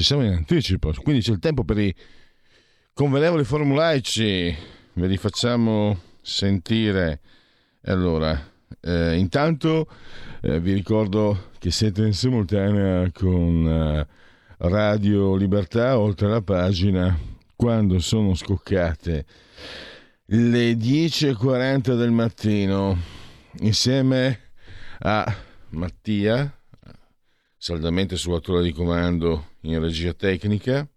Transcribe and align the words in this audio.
Oggi 0.00 0.02
siamo 0.02 0.24
in 0.24 0.32
anticipo, 0.32 0.92
quindi 1.02 1.20
c'è 1.20 1.32
il 1.32 1.38
tempo 1.38 1.62
per 1.62 1.78
i 1.78 1.94
convenevoli 2.94 3.44
formulaici. 3.44 4.56
Ve 4.94 5.06
li 5.06 5.16
facciamo 5.18 5.98
sentire. 6.22 7.20
Allora, 7.84 8.50
eh, 8.80 9.16
intanto 9.16 9.86
eh, 10.40 10.58
vi 10.58 10.72
ricordo 10.72 11.50
che 11.58 11.70
siete 11.70 12.02
in 12.02 12.14
simultanea 12.14 13.10
con 13.12 13.68
eh, 13.68 14.06
Radio 14.68 15.36
Libertà, 15.36 15.98
oltre 15.98 16.28
la 16.28 16.42
pagina, 16.42 17.18
quando 17.54 17.98
sono 17.98 18.34
scoccate 18.34 19.26
le 20.26 20.72
10.40 20.72 21.96
del 21.96 22.10
mattino, 22.10 22.96
insieme 23.58 24.38
a 25.00 25.34
Mattia 25.70 26.54
saldamente 27.62 28.16
sulla 28.16 28.40
torre 28.40 28.62
di 28.62 28.72
comando 28.72 29.50
in 29.60 29.78
regia 29.80 30.14
tecnica. 30.14 30.88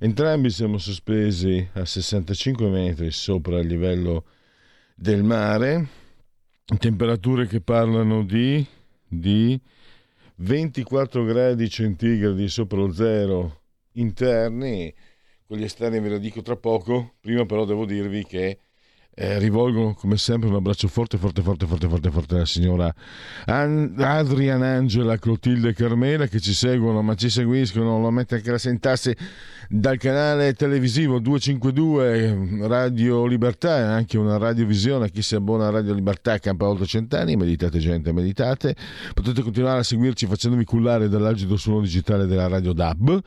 Entrambi 0.00 0.50
siamo 0.50 0.76
sospesi 0.76 1.68
a 1.74 1.84
65 1.84 2.68
metri 2.68 3.12
sopra 3.12 3.60
il 3.60 3.68
livello 3.68 4.24
del 4.96 5.22
mare, 5.22 5.86
temperature 6.78 7.46
che 7.46 7.60
parlano 7.60 8.24
di, 8.24 8.66
di 9.06 9.60
24 10.34 11.24
gradi 11.24 11.70
centigradi 11.70 12.48
sopra 12.48 12.78
lo 12.78 12.92
zero 12.92 13.60
interni, 13.92 14.92
quelli 15.46 15.62
esterni 15.62 16.00
ve 16.00 16.08
lo 16.08 16.18
dico 16.18 16.42
tra 16.42 16.56
poco, 16.56 17.14
prima 17.20 17.46
però 17.46 17.64
devo 17.64 17.84
dirvi 17.84 18.24
che 18.24 18.58
eh, 19.20 19.38
rivolgo 19.38 19.92
come 19.92 20.16
sempre 20.16 20.48
un 20.48 20.54
abbraccio 20.54 20.88
forte, 20.88 21.18
forte, 21.18 21.42
forte, 21.42 21.66
forte, 21.66 21.88
forte, 21.88 22.10
forte 22.10 22.34
alla 22.36 22.46
signora 22.46 22.92
An- 23.44 23.94
Adrian 23.98 24.62
Angela, 24.62 25.18
Clotilde 25.18 25.74
Carmela 25.74 26.26
che 26.26 26.40
ci 26.40 26.54
seguono, 26.54 27.02
ma 27.02 27.14
ci 27.14 27.28
seguiscono, 27.28 28.00
lo 28.00 28.10
mette 28.10 28.36
anche 28.36 28.50
la 28.50 28.56
sentarsi 28.56 29.14
dal 29.72 29.98
canale 29.98 30.52
televisivo 30.54 31.20
252 31.20 32.66
Radio 32.66 33.24
Libertà 33.24 33.74
anche 33.74 34.18
una 34.18 34.36
radiovisione. 34.36 35.10
Chi 35.12 35.22
si 35.22 35.36
abbona 35.36 35.68
a 35.68 35.70
Radio 35.70 35.94
Libertà 35.94 36.38
campa 36.38 36.66
oltre 36.66 36.86
cent'anni. 36.86 37.36
Meditate, 37.36 37.78
gente, 37.78 38.12
meditate. 38.12 38.74
Potete 39.14 39.42
continuare 39.42 39.78
a 39.78 39.82
seguirci 39.84 40.26
facendovi 40.26 40.64
cullare 40.64 41.08
dall'agido 41.08 41.56
suono 41.56 41.82
digitale 41.82 42.26
della 42.26 42.48
Radio 42.48 42.72
DAB 42.72 43.20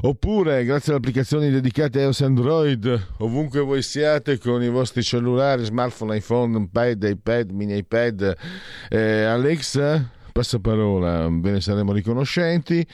oppure 0.00 0.64
grazie 0.64 0.92
alle 0.92 1.00
applicazioni 1.00 1.50
dedicate 1.50 1.98
a 1.98 2.04
iOS 2.04 2.22
Android 2.22 3.08
ovunque 3.18 3.60
voi 3.60 3.82
siate 3.82 4.38
con 4.38 4.62
i 4.62 4.70
vostri 4.70 5.02
cellulari, 5.02 5.62
smartphone, 5.62 6.16
iPhone, 6.16 6.58
iPad, 6.58 7.02
iPad, 7.02 7.50
mini 7.50 7.76
iPad, 7.76 8.34
eh, 8.88 9.24
Alexa, 9.24 10.10
passaparola, 10.32 11.28
ve 11.28 11.50
ne 11.50 11.60
saremo 11.60 11.92
riconoscenti. 11.92 12.86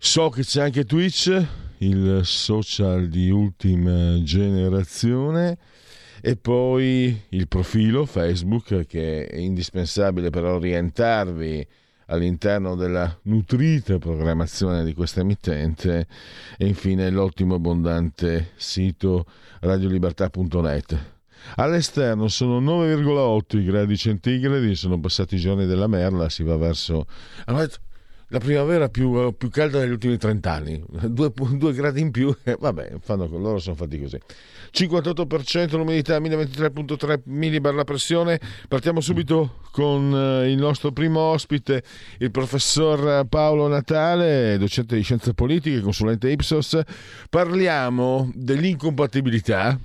So 0.00 0.28
che 0.30 0.42
c'è 0.42 0.62
anche 0.62 0.84
Twitch, 0.84 1.44
il 1.78 2.20
social 2.24 3.08
di 3.08 3.30
ultima 3.30 4.22
generazione 4.22 5.58
e 6.20 6.36
poi 6.36 7.16
il 7.30 7.48
profilo 7.48 8.04
Facebook 8.04 8.86
che 8.86 9.26
è 9.26 9.36
indispensabile 9.36 10.30
per 10.30 10.44
orientarvi 10.44 11.66
all'interno 12.06 12.74
della 12.74 13.18
nutrita 13.22 13.98
programmazione 13.98 14.84
di 14.84 14.94
questa 14.94 15.20
emittente 15.20 16.06
e 16.56 16.66
infine 16.66 17.10
l'ottimo 17.10 17.56
abbondante 17.56 18.52
sito 18.56 19.26
radiolibertà.net. 19.60 21.16
All'esterno 21.56 22.28
sono 22.28 22.60
9,8 22.60 23.64
gradi 23.64 23.96
centigradi, 23.96 24.74
sono 24.74 24.98
passati 24.98 25.36
i 25.36 25.38
giorni 25.38 25.66
della 25.66 25.86
merla, 25.86 26.28
si 26.28 26.42
va 26.42 26.56
verso 26.56 27.06
la 28.28 28.38
primavera 28.38 28.88
più, 28.88 29.34
più 29.36 29.48
calda 29.48 29.80
degli 29.80 29.90
ultimi 29.90 30.16
30 30.16 30.52
anni, 30.52 30.84
due, 31.08 31.32
due 31.52 31.72
gradi 31.72 32.00
in 32.00 32.10
più, 32.10 32.34
eh, 32.44 32.56
vabbè, 32.58 32.94
fanno, 33.00 33.26
loro 33.26 33.58
sono 33.58 33.76
fatti 33.76 34.00
così. 34.00 34.18
58% 34.70 35.76
l'umidità, 35.76 36.18
1023.3 36.18 37.20
millibar 37.24 37.74
la 37.74 37.84
pressione. 37.84 38.38
Partiamo 38.68 39.00
subito 39.00 39.60
con 39.70 40.14
eh, 40.14 40.50
il 40.50 40.58
nostro 40.58 40.92
primo 40.92 41.20
ospite, 41.20 41.82
il 42.18 42.30
professor 42.30 43.26
Paolo 43.26 43.66
Natale, 43.66 44.58
docente 44.58 44.96
di 44.96 45.02
scienze 45.02 45.32
politiche, 45.32 45.80
consulente 45.80 46.30
Ipsos. 46.30 46.78
Parliamo 47.30 48.30
dell'incompatibilità 48.34 49.78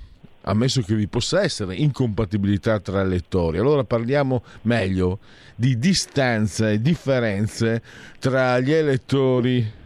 ammesso 0.43 0.81
che 0.81 0.95
vi 0.95 1.07
possa 1.07 1.41
essere 1.41 1.75
incompatibilità 1.75 2.79
tra 2.79 3.01
elettori. 3.01 3.57
Allora 3.57 3.83
parliamo 3.83 4.43
meglio 4.63 5.19
di 5.55 5.77
distanza 5.77 6.69
e 6.69 6.81
differenze 6.81 7.81
tra 8.19 8.59
gli 8.59 8.71
elettori 8.71 9.81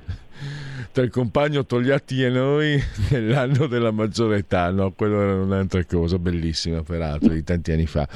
tra 0.92 1.04
il 1.04 1.12
compagno 1.12 1.66
Togliatti 1.66 2.24
e 2.24 2.30
noi 2.30 2.82
nell'anno 3.10 3.68
della 3.68 3.92
maggiore 3.92 4.38
età, 4.38 4.72
no, 4.72 4.92
quello 4.92 5.22
era 5.22 5.36
un'altra 5.36 5.84
cosa 5.86 6.18
bellissima 6.18 6.82
peraltro 6.82 7.30
di 7.30 7.44
tanti 7.44 7.72
anni 7.72 7.86
fa, 7.86 8.08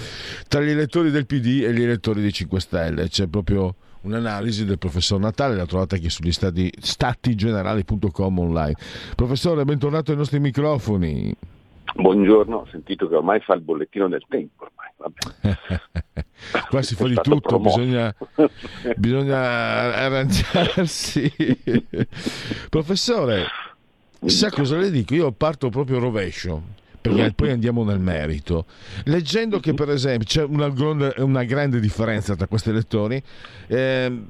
tra 0.47 0.61
gli 0.61 0.69
elettori 0.69 1.11
del 1.11 1.25
PD 1.25 1.63
e 1.63 1.73
gli 1.73 1.83
elettori 1.83 2.21
dei 2.21 2.33
5 2.33 2.59
Stelle, 2.59 3.07
c'è 3.07 3.27
proprio 3.27 3.75
un'analisi 4.01 4.65
del 4.65 4.79
professor 4.79 5.19
Natale, 5.19 5.55
la 5.55 5.65
trovate 5.65 5.95
anche 5.95 6.09
sugli 6.09 6.31
stati, 6.31 6.71
statigenerali.com 6.79 8.39
online. 8.39 8.75
Professore, 9.15 9.63
bentornato 9.63 10.11
ai 10.11 10.17
nostri 10.17 10.39
microfoni. 10.39 11.35
Buongiorno, 11.93 12.57
ho 12.57 12.67
sentito 12.71 13.07
che 13.07 13.15
ormai 13.15 13.39
fa 13.41 13.53
il 13.53 13.61
bollettino 13.61 14.07
del 14.07 14.23
tempo. 14.27 14.67
Ormai, 14.97 15.19
Qua 16.69 16.81
si 16.81 16.95
fa 16.95 17.07
di 17.07 17.15
tutto, 17.15 17.59
bisogna, 17.59 18.13
bisogna, 18.97 19.37
arrangiarsi. 19.95 21.31
Professore, 22.69 23.45
sa 24.25 24.49
cosa 24.49 24.77
le 24.77 24.89
dico? 24.89 25.13
Io 25.13 25.31
parto 25.31 25.69
proprio 25.69 25.99
rovescio 25.99 26.79
perché 27.01 27.33
poi 27.33 27.51
andiamo 27.51 27.83
nel 27.83 27.99
merito. 27.99 28.65
Leggendo 29.05 29.59
che 29.59 29.73
per 29.73 29.89
esempio 29.89 30.25
c'è 30.25 30.43
una, 30.43 30.69
grande, 30.69 31.13
una 31.17 31.43
grande 31.43 31.79
differenza 31.79 32.35
tra 32.35 32.47
questi 32.47 32.69
elettori, 32.69 33.21
eh, 33.67 34.23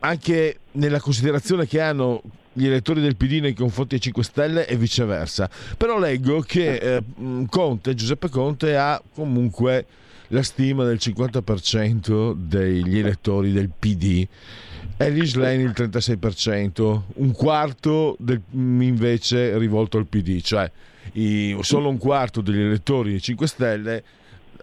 anche 0.00 0.58
nella 0.72 1.00
considerazione 1.00 1.66
che 1.66 1.80
hanno 1.80 2.22
gli 2.56 2.66
elettori 2.66 3.02
del 3.02 3.16
PD 3.16 3.40
nei 3.40 3.52
confronti 3.52 3.90
dei 3.90 4.00
5 4.00 4.24
Stelle 4.24 4.66
e 4.66 4.76
viceversa. 4.76 5.48
Però 5.76 5.98
leggo 5.98 6.40
che 6.40 6.76
eh, 6.76 7.02
Conte, 7.48 7.94
Giuseppe 7.94 8.30
Conte 8.30 8.76
ha 8.76 9.00
comunque 9.14 9.84
la 10.28 10.42
stima 10.42 10.84
del 10.84 10.96
50% 11.00 12.34
degli 12.34 12.98
elettori 12.98 13.52
del 13.52 13.70
PD. 13.78 14.26
Ellis 14.96 15.34
Lane 15.34 15.62
il 15.62 15.74
36%, 15.76 17.02
un 17.16 17.32
quarto 17.32 18.16
del, 18.18 18.40
invece 18.50 19.58
rivolto 19.58 19.98
al 19.98 20.06
PD, 20.06 20.40
cioè 20.40 20.70
i, 21.12 21.56
solo 21.60 21.90
un 21.90 21.98
quarto 21.98 22.40
degli 22.40 22.60
elettori 22.60 23.10
dei 23.10 23.20
5 23.20 23.46
Stelle 23.46 24.04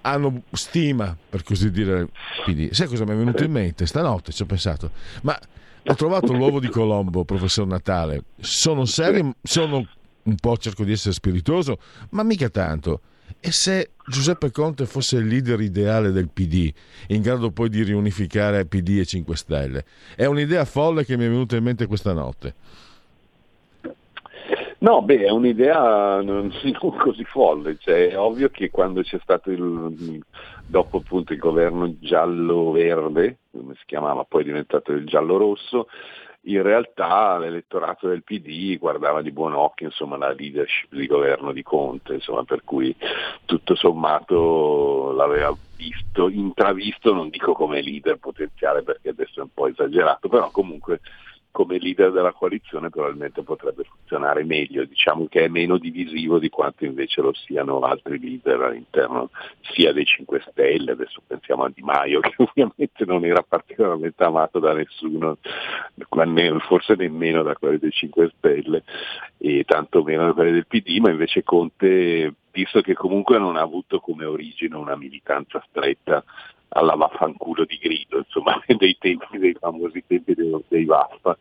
hanno 0.01 0.41
stima, 0.51 1.15
per 1.29 1.43
così 1.43 1.69
dire, 1.69 2.07
PD. 2.43 2.71
Sai 2.71 2.87
cosa 2.87 3.05
mi 3.05 3.11
è 3.11 3.15
venuto 3.15 3.43
in 3.43 3.51
mente? 3.51 3.85
Stanotte 3.85 4.31
ci 4.31 4.41
ho 4.41 4.45
pensato, 4.45 4.89
ma 5.21 5.39
ho 5.85 5.95
trovato 5.95 6.33
l'uovo 6.33 6.59
di 6.59 6.69
Colombo, 6.69 7.25
professor 7.25 7.67
Natale. 7.67 8.23
Sono 8.39 8.85
serio, 8.85 9.35
sono 9.41 9.85
un 10.23 10.35
po' 10.35 10.57
cerco 10.57 10.83
di 10.83 10.91
essere 10.91 11.13
spiritoso, 11.13 11.77
ma 12.11 12.23
mica 12.23 12.49
tanto. 12.49 13.01
E 13.39 13.51
se 13.51 13.91
Giuseppe 14.05 14.51
Conte 14.51 14.85
fosse 14.85 15.17
il 15.17 15.27
leader 15.27 15.59
ideale 15.59 16.11
del 16.11 16.29
PD, 16.29 16.71
in 17.07 17.21
grado 17.21 17.51
poi 17.51 17.69
di 17.69 17.83
riunificare 17.83 18.65
PD 18.65 18.99
e 18.99 19.05
5 19.05 19.35
Stelle? 19.35 19.85
È 20.15 20.25
un'idea 20.25 20.63
folle 20.65 21.03
che 21.03 21.17
mi 21.17 21.25
è 21.25 21.29
venuta 21.29 21.57
in 21.57 21.63
mente 21.63 21.85
questa 21.85 22.13
notte. 22.13 22.53
No, 24.83 25.01
beh, 25.01 25.23
è 25.23 25.29
un'idea 25.29 26.21
non, 26.21 26.51
così 26.99 27.23
folle, 27.23 27.77
cioè, 27.79 28.09
è 28.09 28.19
ovvio 28.19 28.49
che 28.49 28.69
quando 28.69 29.01
c'è 29.01 29.17
stato 29.21 29.49
il, 29.49 30.21
dopo 30.65 30.97
appunto 30.97 31.33
il 31.33 31.39
governo 31.39 31.97
giallo-verde, 31.99 33.37
come 33.51 33.75
si 33.75 33.83
chiamava, 33.85 34.23
poi 34.23 34.41
è 34.41 34.45
diventato 34.45 34.91
il 34.91 35.05
giallo-rosso, 35.05 35.87
in 36.45 36.61
realtà 36.61 37.37
l'elettorato 37.37 38.07
del 38.07 38.23
PD 38.23 38.77
guardava 38.77 39.21
di 39.21 39.31
buon 39.31 39.53
occhio 39.53 39.87
insomma, 39.87 40.17
la 40.17 40.33
leadership 40.33 40.93
di 40.93 41.07
governo 41.07 41.53
di 41.53 41.63
Conte, 41.63 42.15
insomma, 42.15 42.43
per 42.43 42.63
cui 42.63 42.93
tutto 43.45 43.75
sommato 43.75 45.11
l'aveva 45.13 45.55
visto, 45.77 46.29
intravisto, 46.29 47.13
non 47.13 47.29
dico 47.29 47.53
come 47.53 47.81
leader 47.81 48.17
potenziale 48.17 48.83
perché 48.83 49.09
adesso 49.09 49.39
è 49.39 49.43
un 49.43 49.53
po' 49.53 49.67
esagerato, 49.67 50.27
però 50.27 50.49
comunque 50.51 50.99
come 51.53 51.77
leader 51.77 52.11
della 52.11 52.33
coalizione 52.33 52.89
probabilmente 52.89 53.43
potrebbe 53.43 53.83
funzionare 53.83 54.43
meglio, 54.43 54.85
diciamo 54.85 55.27
che 55.27 55.45
è 55.45 55.47
meno 55.47 55.77
divisivo 55.77 56.39
di 56.39 56.49
quanto 56.49 56.83
invece 56.83 57.21
lo 57.21 57.31
siano 57.31 57.79
altri 57.81 58.19
leader 58.19 58.59
all'interno 58.59 59.29
sia 59.61 59.93
dei 59.93 60.03
5 60.03 60.43
Stelle, 60.49 60.93
adesso 60.93 61.21
pensiamo 61.25 61.63
a 61.63 61.71
Di 61.71 61.83
Maio 61.83 62.19
che 62.25 62.33
ovviamente 62.37 63.05
non 63.05 63.23
era 63.23 63.43
particolarmente 63.43 64.23
amato 64.23 64.57
da 64.57 64.73
nessuno, 64.73 65.37
forse 66.67 66.95
nemmeno 66.95 67.43
da 67.43 67.53
quelli 67.55 67.77
dei 67.77 67.91
5 67.91 68.31
Stelle 68.35 68.83
e 69.37 69.63
tanto 69.63 70.01
meno 70.01 70.25
da 70.25 70.33
quelli 70.33 70.53
del 70.53 70.65
PD, 70.65 70.97
ma 70.97 71.11
invece 71.11 71.43
Conte, 71.43 72.33
visto 72.51 72.81
che 72.81 72.95
comunque 72.95 73.37
non 73.37 73.57
ha 73.57 73.61
avuto 73.61 73.99
come 73.99 74.25
origine 74.25 74.75
una 74.75 74.95
militanza 74.95 75.63
stretta, 75.69 76.23
alla 76.73 76.95
vaffanculo 76.95 77.65
di 77.65 77.77
grido, 77.77 78.17
insomma, 78.17 78.61
dei 78.65 78.97
tempi, 78.99 79.37
dei 79.37 79.55
famosi 79.59 80.03
tempi 80.05 80.33
dei, 80.33 80.51
dei 80.67 80.85
Vaffa 80.85 81.37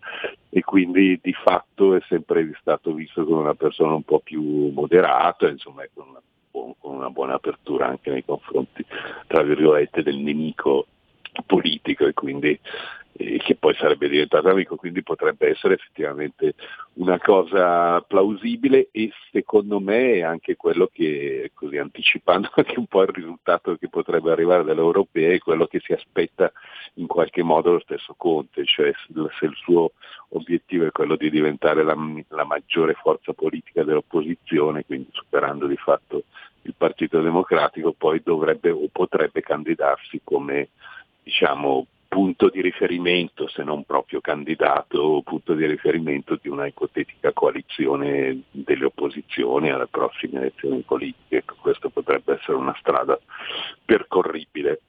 e 0.48 0.62
quindi 0.62 1.18
di 1.22 1.32
fatto 1.32 1.94
è 1.94 2.00
sempre 2.08 2.50
stato 2.60 2.92
visto 2.92 3.24
come 3.24 3.40
una 3.40 3.54
persona 3.54 3.94
un 3.94 4.02
po' 4.02 4.20
più 4.20 4.70
moderata, 4.72 5.48
insomma, 5.48 5.82
con 5.92 6.08
una, 6.08 6.74
con 6.78 6.94
una 6.94 7.10
buona 7.10 7.34
apertura 7.34 7.86
anche 7.86 8.10
nei 8.10 8.24
confronti, 8.24 8.84
tra 9.26 9.42
virgolette, 9.42 10.02
del 10.02 10.18
nemico 10.18 10.86
politico 11.46 12.06
e 12.06 12.12
quindi 12.12 12.58
eh, 13.14 13.38
che 13.38 13.56
poi 13.56 13.74
sarebbe 13.74 14.08
diventato 14.08 14.48
amico, 14.48 14.76
quindi 14.76 15.02
potrebbe 15.02 15.50
essere 15.50 15.74
effettivamente 15.74 16.54
una 16.94 17.18
cosa 17.18 18.00
plausibile 18.00 18.88
e 18.90 19.10
secondo 19.30 19.80
me 19.80 20.14
è 20.14 20.22
anche 20.22 20.56
quello 20.56 20.88
che, 20.90 21.50
così 21.54 21.76
anticipando 21.76 22.50
anche 22.56 22.78
un 22.78 22.86
po' 22.86 23.02
il 23.02 23.08
risultato 23.08 23.76
che 23.76 23.88
potrebbe 23.88 24.30
arrivare 24.30 24.64
dalle 24.64 24.80
europee, 24.80 25.34
è 25.34 25.38
quello 25.38 25.66
che 25.66 25.80
si 25.80 25.92
aspetta 25.92 26.50
in 26.94 27.06
qualche 27.06 27.42
modo 27.42 27.72
lo 27.72 27.80
stesso 27.80 28.14
Conte, 28.16 28.64
cioè 28.64 28.92
se 29.38 29.44
il 29.44 29.56
suo 29.56 29.92
obiettivo 30.30 30.86
è 30.86 30.90
quello 30.90 31.16
di 31.16 31.30
diventare 31.30 31.82
la, 31.82 31.96
la 32.28 32.44
maggiore 32.44 32.94
forza 32.94 33.32
politica 33.32 33.84
dell'opposizione, 33.84 34.84
quindi 34.84 35.08
superando 35.12 35.66
di 35.66 35.76
fatto 35.76 36.24
il 36.62 36.74
Partito 36.76 37.20
Democratico, 37.20 37.92
poi 37.92 38.22
dovrebbe 38.24 38.70
o 38.70 38.88
potrebbe 38.90 39.40
candidarsi 39.40 40.20
come 40.22 40.68
diciamo, 41.22 41.86
punto 42.08 42.50
di 42.50 42.60
riferimento, 42.60 43.48
se 43.48 43.62
non 43.62 43.84
proprio 43.84 44.20
candidato, 44.20 45.22
punto 45.24 45.54
di 45.54 45.66
riferimento 45.66 46.38
di 46.40 46.48
una 46.48 46.66
ipotetica 46.66 47.32
coalizione 47.32 48.42
delle 48.50 48.84
opposizioni 48.84 49.70
alle 49.70 49.86
prossime 49.86 50.40
elezioni 50.40 50.82
politiche. 50.82 51.38
Ecco, 51.38 51.54
questa 51.60 51.88
potrebbe 51.88 52.34
essere 52.34 52.58
una 52.58 52.76
strada 52.78 53.18
percorribile. 53.84 54.80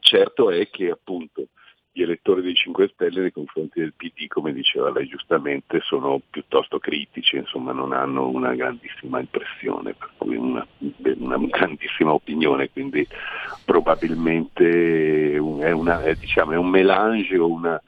Certo 0.00 0.50
è 0.50 0.68
che 0.70 0.90
appunto 0.90 1.46
gli 1.92 2.02
elettori 2.02 2.40
dei 2.42 2.54
5 2.54 2.90
Stelle 2.94 3.20
nei 3.20 3.32
confronti 3.32 3.80
del 3.80 3.94
PD, 3.94 4.28
come 4.28 4.52
diceva 4.52 4.92
lei 4.92 5.06
giustamente, 5.08 5.80
sono 5.82 6.20
piuttosto 6.30 6.78
critici, 6.78 7.36
insomma 7.36 7.72
non 7.72 7.92
hanno 7.92 8.28
una 8.28 8.54
grandissima 8.54 9.18
impressione, 9.18 9.94
per 9.94 10.10
cui 10.16 10.36
una, 10.36 10.64
una 11.18 11.38
grandissima 11.38 12.12
opinione, 12.12 12.70
quindi 12.70 13.06
probabilmente 13.64 15.32
è, 15.32 15.38
una, 15.38 16.02
è, 16.02 16.14
diciamo, 16.14 16.52
è 16.52 16.56
un 16.56 16.68
melange 16.68 17.36
o 17.36 17.48
una, 17.48 17.82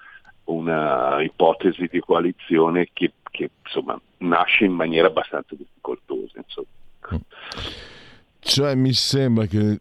una, 0.45 1.23
ipotesi 1.23 1.89
di 1.91 2.01
coalizione 2.01 2.89
che, 2.93 3.13
che 3.31 3.51
insomma, 3.65 3.99
nasce 4.19 4.65
in 4.65 4.73
maniera 4.73 5.07
abbastanza 5.07 5.55
difficoltosa. 5.55 6.39
Insomma. 6.39 7.21
Cioè 8.41 8.75
mi 8.75 8.93
sembra 8.93 9.47
che 9.47 9.81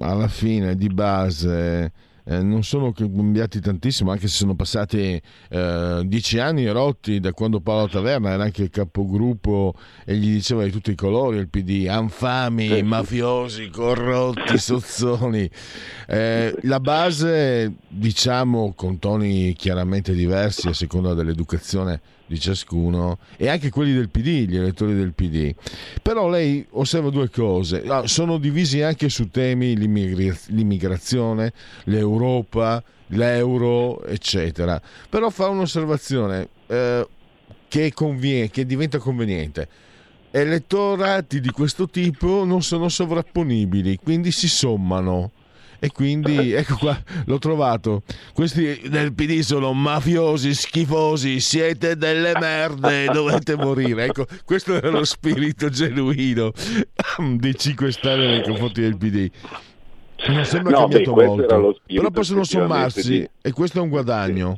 alla 0.00 0.28
fine 0.28 0.76
di 0.76 0.88
base 0.88 1.92
eh, 2.24 2.42
non 2.42 2.64
sono 2.64 2.92
cambiati 2.92 3.60
tantissimo, 3.60 4.10
anche 4.10 4.28
se 4.28 4.36
sono 4.36 4.54
passati 4.54 5.20
eh, 5.50 6.02
dieci 6.04 6.38
anni 6.38 6.66
rotti 6.68 7.20
da 7.20 7.32
quando 7.32 7.60
Paolo 7.60 7.88
Taverna 7.88 8.30
era 8.30 8.44
anche 8.44 8.70
capogruppo 8.70 9.74
e 10.04 10.16
gli 10.16 10.32
diceva 10.32 10.64
di 10.64 10.70
tutti 10.70 10.90
i 10.90 10.94
colori 10.94 11.36
il 11.36 11.48
PD, 11.48 11.86
anfami, 11.88 12.82
mafiosi, 12.82 13.68
corrotti, 13.68 14.56
sozzoni. 14.58 15.48
Eh, 16.06 16.56
la 16.62 16.80
base, 16.80 17.74
diciamo, 17.88 18.72
con 18.74 18.98
toni 18.98 19.52
chiaramente 19.54 20.14
diversi 20.14 20.68
a 20.68 20.72
seconda 20.72 21.12
dell'educazione 21.14 22.00
di 22.26 22.38
ciascuno 22.40 23.18
e 23.36 23.48
anche 23.48 23.70
quelli 23.70 23.92
del 23.92 24.08
PD, 24.08 24.48
gli 24.48 24.56
elettori 24.56 24.94
del 24.94 25.12
PD. 25.12 25.54
Però 26.02 26.28
lei 26.28 26.66
osserva 26.70 27.10
due 27.10 27.30
cose, 27.30 27.82
ah, 27.86 28.06
sono 28.06 28.38
divisi 28.38 28.82
anche 28.82 29.08
su 29.08 29.28
temi 29.30 29.76
l'immigrazione, 29.76 31.52
l'Europa, 31.84 32.82
l'euro, 33.08 34.04
eccetera. 34.04 34.80
Però 35.08 35.30
fa 35.30 35.48
un'osservazione 35.48 36.48
eh, 36.66 37.06
che, 37.68 37.92
conviene, 37.92 38.50
che 38.50 38.64
diventa 38.66 38.98
conveniente 38.98 39.68
elettorati 40.36 41.40
di 41.40 41.50
questo 41.50 41.88
tipo 41.88 42.44
non 42.44 42.60
sono 42.60 42.88
sovrapponibili, 42.88 43.98
quindi 44.02 44.32
si 44.32 44.48
sommano. 44.48 45.30
E 45.84 45.92
quindi 45.92 46.52
ecco 46.56 46.76
qua, 46.78 46.96
l'ho 47.26 47.38
trovato. 47.38 48.04
Questi 48.32 48.88
del 48.88 49.12
PD 49.12 49.40
sono 49.40 49.74
mafiosi, 49.74 50.54
schifosi, 50.54 51.40
siete 51.40 51.96
delle 51.96 52.32
merde, 52.40 53.04
dovete 53.12 53.54
morire. 53.54 54.04
Ecco, 54.06 54.24
questo 54.46 54.80
è 54.80 54.88
lo 54.88 55.04
spirito 55.04 55.68
genuino 55.68 56.52
dei 57.36 57.54
5 57.54 57.92
Stelle 57.92 58.26
nei 58.28 58.42
confronti 58.42 58.80
del 58.80 58.96
PD. 58.96 59.30
Non 60.28 60.44
sembra 60.46 60.72
no, 60.72 60.78
cambiato 60.78 61.12
beh, 61.12 61.26
molto, 61.26 61.76
però 61.86 62.10
possono 62.10 62.44
sommarsi 62.44 63.18
di... 63.18 63.28
e 63.42 63.52
questo 63.52 63.78
è 63.78 63.82
un 63.82 63.90
guadagno. 63.90 64.56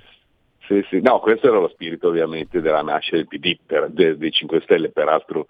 Sì, 0.68 0.84
sì. 0.88 1.00
No, 1.00 1.18
questo 1.18 1.48
era 1.48 1.58
lo 1.58 1.68
spirito 1.68 2.06
ovviamente 2.06 2.60
della 2.60 2.82
nascita 2.82 3.16
del 3.16 3.26
PD, 3.26 3.56
per, 3.66 3.88
de, 3.90 4.16
dei 4.16 4.30
5 4.30 4.60
Stelle, 4.60 4.90
peraltro 4.90 5.46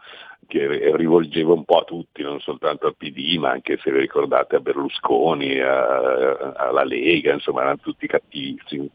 che 0.47 0.95
rivolgeva 0.97 1.53
un 1.53 1.65
po' 1.65 1.79
a 1.79 1.85
tutti, 1.85 2.23
non 2.23 2.41
soltanto 2.41 2.87
al 2.87 2.97
PD, 2.97 3.37
ma 3.39 3.51
anche 3.51 3.79
se 3.83 3.91
vi 3.91 3.99
ricordate 3.99 4.57
a 4.57 4.61
Berlusconi, 4.61 5.59
a, 5.61 6.53
alla 6.57 6.85
Lega, 6.85 7.33
insomma 7.33 7.63
erano 7.63 7.79
tutti 7.79 8.07
cattivissimi. 8.07 8.91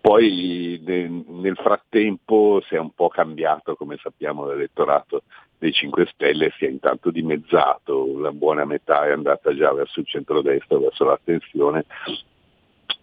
Poi 0.00 0.80
ne, 0.84 1.24
nel 1.28 1.56
frattempo 1.56 2.62
si 2.66 2.74
è 2.74 2.78
un 2.78 2.92
po' 2.92 3.08
cambiato, 3.08 3.74
come 3.76 3.96
sappiamo, 4.00 4.46
l'elettorato 4.46 5.22
dei 5.58 5.72
5 5.72 6.06
Stelle 6.12 6.52
si 6.58 6.64
è 6.64 6.68
intanto 6.68 7.10
dimezzato, 7.10 8.18
la 8.18 8.32
buona 8.32 8.64
metà 8.64 9.06
è 9.06 9.12
andata 9.12 9.54
già 9.54 9.72
verso 9.72 10.00
il 10.00 10.06
centrodestra, 10.06 10.78
verso 10.78 11.04
l'astensione 11.04 11.84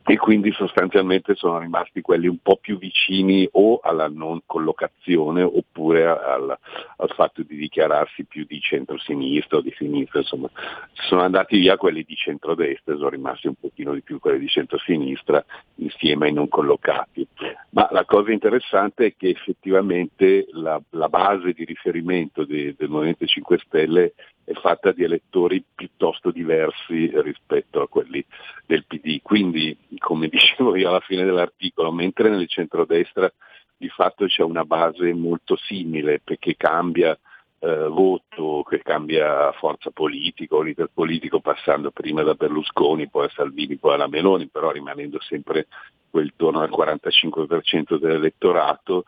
e 0.09 0.17
quindi 0.17 0.51
sostanzialmente 0.53 1.35
sono 1.35 1.59
rimasti 1.59 2.01
quelli 2.01 2.25
un 2.25 2.39
po' 2.39 2.57
più 2.59 2.79
vicini 2.79 3.47
o 3.51 3.79
alla 3.83 4.07
non 4.07 4.41
collocazione 4.43 5.43
oppure 5.43 6.07
al, 6.07 6.57
al 6.97 7.09
fatto 7.13 7.43
di 7.43 7.55
dichiararsi 7.55 8.25
più 8.25 8.43
di 8.47 8.59
centro-sinistra 8.59 9.57
o 9.57 9.61
di 9.61 9.71
sinistra, 9.77 10.21
insomma 10.21 10.49
sono 10.93 11.21
andati 11.21 11.59
via 11.59 11.77
quelli 11.77 12.03
di 12.07 12.15
centro-destra, 12.15 12.95
sono 12.95 13.09
rimasti 13.09 13.45
un 13.45 13.53
pochino 13.53 13.93
di 13.93 14.01
più 14.01 14.17
quelli 14.17 14.39
di 14.39 14.47
centro-sinistra 14.47 15.45
insieme 15.75 16.25
ai 16.25 16.33
non 16.33 16.47
collocati. 16.47 17.27
Ma 17.69 17.87
la 17.91 18.03
cosa 18.05 18.31
interessante 18.31 19.05
è 19.05 19.13
che 19.15 19.29
effettivamente 19.29 20.47
la, 20.53 20.81
la 20.89 21.07
base 21.07 21.53
di 21.53 21.65
riferimento 21.65 22.45
de, 22.45 22.73
del 22.75 22.89
Movimento 22.89 23.27
5 23.27 23.59
Stelle 23.59 24.13
è 24.49 24.53
fatta 24.53 24.91
di 24.91 25.03
elettori 25.03 25.63
piuttosto 25.75 26.31
diversi 26.31 27.11
rispetto 27.21 27.83
a 27.83 27.87
quelli 27.87 28.25
del 28.65 28.83
PD. 28.85 29.19
Quindi, 29.21 29.77
come 29.99 30.27
dicevo 30.27 30.75
io 30.75 30.89
alla 30.89 30.99
fine 31.01 31.23
dell'articolo, 31.23 31.91
mentre 31.91 32.29
nel 32.29 32.47
centrodestra 32.47 33.31
di 33.77 33.89
fatto 33.89 34.25
c'è 34.25 34.41
una 34.43 34.65
base 34.65 35.13
molto 35.13 35.55
simile 35.55 36.19
perché 36.19 36.55
cambia 36.57 37.17
eh, 37.59 37.87
voto, 37.87 38.63
che 38.67 38.81
cambia 38.81 39.51
forza 39.53 39.91
politica 39.91 40.61
leader 40.61 40.89
politico 40.93 41.39
passando 41.39 41.91
prima 41.91 42.23
da 42.23 42.33
Berlusconi, 42.33 43.09
poi 43.09 43.25
a 43.25 43.31
Salvini, 43.33 43.77
poi 43.77 43.93
alla 43.93 44.07
Meloni, 44.07 44.47
però 44.47 44.71
rimanendo 44.71 45.19
sempre 45.21 45.67
quel 46.09 46.33
torno 46.35 46.61
al 46.61 46.69
45% 46.69 47.97
dell'elettorato, 47.99 49.03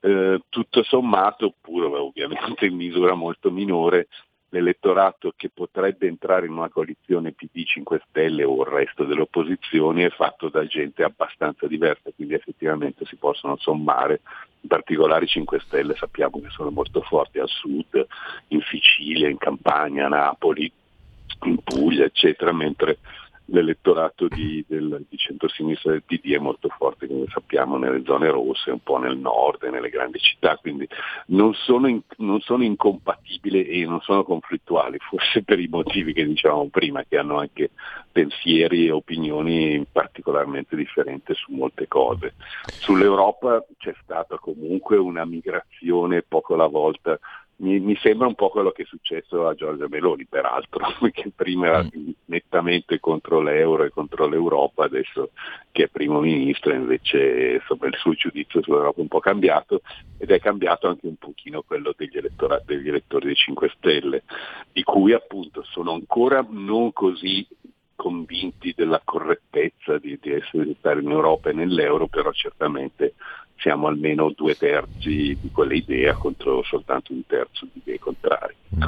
eh, 0.00 0.40
tutto 0.48 0.82
sommato, 0.82 1.54
pur 1.60 1.84
ovviamente 1.84 2.66
in 2.66 2.74
misura 2.74 3.14
molto 3.14 3.50
minore, 3.50 4.08
l'elettorato 4.52 5.32
che 5.34 5.48
potrebbe 5.48 6.06
entrare 6.06 6.44
in 6.44 6.52
una 6.52 6.68
coalizione 6.68 7.32
PD 7.32 7.64
5 7.64 8.02
Stelle 8.08 8.44
o 8.44 8.62
il 8.62 8.68
resto 8.68 9.04
delle 9.04 9.22
opposizioni 9.22 10.02
è 10.02 10.10
fatto 10.10 10.50
da 10.50 10.66
gente 10.66 11.02
abbastanza 11.02 11.66
diversa, 11.66 12.10
quindi 12.14 12.34
effettivamente 12.34 13.06
si 13.06 13.16
possono 13.16 13.56
sommare, 13.56 14.20
in 14.60 14.68
particolare 14.68 15.24
i 15.24 15.28
5 15.28 15.58
Stelle 15.60 15.94
sappiamo 15.96 16.38
che 16.40 16.50
sono 16.50 16.70
molto 16.70 17.00
forti 17.00 17.38
al 17.38 17.48
sud, 17.48 18.06
in 18.48 18.60
Sicilia, 18.60 19.28
in 19.28 19.38
Campania, 19.38 20.04
a 20.04 20.10
Napoli, 20.10 20.70
in 21.44 21.58
Puglia, 21.62 22.04
eccetera, 22.04 22.52
mentre 22.52 22.98
l'elettorato 23.52 24.28
di, 24.28 24.64
del, 24.66 25.04
di 25.08 25.16
centrosinistra 25.16 25.92
del 25.92 26.02
PD 26.02 26.32
è 26.32 26.38
molto 26.38 26.68
forte, 26.68 27.06
come 27.06 27.26
sappiamo, 27.28 27.76
nelle 27.76 28.02
zone 28.04 28.30
rosse, 28.30 28.70
un 28.70 28.82
po' 28.82 28.96
nel 28.96 29.16
nord 29.16 29.62
e 29.62 29.70
nelle 29.70 29.90
grandi 29.90 30.18
città, 30.18 30.56
quindi 30.56 30.88
non 31.26 31.52
sono, 31.52 31.86
in, 31.86 32.00
non 32.18 32.40
sono 32.40 32.64
incompatibili 32.64 33.66
e 33.66 33.84
non 33.84 34.00
sono 34.00 34.24
conflittuali, 34.24 34.96
forse 34.98 35.42
per 35.42 35.60
i 35.60 35.68
motivi 35.68 36.14
che 36.14 36.26
dicevamo 36.26 36.68
prima, 36.68 37.04
che 37.06 37.18
hanno 37.18 37.38
anche 37.38 37.70
pensieri 38.10 38.86
e 38.86 38.90
opinioni 38.90 39.84
particolarmente 39.90 40.74
differenti 40.74 41.34
su 41.34 41.52
molte 41.52 41.86
cose. 41.88 42.34
Sull'Europa 42.78 43.64
c'è 43.76 43.94
stata 44.02 44.38
comunque 44.38 44.96
una 44.96 45.24
migrazione 45.26 46.22
poco 46.22 46.54
alla 46.54 46.66
volta 46.66 47.18
mi, 47.62 47.78
mi, 47.78 47.96
sembra 47.96 48.26
un 48.26 48.34
po' 48.34 48.48
quello 48.48 48.72
che 48.72 48.82
è 48.82 48.86
successo 48.86 49.46
a 49.46 49.54
Giorgia 49.54 49.86
Meloni, 49.88 50.26
peraltro, 50.26 50.84
che 51.12 51.30
prima 51.34 51.66
era 51.66 51.82
mm. 51.82 52.10
nettamente 52.26 52.98
contro 52.98 53.40
l'euro 53.40 53.84
e 53.84 53.90
contro 53.90 54.26
l'Europa, 54.26 54.84
adesso 54.84 55.30
che 55.70 55.84
è 55.84 55.88
primo 55.88 56.20
ministro 56.20 56.74
invece 56.74 57.60
insomma, 57.60 57.86
il 57.86 57.96
suo 57.96 58.12
giudizio 58.14 58.62
sull'Europa 58.62 58.98
è 58.98 59.02
un 59.02 59.08
po' 59.08 59.20
cambiato 59.20 59.80
ed 60.18 60.30
è 60.30 60.40
cambiato 60.40 60.88
anche 60.88 61.06
un 61.06 61.16
pochino 61.16 61.62
quello 61.62 61.94
degli, 61.96 62.18
degli 62.64 62.88
elettori 62.88 63.26
dei 63.26 63.36
5 63.36 63.72
Stelle, 63.76 64.24
di 64.72 64.82
cui 64.82 65.12
appunto 65.12 65.62
sono 65.62 65.92
ancora 65.92 66.44
non 66.48 66.92
così 66.92 67.46
convinti 67.94 68.74
della 68.76 69.00
correttezza 69.04 69.96
di, 69.98 70.18
di, 70.20 70.32
essere, 70.32 70.64
di 70.64 70.74
stare 70.80 71.00
in 71.00 71.10
Europa 71.10 71.50
e 71.50 71.52
nell'euro, 71.52 72.08
però 72.08 72.32
certamente 72.32 73.14
siamo 73.62 73.86
almeno 73.86 74.32
due 74.36 74.56
terzi 74.56 75.38
di 75.40 75.50
quell'idea 75.52 76.14
contro 76.14 76.62
soltanto 76.64 77.12
un 77.12 77.22
terzo 77.26 77.66
di 77.72 77.80
idee 77.84 77.98
contrarie. 78.00 78.56
Mm. 78.74 78.82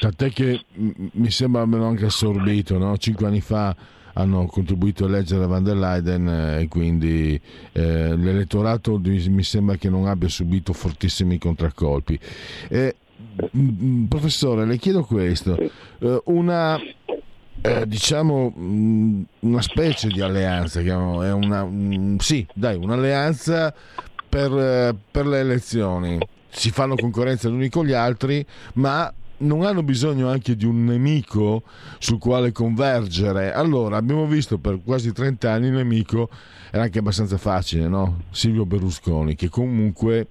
Tant'è 0.00 0.30
che 0.30 0.64
mi 0.74 1.30
sembra 1.30 1.62
almeno 1.62 1.86
anche 1.86 2.06
assorbito, 2.06 2.76
no? 2.76 2.96
cinque 2.98 3.26
anni 3.26 3.40
fa 3.40 3.74
hanno 4.14 4.46
contribuito 4.46 5.04
a 5.04 5.08
eleggere 5.08 5.46
Van 5.46 5.62
der 5.62 5.76
Leyen 5.76 6.28
eh, 6.28 6.62
e 6.62 6.68
quindi 6.68 7.40
eh, 7.72 8.16
l'elettorato 8.16 8.98
mi 8.98 9.42
sembra 9.44 9.76
che 9.76 9.88
non 9.88 10.06
abbia 10.06 10.28
subito 10.28 10.72
fortissimi 10.72 11.38
contraccolpi. 11.38 12.18
Eh, 12.68 12.96
professore, 14.08 14.66
le 14.66 14.76
chiedo 14.78 15.04
questo, 15.04 15.56
eh, 15.56 16.22
una 16.24 16.80
eh, 17.62 17.86
diciamo 17.86 18.54
mm, 18.56 19.22
una 19.40 19.62
specie 19.62 20.08
di 20.08 20.20
alleanza, 20.20 20.80
è 20.80 20.92
una, 21.32 21.62
un, 21.62 22.16
sì, 22.18 22.46
dai, 22.54 22.76
un'alleanza 22.76 23.74
per, 24.28 24.52
eh, 24.52 24.94
per 25.10 25.26
le 25.26 25.40
elezioni. 25.40 26.18
Si 26.48 26.70
fanno 26.70 26.96
concorrenza 26.96 27.48
gli 27.48 27.52
uni 27.52 27.68
con 27.68 27.86
gli 27.86 27.92
altri, 27.92 28.44
ma 28.74 29.12
non 29.38 29.64
hanno 29.64 29.82
bisogno 29.82 30.28
anche 30.28 30.56
di 30.56 30.64
un 30.64 30.84
nemico 30.84 31.62
sul 31.98 32.18
quale 32.18 32.52
convergere. 32.52 33.52
Allora, 33.52 33.96
abbiamo 33.96 34.26
visto 34.26 34.58
per 34.58 34.80
quasi 34.84 35.12
30 35.12 35.50
anni 35.50 35.66
il 35.66 35.72
nemico 35.72 36.28
era 36.70 36.84
anche 36.84 36.98
abbastanza 36.98 37.36
facile, 37.36 37.88
no? 37.88 38.22
Silvio 38.30 38.64
Berlusconi, 38.64 39.34
che 39.34 39.48
comunque 39.48 40.28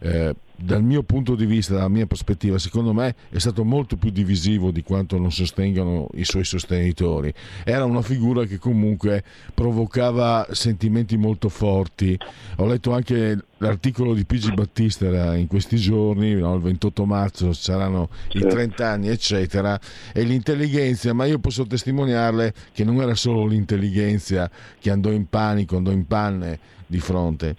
eh, 0.00 0.34
dal 0.64 0.82
mio 0.82 1.02
punto 1.02 1.34
di 1.34 1.44
vista, 1.44 1.74
dalla 1.74 1.88
mia 1.88 2.06
prospettiva, 2.06 2.56
secondo 2.56 2.92
me 2.92 3.14
è 3.30 3.38
stato 3.38 3.64
molto 3.64 3.96
più 3.96 4.10
divisivo 4.10 4.70
di 4.70 4.82
quanto 4.82 5.18
non 5.18 5.32
sostengano 5.32 6.08
i 6.14 6.24
suoi 6.24 6.44
sostenitori. 6.44 7.32
Era 7.64 7.84
una 7.84 8.02
figura 8.02 8.44
che 8.44 8.58
comunque 8.58 9.24
provocava 9.54 10.46
sentimenti 10.52 11.16
molto 11.16 11.48
forti. 11.48 12.16
Ho 12.56 12.66
letto 12.66 12.92
anche 12.92 13.36
l'articolo 13.58 14.14
di 14.14 14.24
Pigi 14.24 14.52
Battista 14.52 15.34
in 15.34 15.48
questi 15.48 15.76
giorni, 15.76 16.34
no? 16.34 16.54
il 16.54 16.62
28 16.62 17.04
marzo 17.06 17.52
saranno 17.52 18.08
i 18.32 18.40
30 18.40 18.88
anni, 18.88 19.08
eccetera, 19.08 19.78
e 20.12 20.22
l'intelligenza, 20.22 21.12
ma 21.12 21.24
io 21.24 21.40
posso 21.40 21.66
testimoniarle 21.66 22.54
che 22.72 22.84
non 22.84 23.00
era 23.00 23.14
solo 23.16 23.46
l'intelligenza 23.46 24.48
che 24.78 24.90
andò 24.90 25.10
in 25.10 25.28
panico, 25.28 25.76
andò 25.76 25.90
in 25.90 26.06
panne 26.06 26.58
di 26.86 27.00
fronte. 27.00 27.56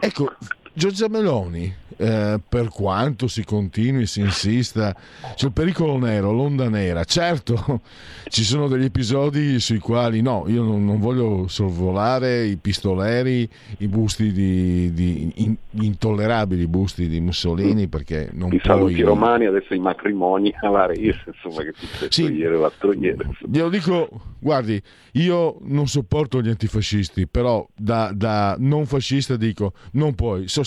Ecco, 0.00 0.32
Giorgia 0.78 1.08
Meloni 1.08 1.74
eh, 1.96 2.38
per 2.48 2.68
quanto 2.68 3.26
si 3.26 3.44
continui, 3.44 4.06
si 4.06 4.20
insista 4.20 4.94
sul 5.34 5.50
pericolo 5.50 5.98
nero, 5.98 6.30
l'onda 6.30 6.68
nera. 6.68 7.02
Certo, 7.02 7.80
ci 8.28 8.44
sono 8.44 8.68
degli 8.68 8.84
episodi 8.84 9.58
sui 9.58 9.80
quali 9.80 10.22
no, 10.22 10.44
io 10.46 10.62
non, 10.62 10.84
non 10.84 11.00
voglio 11.00 11.48
sorvolare 11.48 12.44
i 12.44 12.56
pistoleri, 12.56 13.48
i 13.78 13.88
busti 13.88 14.30
di, 14.30 14.92
di 14.92 15.32
in, 15.38 15.56
intollerabili 15.72 16.68
busti 16.68 17.08
di 17.08 17.18
Mussolini 17.18 17.88
perché 17.88 18.30
non 18.32 18.52
I 18.52 18.60
puoi... 18.60 18.94
I 18.94 19.02
romani, 19.02 19.46
adesso 19.46 19.74
i 19.74 19.80
matrimoni 19.80 20.54
a 20.62 20.68
Varese, 20.68 21.24
insomma 21.26 21.64
che 21.64 21.72
successo 21.74 22.08
sì, 22.08 22.32
ieri 22.32 22.56
l'altro 22.56 22.92
ieri. 22.92 23.28
Glielo 23.50 23.68
dico, 23.68 24.08
guardi, 24.38 24.80
io 25.14 25.56
non 25.62 25.88
sopporto 25.88 26.40
gli 26.40 26.48
antifascisti, 26.48 27.26
però 27.26 27.66
da, 27.74 28.12
da 28.14 28.54
non 28.60 28.86
fascista 28.86 29.34
dico, 29.34 29.72
non 29.94 30.14
puoi 30.14 30.46
sostenere 30.46 30.66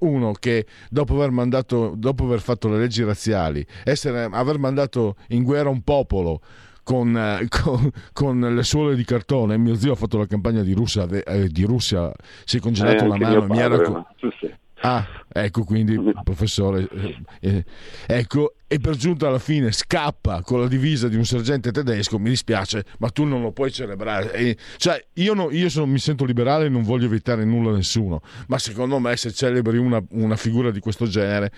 uno 0.00 0.32
che 0.32 0.66
dopo 0.90 1.14
aver, 1.14 1.30
mandato, 1.30 1.94
dopo 1.96 2.24
aver 2.24 2.40
fatto 2.40 2.68
le 2.68 2.78
leggi 2.78 3.02
razziali, 3.04 3.64
essere, 3.84 4.28
aver 4.30 4.58
mandato 4.58 5.16
in 5.28 5.42
guerra 5.42 5.68
un 5.68 5.82
popolo 5.82 6.40
con, 6.82 7.16
eh, 7.16 7.46
con, 7.50 7.90
con, 8.12 8.54
le 8.54 8.62
suole 8.62 8.94
di 8.94 9.04
cartone. 9.04 9.58
Mio 9.58 9.74
zio 9.74 9.92
ha 9.92 9.96
fatto 9.96 10.18
la 10.18 10.26
campagna 10.26 10.62
di 10.62 10.72
Russia, 10.72 11.06
eh, 11.08 11.48
di 11.48 11.64
Russia 11.64 12.12
si 12.44 12.58
è 12.58 12.60
congelato 12.60 13.04
eh, 13.04 13.08
la 13.08 13.16
mano. 13.16 13.46
Mi 13.46 13.58
era... 13.58 14.06
Sì, 14.18 14.28
sì. 14.38 14.54
Ah, 14.80 15.04
ecco 15.32 15.64
quindi, 15.64 15.98
professore, 16.22 16.86
eh, 16.92 17.16
eh, 17.40 17.64
ecco, 18.06 18.54
e 18.68 18.78
per 18.78 18.96
giunta 18.96 19.28
alla 19.28 19.38
fine 19.38 19.70
scappa 19.70 20.42
con 20.42 20.60
la 20.60 20.66
divisa 20.66 21.08
di 21.08 21.16
un 21.16 21.24
sergente 21.24 21.70
tedesco, 21.70 22.18
mi 22.18 22.30
dispiace, 22.30 22.84
ma 22.98 23.08
tu 23.10 23.24
non 23.24 23.40
lo 23.42 23.52
puoi 23.52 23.70
celebrare. 23.70 24.32
E, 24.32 24.56
cioè, 24.76 25.04
io, 25.14 25.34
no, 25.34 25.50
io 25.50 25.68
sono, 25.68 25.86
mi 25.86 25.98
sento 25.98 26.24
liberale 26.24 26.66
e 26.66 26.68
non 26.68 26.82
voglio 26.82 27.06
evitare 27.06 27.44
nulla 27.44 27.70
a 27.70 27.74
nessuno, 27.74 28.22
ma 28.48 28.58
secondo 28.58 28.98
me 28.98 29.16
se 29.16 29.32
celebri 29.32 29.78
una, 29.78 30.02
una 30.10 30.36
figura 30.36 30.70
di 30.70 30.80
questo 30.80 31.06
genere, 31.06 31.52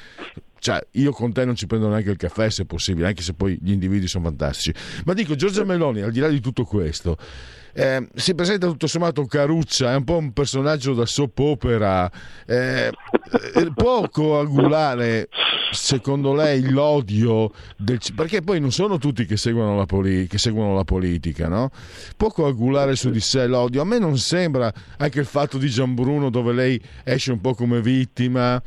cioè, 0.59 0.85
io 0.93 1.13
con 1.13 1.33
te 1.33 1.45
non 1.45 1.55
ci 1.55 1.67
prendo 1.67 1.89
neanche 1.89 2.11
il 2.11 2.17
caffè 2.17 2.51
se 2.51 2.67
possibile, 2.67 3.07
anche 3.07 3.23
se 3.23 3.33
poi 3.33 3.59
gli 3.61 3.73
individui 3.73 4.09
sono 4.09 4.25
fantastici. 4.25 4.75
Ma 5.05 5.15
dico, 5.15 5.35
Giorgia 5.35 5.65
Meloni, 5.65 6.03
al 6.03 6.13
di 6.13 6.21
là 6.21 6.29
di 6.29 6.41
tutto 6.41 6.65
questo, 6.65 7.17
eh, 7.73 8.09
si 8.15 8.35
presenta 8.35 8.67
tutto 8.67 8.87
sommato 8.87 9.25
Caruccia, 9.27 9.93
è 9.93 9.97
un 9.97 10.05
po' 10.05 10.17
un 10.17 10.33
personaggio 10.33 10.95
da 10.95 11.07
soap 11.07 11.39
opera, 11.39 12.11
eh, 12.47 12.91
eh, 13.55 13.73
può 13.75 14.09
coagulare 14.09 15.29
secondo 15.71 16.35
lei 16.35 16.71
l'odio 16.71 17.53
del, 17.77 17.99
perché 18.15 18.43
poi 18.43 18.61
non 18.61 18.73
sono 18.73 18.99
tutti 18.99 19.27
che 19.27 19.37
seguono 19.37 19.77
la, 19.77 19.87
poli, 19.87 20.27
che 20.27 20.39
seguono 20.39 20.75
la 20.75 20.85
politica 20.85 21.47
no? 21.49 21.71
può 22.17 22.31
coagulare 22.31 22.97
su 22.97 23.11
di 23.11 23.21
sé 23.21 23.47
l'odio. 23.47 23.83
A 23.83 23.85
me 23.85 23.99
non 23.99 24.19
sembra 24.19 24.73
anche 24.97 25.21
il 25.21 25.27
fatto 25.27 25.59
di 25.59 25.69
Gianbruno 25.69 26.31
dove 26.31 26.53
lei 26.53 26.81
esce 27.05 27.33
un 27.33 27.41
po' 27.41 27.55
come 27.55 27.81
vittima. 27.81 28.61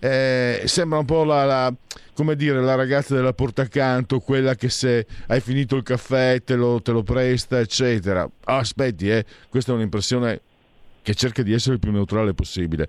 Eh, 0.00 0.62
sembra 0.64 0.98
un 0.98 1.04
po' 1.04 1.24
la, 1.24 1.44
la 1.44 1.74
come 2.18 2.34
dire, 2.34 2.60
la 2.60 2.74
ragazza 2.74 3.14
della 3.14 3.32
portacanto, 3.32 4.18
quella 4.18 4.56
che 4.56 4.68
se 4.70 5.06
hai 5.28 5.40
finito 5.40 5.76
il 5.76 5.84
caffè 5.84 6.42
te 6.42 6.56
lo, 6.56 6.82
te 6.82 6.90
lo 6.90 7.04
presta, 7.04 7.60
eccetera. 7.60 8.24
Oh, 8.24 8.56
aspetti, 8.56 9.08
eh, 9.08 9.24
questa 9.48 9.70
è 9.70 9.76
un'impressione 9.76 10.40
che 11.00 11.14
cerca 11.14 11.44
di 11.44 11.52
essere 11.52 11.74
il 11.74 11.80
più 11.80 11.92
neutrale 11.92 12.34
possibile. 12.34 12.88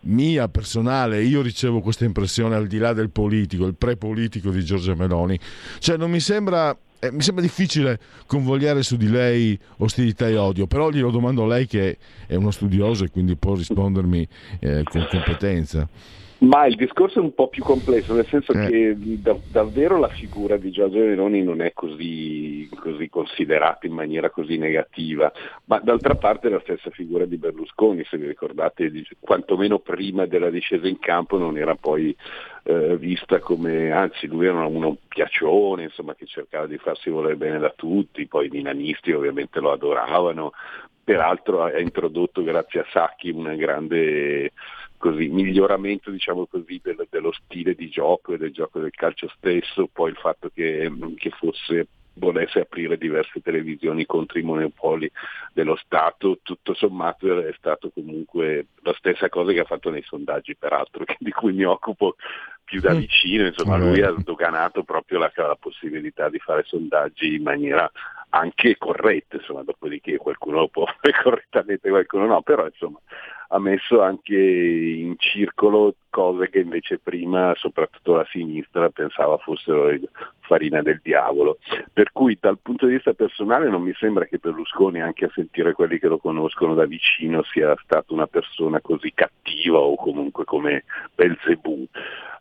Mia 0.00 0.48
personale, 0.48 1.22
io 1.22 1.42
ricevo 1.42 1.80
questa 1.80 2.06
impressione 2.06 2.56
al 2.56 2.66
di 2.66 2.78
là 2.78 2.92
del 2.92 3.10
politico, 3.10 3.66
il 3.66 3.76
pre-politico 3.76 4.50
di 4.50 4.64
Giorgia 4.64 4.96
Meloni. 4.96 5.38
Cioè, 5.78 5.96
non 5.96 6.10
mi 6.10 6.18
sembra 6.18 6.76
eh, 6.98 7.12
mi 7.12 7.22
sembra 7.22 7.44
difficile 7.44 8.00
convogliare 8.26 8.82
su 8.82 8.96
di 8.96 9.08
lei 9.08 9.56
ostilità 9.76 10.26
e 10.26 10.36
odio, 10.36 10.66
però 10.66 10.90
glielo 10.90 11.12
domando 11.12 11.44
a 11.44 11.46
lei 11.46 11.68
che 11.68 11.98
è 12.26 12.34
uno 12.34 12.50
studioso 12.50 13.04
e 13.04 13.10
quindi 13.10 13.36
può 13.36 13.54
rispondermi 13.54 14.26
eh, 14.58 14.82
con 14.82 15.06
competenza. 15.08 15.88
Ma 16.38 16.66
il 16.66 16.76
discorso 16.76 17.18
è 17.18 17.22
un 17.22 17.32
po' 17.32 17.48
più 17.48 17.62
complesso, 17.62 18.12
nel 18.12 18.26
senso 18.26 18.52
eh. 18.52 18.68
che 18.68 18.96
da, 18.98 19.34
davvero 19.50 19.98
la 19.98 20.08
figura 20.08 20.58
di 20.58 20.70
Giorgio 20.70 20.98
Meloni 20.98 21.42
non 21.42 21.62
è 21.62 21.72
così, 21.72 22.68
così, 22.78 23.08
considerata 23.08 23.86
in 23.86 23.94
maniera 23.94 24.28
così 24.28 24.58
negativa, 24.58 25.32
ma 25.64 25.78
d'altra 25.78 26.14
parte 26.16 26.48
è 26.48 26.50
la 26.50 26.60
stessa 26.60 26.90
figura 26.90 27.24
di 27.24 27.38
Berlusconi, 27.38 28.04
se 28.04 28.18
vi 28.18 28.26
ricordate, 28.26 28.92
quantomeno 29.18 29.78
prima 29.78 30.26
della 30.26 30.50
discesa 30.50 30.86
in 30.86 30.98
campo 30.98 31.38
non 31.38 31.56
era 31.56 31.74
poi 31.74 32.14
eh, 32.64 32.98
vista 32.98 33.38
come, 33.38 33.90
anzi 33.90 34.26
lui 34.26 34.44
era 34.44 34.66
uno 34.66 34.98
piaccione, 35.08 35.84
insomma, 35.84 36.14
che 36.14 36.26
cercava 36.26 36.66
di 36.66 36.76
farsi 36.76 37.08
volere 37.08 37.36
bene 37.36 37.58
da 37.58 37.72
tutti, 37.74 38.26
poi 38.26 38.48
i 38.48 38.50
milanisti 38.50 39.10
ovviamente 39.10 39.58
lo 39.58 39.72
adoravano, 39.72 40.52
peraltro 41.02 41.62
ha 41.62 41.78
introdotto 41.78 42.42
grazie 42.42 42.80
a 42.80 42.86
Sacchi 42.90 43.30
una 43.30 43.54
grande 43.54 44.52
così, 44.96 45.28
miglioramento 45.28 46.10
diciamo 46.10 46.46
così, 46.46 46.80
del, 46.82 47.06
dello 47.08 47.32
stile 47.32 47.74
di 47.74 47.88
gioco 47.88 48.34
e 48.34 48.38
del 48.38 48.52
gioco 48.52 48.80
del 48.80 48.90
calcio 48.90 49.28
stesso, 49.36 49.88
poi 49.92 50.10
il 50.10 50.16
fatto 50.16 50.50
che, 50.52 50.90
che 51.16 51.30
fosse 51.30 51.88
volesse 52.18 52.60
aprire 52.60 52.96
diverse 52.96 53.40
televisioni 53.40 54.06
contro 54.06 54.38
i 54.38 54.42
monopoli 54.42 55.10
dello 55.52 55.76
Stato, 55.76 56.38
tutto 56.42 56.74
sommato 56.74 57.40
è 57.40 57.52
stato 57.56 57.90
comunque 57.92 58.66
la 58.82 58.94
stessa 58.96 59.28
cosa 59.28 59.52
che 59.52 59.60
ha 59.60 59.64
fatto 59.64 59.90
nei 59.90 60.02
sondaggi, 60.02 60.56
peraltro, 60.56 61.04
di 61.18 61.30
cui 61.30 61.52
mi 61.52 61.64
occupo 61.64 62.16
più 62.64 62.80
da 62.80 62.94
mm. 62.94 62.98
vicino, 62.98 63.46
insomma 63.46 63.76
lui 63.76 64.02
ha 64.02 64.14
sdoganato 64.18 64.82
proprio 64.82 65.18
la, 65.18 65.30
la, 65.34 65.56
possibilità 65.58 66.28
di 66.28 66.38
fare 66.38 66.64
sondaggi 66.64 67.36
in 67.36 67.42
maniera 67.42 67.88
anche 68.30 68.76
corrette, 68.76 69.36
insomma, 69.36 69.62
dopodiché 69.62 70.16
qualcuno 70.16 70.60
lo 70.60 70.68
può 70.68 70.84
fare 71.00 71.22
correttamente, 71.22 71.88
qualcuno 71.88 72.26
no, 72.26 72.42
però 72.42 72.66
insomma 72.66 72.98
ha 73.48 73.58
messo 73.58 74.02
anche 74.02 74.36
in 74.36 75.14
circolo 75.18 75.94
cose 76.10 76.48
che 76.50 76.60
invece 76.60 76.98
prima, 76.98 77.52
soprattutto 77.56 78.14
la 78.14 78.26
sinistra, 78.30 78.90
pensava 78.90 79.36
fossero 79.38 79.90
farina 80.46 80.82
del 80.82 81.00
diavolo. 81.02 81.58
Per 81.92 82.12
cui 82.12 82.38
dal 82.40 82.58
punto 82.60 82.86
di 82.86 82.94
vista 82.94 83.12
personale 83.12 83.68
non 83.68 83.82
mi 83.82 83.92
sembra 83.94 84.24
che 84.24 84.38
Berlusconi, 84.38 85.02
anche 85.02 85.26
a 85.26 85.30
sentire 85.34 85.72
quelli 85.72 85.98
che 85.98 86.08
lo 86.08 86.18
conoscono 86.18 86.74
da 86.74 86.86
vicino, 86.86 87.42
sia 87.42 87.74
stata 87.82 88.12
una 88.14 88.26
persona 88.26 88.80
così 88.80 89.12
cattiva 89.14 89.78
o 89.78 89.96
comunque 89.96 90.44
come 90.44 90.84
Belzebù. 91.14 91.86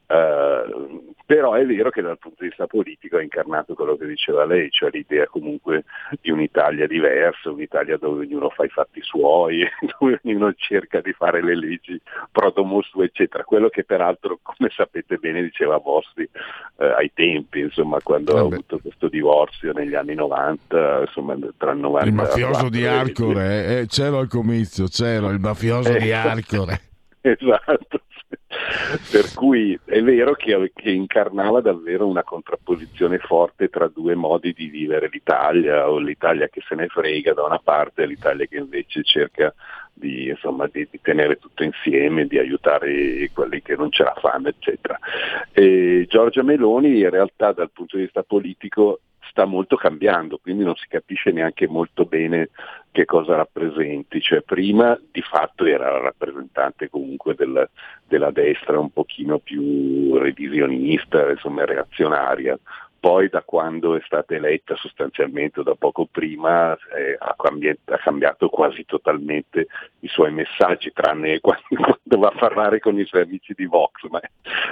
Uh, 0.07 1.13
però 1.25 1.53
è 1.53 1.65
vero 1.65 1.89
che 1.89 2.03
dal 2.03 2.19
punto 2.19 2.43
di 2.43 2.49
vista 2.49 2.67
politico 2.67 3.17
ha 3.17 3.21
incarnato 3.23 3.73
quello 3.73 3.95
che 3.95 4.05
diceva 4.05 4.45
lei, 4.45 4.69
cioè 4.69 4.91
l'idea 4.91 5.25
comunque 5.25 5.85
di 6.21 6.29
un'Italia 6.29 6.85
diversa, 6.85 7.49
un'Italia 7.49 7.97
dove 7.97 8.25
ognuno 8.25 8.49
fa 8.49 8.65
i 8.65 8.69
fatti 8.69 9.01
suoi, 9.01 9.67
dove 9.97 10.19
ognuno 10.23 10.53
cerca 10.53 11.01
di 11.01 11.11
fare 11.13 11.41
le 11.41 11.55
leggi 11.55 11.99
pro 12.31 12.51
domus 12.51 12.91
eccetera, 12.97 13.43
quello 13.43 13.69
che 13.69 13.83
peraltro 13.83 14.37
come 14.43 14.69
sapete 14.69 15.17
bene 15.17 15.41
diceva 15.41 15.79
Bossi 15.79 16.29
eh, 16.77 16.85
ai 16.85 17.11
tempi, 17.11 17.61
insomma 17.61 17.94
quando 18.03 18.33
Vabbè. 18.33 18.43
ha 18.43 18.47
avuto 18.47 18.79
questo 18.79 19.07
divorzio 19.07 19.71
negli 19.73 19.95
anni 19.95 20.15
90, 20.15 21.01
insomma 21.01 21.35
tra 21.57 21.71
il 21.71 21.79
90 21.79 22.07
Il 22.07 22.13
mafioso 22.13 22.69
di 22.69 22.85
Arcore, 22.85 23.79
eh, 23.79 23.85
c'ero 23.87 24.19
al 24.19 24.27
comizio, 24.27 24.87
c'ero 24.87 25.29
il 25.29 25.39
mafioso 25.39 25.93
eh, 25.93 25.99
di 25.99 26.11
Arcore. 26.13 26.81
Esatto, 27.21 28.01
per 29.11 29.33
cui 29.33 29.77
è 29.83 30.01
vero 30.01 30.33
che, 30.33 30.71
che, 30.73 30.91
incarnava 30.91 31.59
davvero 31.61 32.07
una 32.07 32.23
contrapposizione 32.23 33.17
forte 33.17 33.69
tra 33.69 33.87
due 33.87 34.15
modi 34.15 34.53
di 34.53 34.67
vivere 34.67 35.09
l'Italia, 35.11 35.89
o 35.89 35.97
l'Italia 35.97 36.47
che 36.47 36.61
se 36.67 36.75
ne 36.75 36.87
frega 36.87 37.33
da 37.33 37.43
una 37.43 37.59
parte 37.59 38.03
e 38.03 38.07
l'Italia 38.07 38.45
che 38.45 38.57
invece 38.57 39.03
cerca 39.03 39.53
di, 39.95 40.27
insomma, 40.27 40.67
di, 40.71 40.87
di 40.91 40.99
tenere 41.01 41.37
tutto 41.37 41.63
insieme, 41.63 42.27
di 42.27 42.37
aiutare 42.37 43.29
quelli 43.33 43.61
che 43.61 43.75
non 43.75 43.91
ce 43.91 44.03
la 44.03 44.15
fanno, 44.19 44.49
eccetera. 44.49 44.99
E 45.51 46.05
Giorgia 46.07 46.43
Meloni 46.43 46.99
in 46.99 47.09
realtà 47.09 47.53
dal 47.53 47.71
punto 47.71 47.95
di 47.95 48.03
vista 48.03 48.21
politico 48.23 48.99
sta 49.29 49.45
molto 49.45 49.75
cambiando, 49.75 50.37
quindi 50.37 50.63
non 50.63 50.75
si 50.75 50.87
capisce 50.87 51.31
neanche 51.31 51.67
molto 51.67 52.05
bene 52.05 52.49
che 52.91 53.05
cosa 53.05 53.35
rappresenti. 53.35 54.21
Cioè, 54.21 54.41
prima 54.41 54.97
di 55.11 55.21
fatto 55.21 55.65
era 55.65 55.99
rappresentante 55.99 56.89
comunque 56.89 57.35
del, 57.35 57.69
della 58.07 58.31
destra 58.31 58.79
un 58.79 58.91
pochino 58.91 59.39
più 59.39 60.17
revisionista, 60.17 61.29
insomma 61.29 61.65
reazionaria 61.65 62.57
poi 63.05 63.29
da 63.29 63.43
quando 63.43 63.95
è 63.95 64.01
stata 64.03 64.33
eletta 64.33 64.75
sostanzialmente 64.75 65.61
da 65.61 65.75
poco 65.75 66.07
prima 66.11 66.73
eh, 66.73 67.15
ha, 67.19 67.35
cambiato, 67.37 67.93
ha, 67.93 67.99
cambiato, 67.99 68.49
quasi 68.49 68.83
totalmente 68.83 69.67
i 69.99 70.07
suoi 70.07 70.31
messaggi, 70.31 70.91
tranne 70.91 71.37
quando, 71.39 71.67
quando, 71.69 72.17
va 72.17 72.29
a 72.29 72.35
parlare 72.35 72.79
con 72.79 72.97
i 72.97 73.05
suoi 73.05 73.21
amici 73.21 73.53
di 73.53 73.67
Vox, 73.67 74.07
ma 74.09 74.19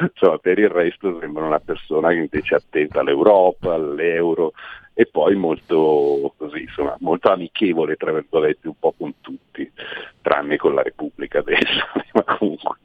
insomma, 0.02 0.40
per 0.40 0.58
il 0.58 0.70
resto 0.70 1.20
sembra 1.20 1.46
una 1.46 1.60
persona 1.60 2.10
che 2.10 2.16
invece 2.16 2.56
è 2.56 2.58
attenta 2.58 3.02
all'Europa, 3.02 3.75
all'euro, 3.75 4.54
e 4.94 5.08
poi 5.08 5.36
molto, 5.36 6.34
così, 6.38 6.62
insomma, 6.62 6.96
molto 7.00 7.32
amichevole 7.32 7.96
tra 7.96 8.12
virgolette 8.12 8.68
un 8.68 8.76
po' 8.78 8.94
con 8.96 9.14
tutti, 9.22 9.70
tranne 10.22 10.58
con 10.58 10.76
la 10.76 10.84
Repubblica 10.84 11.40
adesso, 11.40 11.86
ma 12.14 12.24
comunque. 12.38 12.78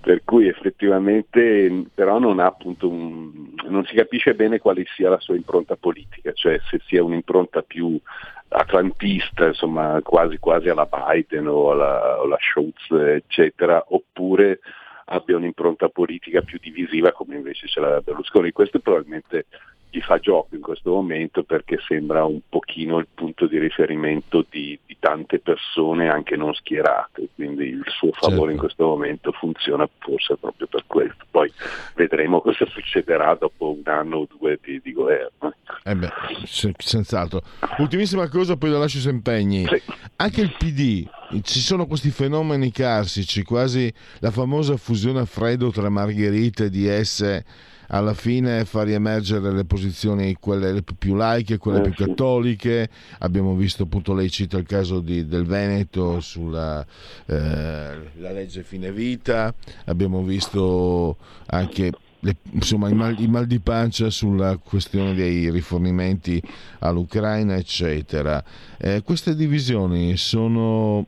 Per 0.00 0.22
cui 0.24 0.46
effettivamente 0.46 1.84
però 1.92 2.18
non 2.18 2.38
ha 2.38 2.46
appunto 2.46 2.88
un, 2.88 3.52
non 3.68 3.84
si 3.84 3.94
capisce 3.94 4.34
bene 4.34 4.58
quale 4.58 4.84
sia 4.94 5.10
la 5.10 5.20
sua 5.20 5.34
impronta 5.34 5.76
politica, 5.76 6.32
cioè 6.32 6.60
se 6.70 6.80
sia 6.86 7.02
un'impronta 7.02 7.62
più 7.62 8.00
atlantista, 8.48 9.46
insomma, 9.46 10.00
quasi 10.02 10.38
quasi 10.38 10.68
alla 10.68 10.88
Biden 10.88 11.48
o 11.48 11.72
alla, 11.72 12.18
alla 12.20 12.38
Schultz, 12.40 12.90
eccetera, 12.90 13.84
oppure 13.88 14.60
abbia 15.06 15.36
un'impronta 15.36 15.88
politica 15.88 16.42
più 16.42 16.58
divisiva 16.60 17.12
come 17.12 17.36
invece 17.36 17.66
ce 17.66 17.80
l'ha 17.80 18.00
Berlusconi. 18.00 18.52
Questo 18.52 18.78
probabilmente 18.78 19.46
gli 19.90 20.00
fa 20.00 20.18
gioco 20.18 20.54
in 20.54 20.60
questo 20.60 20.90
momento 20.90 21.42
perché 21.42 21.78
sembra 21.86 22.24
un 22.24 22.40
pochino 22.48 22.98
il 22.98 23.06
punto 23.12 23.46
di 23.46 23.58
riferimento 23.58 24.44
di, 24.48 24.78
di 24.84 24.96
tante 24.98 25.38
persone 25.38 26.08
anche 26.08 26.36
non 26.36 26.52
schierate, 26.54 27.28
quindi 27.34 27.68
il 27.68 27.84
suo 27.86 28.12
favore 28.12 28.36
certo. 28.36 28.50
in 28.50 28.58
questo 28.58 28.84
momento 28.84 29.32
funziona 29.32 29.88
forse 29.98 30.36
proprio 30.36 30.66
per 30.66 30.84
questo. 30.86 31.24
Poi 31.30 31.50
vedremo 31.94 32.40
cosa 32.42 32.66
succederà 32.66 33.34
dopo 33.34 33.70
un 33.70 33.82
anno 33.84 34.18
o 34.18 34.28
due 34.38 34.58
di, 34.62 34.80
di 34.82 34.92
governo. 34.92 35.54
Eh 35.84 35.94
beh, 35.94 36.10
senz'altro. 36.44 37.40
Ultimissima 37.78 38.28
cosa, 38.28 38.56
poi 38.56 38.70
la 38.70 38.78
lascio 38.78 38.98
se 38.98 39.10
impegni. 39.10 39.66
Sì. 39.66 39.82
Anche 40.16 40.40
il 40.42 40.54
PD, 40.58 41.08
ci 41.42 41.60
sono 41.60 41.86
questi 41.86 42.10
fenomeni 42.10 42.70
carsici, 42.70 43.42
quasi 43.42 43.92
la 44.18 44.30
famosa 44.30 44.76
fusione 44.76 45.20
a 45.20 45.24
freddo 45.24 45.70
tra 45.70 45.88
Margherita 45.88 46.64
e 46.64 46.70
DS 46.70 47.42
alla 47.88 48.14
fine 48.14 48.64
fa 48.64 48.82
riemergere 48.82 49.52
le 49.52 49.64
posizioni 49.64 50.36
quelle 50.38 50.82
più 50.82 51.14
laiche, 51.14 51.58
quelle 51.58 51.78
eh, 51.78 51.90
più 51.90 52.06
cattoliche. 52.06 52.88
Abbiamo 53.18 53.54
visto 53.54 53.84
appunto, 53.84 54.14
lei 54.14 54.30
cita 54.30 54.58
il 54.58 54.66
caso 54.66 55.00
di, 55.00 55.26
del 55.26 55.44
Veneto 55.44 56.20
sulla 56.20 56.84
eh, 57.26 57.96
legge 58.16 58.62
fine 58.62 58.92
vita, 58.92 59.54
abbiamo 59.86 60.22
visto 60.22 61.16
anche 61.46 61.92
le, 62.20 62.36
insomma, 62.50 62.88
i 62.88 62.94
mal, 62.94 63.18
i 63.20 63.28
mal, 63.28 63.46
di 63.46 63.60
pancia 63.60 64.10
sulla 64.10 64.56
questione 64.56 65.14
dei 65.14 65.50
rifornimenti 65.50 66.42
all'Ucraina, 66.80 67.56
eccetera. 67.56 68.42
Eh, 68.76 69.02
queste 69.02 69.34
divisioni 69.34 70.16
sono 70.16 71.06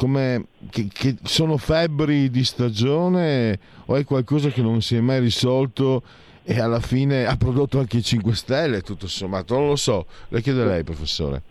come 0.00 0.46
che, 0.70 0.88
che 0.90 1.16
sono 1.24 1.58
febbri 1.58 2.30
di 2.30 2.42
stagione 2.42 3.58
o 3.84 3.96
è 3.96 4.04
qualcosa 4.04 4.48
che 4.48 4.62
non 4.62 4.80
si 4.80 4.96
è 4.96 5.00
mai 5.00 5.20
risolto 5.20 6.02
e 6.42 6.58
alla 6.58 6.80
fine 6.80 7.26
ha 7.26 7.36
prodotto 7.36 7.78
anche 7.78 7.98
i 7.98 8.02
5 8.02 8.32
Stelle, 8.32 8.80
tutto 8.80 9.06
sommato, 9.06 9.58
non 9.58 9.66
lo 9.66 9.76
so. 9.76 10.06
Le 10.28 10.40
chiedo 10.40 10.62
a 10.62 10.64
lei, 10.64 10.84
professore. 10.84 11.42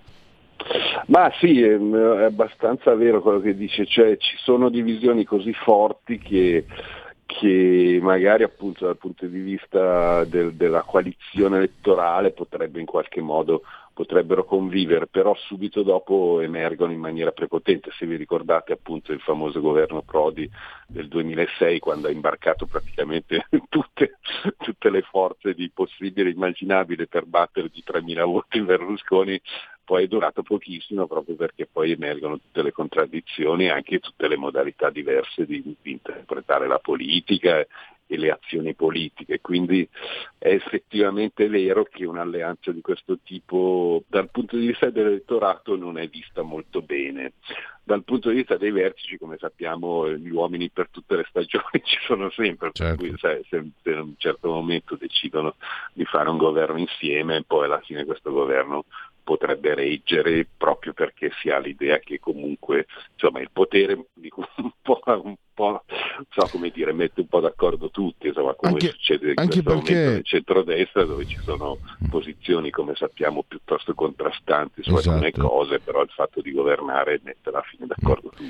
Ma 1.05 1.31
sì, 1.39 1.61
è, 1.61 1.77
è 1.77 2.23
abbastanza 2.23 2.95
vero 2.95 3.21
quello 3.21 3.39
che 3.39 3.53
dice, 3.53 3.85
cioè 3.85 4.17
ci 4.17 4.35
sono 4.39 4.69
divisioni 4.69 5.25
così 5.25 5.53
forti 5.53 6.17
che 6.17 6.65
che 7.31 7.99
magari 8.01 8.41
appunto 8.41 8.87
dal 8.87 8.97
punto 8.97 9.27
di 9.27 9.39
vista 9.39 10.23
del, 10.23 10.55
della 10.55 10.81
coalizione 10.81 11.57
elettorale 11.57 12.31
potrebbe 12.31 12.79
in 12.79 12.87
qualche 12.87 13.21
modo 13.21 13.61
potrebbero 13.93 14.45
convivere, 14.45 15.05
però 15.05 15.35
subito 15.35 15.83
dopo 15.83 16.39
emergono 16.39 16.91
in 16.91 16.99
maniera 16.99 17.31
prepotente. 17.31 17.91
Se 17.91 18.07
vi 18.07 18.15
ricordate 18.15 18.73
appunto 18.73 19.11
il 19.11 19.19
famoso 19.19 19.61
governo 19.61 20.01
Prodi 20.01 20.49
del 20.87 21.07
2006 21.07 21.77
quando 21.77 22.07
ha 22.07 22.11
imbarcato 22.11 22.65
praticamente 22.65 23.45
tutte, 23.69 24.17
tutte 24.57 24.89
le 24.89 25.03
forze 25.03 25.53
di 25.53 25.69
possibile 25.69 26.29
e 26.29 26.33
immaginabile 26.33 27.05
per 27.05 27.25
battere 27.25 27.69
di 27.69 27.83
3.000 27.85 28.23
voti 28.25 28.61
Berlusconi, 28.61 29.39
poi 29.89 30.03
è 30.03 30.07
durato 30.07 30.43
pochissimo 30.43 31.07
proprio 31.07 31.33
perché 31.33 31.65
poi 31.65 31.89
emergono 31.89 32.37
tutte 32.37 32.61
le 32.61 32.71
contraddizioni 32.71 33.65
e 33.65 33.69
anche 33.71 33.97
tutte 33.97 34.27
le 34.27 34.37
modalità 34.37 34.91
diverse 34.91 35.47
di, 35.47 35.63
di 35.63 35.89
interpretare 35.89 36.67
la 36.67 36.77
politica 36.77 37.65
e 38.05 38.17
le 38.17 38.29
azioni 38.29 38.75
politiche. 38.75 39.41
Quindi 39.41 39.89
è 40.37 40.49
effettivamente 40.49 41.47
vero 41.47 41.85
che 41.85 42.05
un'alleanza 42.05 42.71
di 42.71 42.81
questo 42.81 43.17
tipo 43.23 44.03
dal 44.07 44.29
punto 44.29 44.57
di 44.57 44.67
vista 44.67 44.91
dell'elettorato 44.91 45.75
non 45.75 45.97
è 45.97 46.07
vista 46.07 46.43
molto 46.43 46.83
bene. 46.83 47.33
Dal 47.81 48.03
punto 48.03 48.29
di 48.29 48.35
vista 48.35 48.57
dei 48.57 48.69
vertici, 48.69 49.17
come 49.17 49.37
sappiamo, 49.39 50.07
gli 50.11 50.29
uomini 50.29 50.69
per 50.69 50.89
tutte 50.91 51.15
le 51.15 51.25
stagioni 51.29 51.65
ci 51.81 51.97
sono 52.05 52.29
sempre, 52.29 52.69
certo. 52.73 52.95
per 52.95 53.09
cui 53.09 53.17
sai, 53.17 53.43
se, 53.49 53.57
in 53.57 53.99
un 53.99 54.13
certo 54.17 54.49
momento 54.49 54.95
decidono 54.95 55.55
di 55.93 56.05
fare 56.05 56.29
un 56.29 56.37
governo 56.37 56.77
insieme, 56.77 57.43
poi 57.43 57.65
alla 57.65 57.81
fine 57.81 58.05
questo 58.05 58.31
governo 58.31 58.85
potrebbe 59.29 59.75
reggere 59.75 60.47
proprio 60.57 60.91
perché 60.93 61.29
si 61.39 61.51
ha 61.51 61.59
l'idea 61.59 61.99
che 61.99 62.19
comunque 62.19 62.87
insomma, 63.13 63.39
il 63.41 63.51
potere 63.53 63.93
un 63.93 64.71
po', 64.81 65.01
un 65.05 65.35
po' 65.53 65.83
so 66.31 66.47
come 66.49 66.71
dire, 66.71 66.93
mette 66.93 67.21
un 67.21 67.27
po' 67.27 67.39
d'accordo 67.39 67.91
tutti, 67.91 68.25
insomma, 68.25 68.55
come 68.55 68.71
anche, 68.71 68.87
succede 68.87 69.29
in 69.29 69.35
questo 69.35 69.61
perché... 69.61 69.93
momento 69.93 70.11
nel 70.13 70.25
centrodestra 70.25 71.03
dove 71.03 71.27
ci 71.27 71.37
sono 71.43 71.77
posizioni 72.09 72.71
come 72.71 72.95
sappiamo 72.95 73.43
piuttosto 73.43 73.93
contrastanti 73.93 74.81
su 74.81 74.95
esatto. 74.95 75.23
alcune 75.23 75.31
cose, 75.31 75.79
però 75.79 76.01
il 76.01 76.09
fatto 76.09 76.41
di 76.41 76.51
governare 76.51 77.21
mette 77.23 77.49
alla 77.49 77.61
fine 77.61 77.85
d'accordo 77.85 78.29
tutti. 78.29 78.49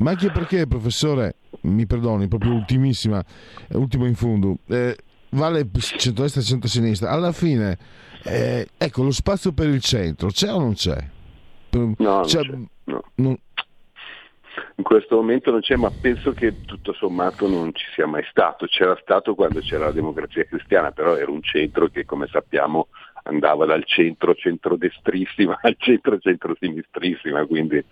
Ma 0.00 0.10
anche 0.10 0.30
perché, 0.30 0.66
professore, 0.66 1.36
mi 1.62 1.86
perdoni, 1.86 2.28
proprio 2.28 2.52
ultimissima, 2.52 3.24
ultimo 3.70 4.04
in 4.04 4.14
fondo, 4.14 4.58
eh, 4.66 4.94
vale 5.30 5.68
centrodestra 5.98 6.40
e 6.40 6.44
centrosinistra, 6.44 7.10
alla 7.10 7.32
fine 7.32 7.78
eh, 8.24 8.68
ecco, 8.76 9.02
lo 9.02 9.10
spazio 9.10 9.52
per 9.52 9.68
il 9.68 9.80
centro 9.80 10.28
c'è 10.28 10.52
o 10.52 10.58
non 10.58 10.74
c'è? 10.74 10.98
No, 11.70 11.94
c'è, 12.22 12.42
non 12.42 12.66
c'è. 12.66 12.68
No. 12.84 13.02
Non... 13.16 13.36
In 14.76 14.84
questo 14.84 15.16
momento 15.16 15.50
non 15.50 15.60
c'è, 15.60 15.76
ma 15.76 15.90
penso 15.90 16.32
che 16.32 16.64
tutto 16.64 16.92
sommato 16.92 17.48
non 17.48 17.74
ci 17.74 17.84
sia 17.94 18.06
mai 18.06 18.24
stato. 18.30 18.66
C'era 18.66 18.96
stato 19.00 19.34
quando 19.34 19.60
c'era 19.60 19.86
la 19.86 19.92
democrazia 19.92 20.44
cristiana, 20.44 20.90
però 20.90 21.16
era 21.16 21.30
un 21.30 21.42
centro 21.42 21.88
che, 21.88 22.04
come 22.04 22.26
sappiamo, 22.30 22.88
andava 23.28 23.66
dal 23.66 23.84
centro 23.84 24.34
centrodestrissima 24.34 25.58
al 25.60 25.76
centro 25.78 26.18
centrosinistrissima, 26.18 27.44
quindi 27.46 27.82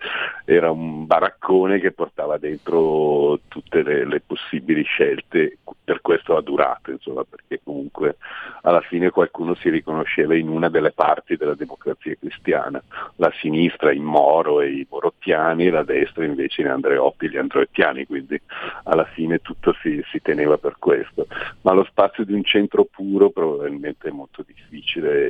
era 0.45 0.71
un 0.71 1.05
baraccone 1.05 1.79
che 1.79 1.91
portava 1.91 2.37
dentro 2.37 3.39
tutte 3.47 3.83
le, 3.83 4.05
le 4.05 4.21
possibili 4.21 4.83
scelte, 4.83 5.57
per 5.83 6.01
questo 6.01 6.35
ha 6.35 6.41
durato, 6.41 6.91
insomma, 6.91 7.23
perché 7.23 7.61
comunque 7.63 8.17
alla 8.63 8.81
fine 8.81 9.09
qualcuno 9.09 9.55
si 9.55 9.69
riconosceva 9.69 10.35
in 10.35 10.49
una 10.49 10.69
delle 10.69 10.91
parti 10.91 11.37
della 11.37 11.55
democrazia 11.55 12.15
cristiana, 12.19 12.81
la 13.15 13.31
sinistra 13.39 13.93
in 13.93 14.03
Moro 14.03 14.61
e 14.61 14.71
i 14.71 14.87
morottiani, 14.89 15.69
la 15.69 15.83
destra 15.83 16.25
invece 16.25 16.61
in 16.61 16.67
Andreotti 16.67 17.25
e 17.25 17.29
gli 17.29 17.37
andreottiani, 17.37 18.05
quindi 18.05 18.39
alla 18.83 19.05
fine 19.05 19.39
tutto 19.39 19.73
si, 19.81 20.01
si 20.11 20.21
teneva 20.21 20.57
per 20.57 20.75
questo. 20.79 21.27
Ma 21.61 21.71
lo 21.71 21.83
spazio 21.85 22.25
di 22.25 22.33
un 22.33 22.43
centro 22.43 22.85
puro 22.85 23.29
probabilmente 23.29 24.09
è 24.09 24.11
molto 24.11 24.43
difficile 24.45 25.26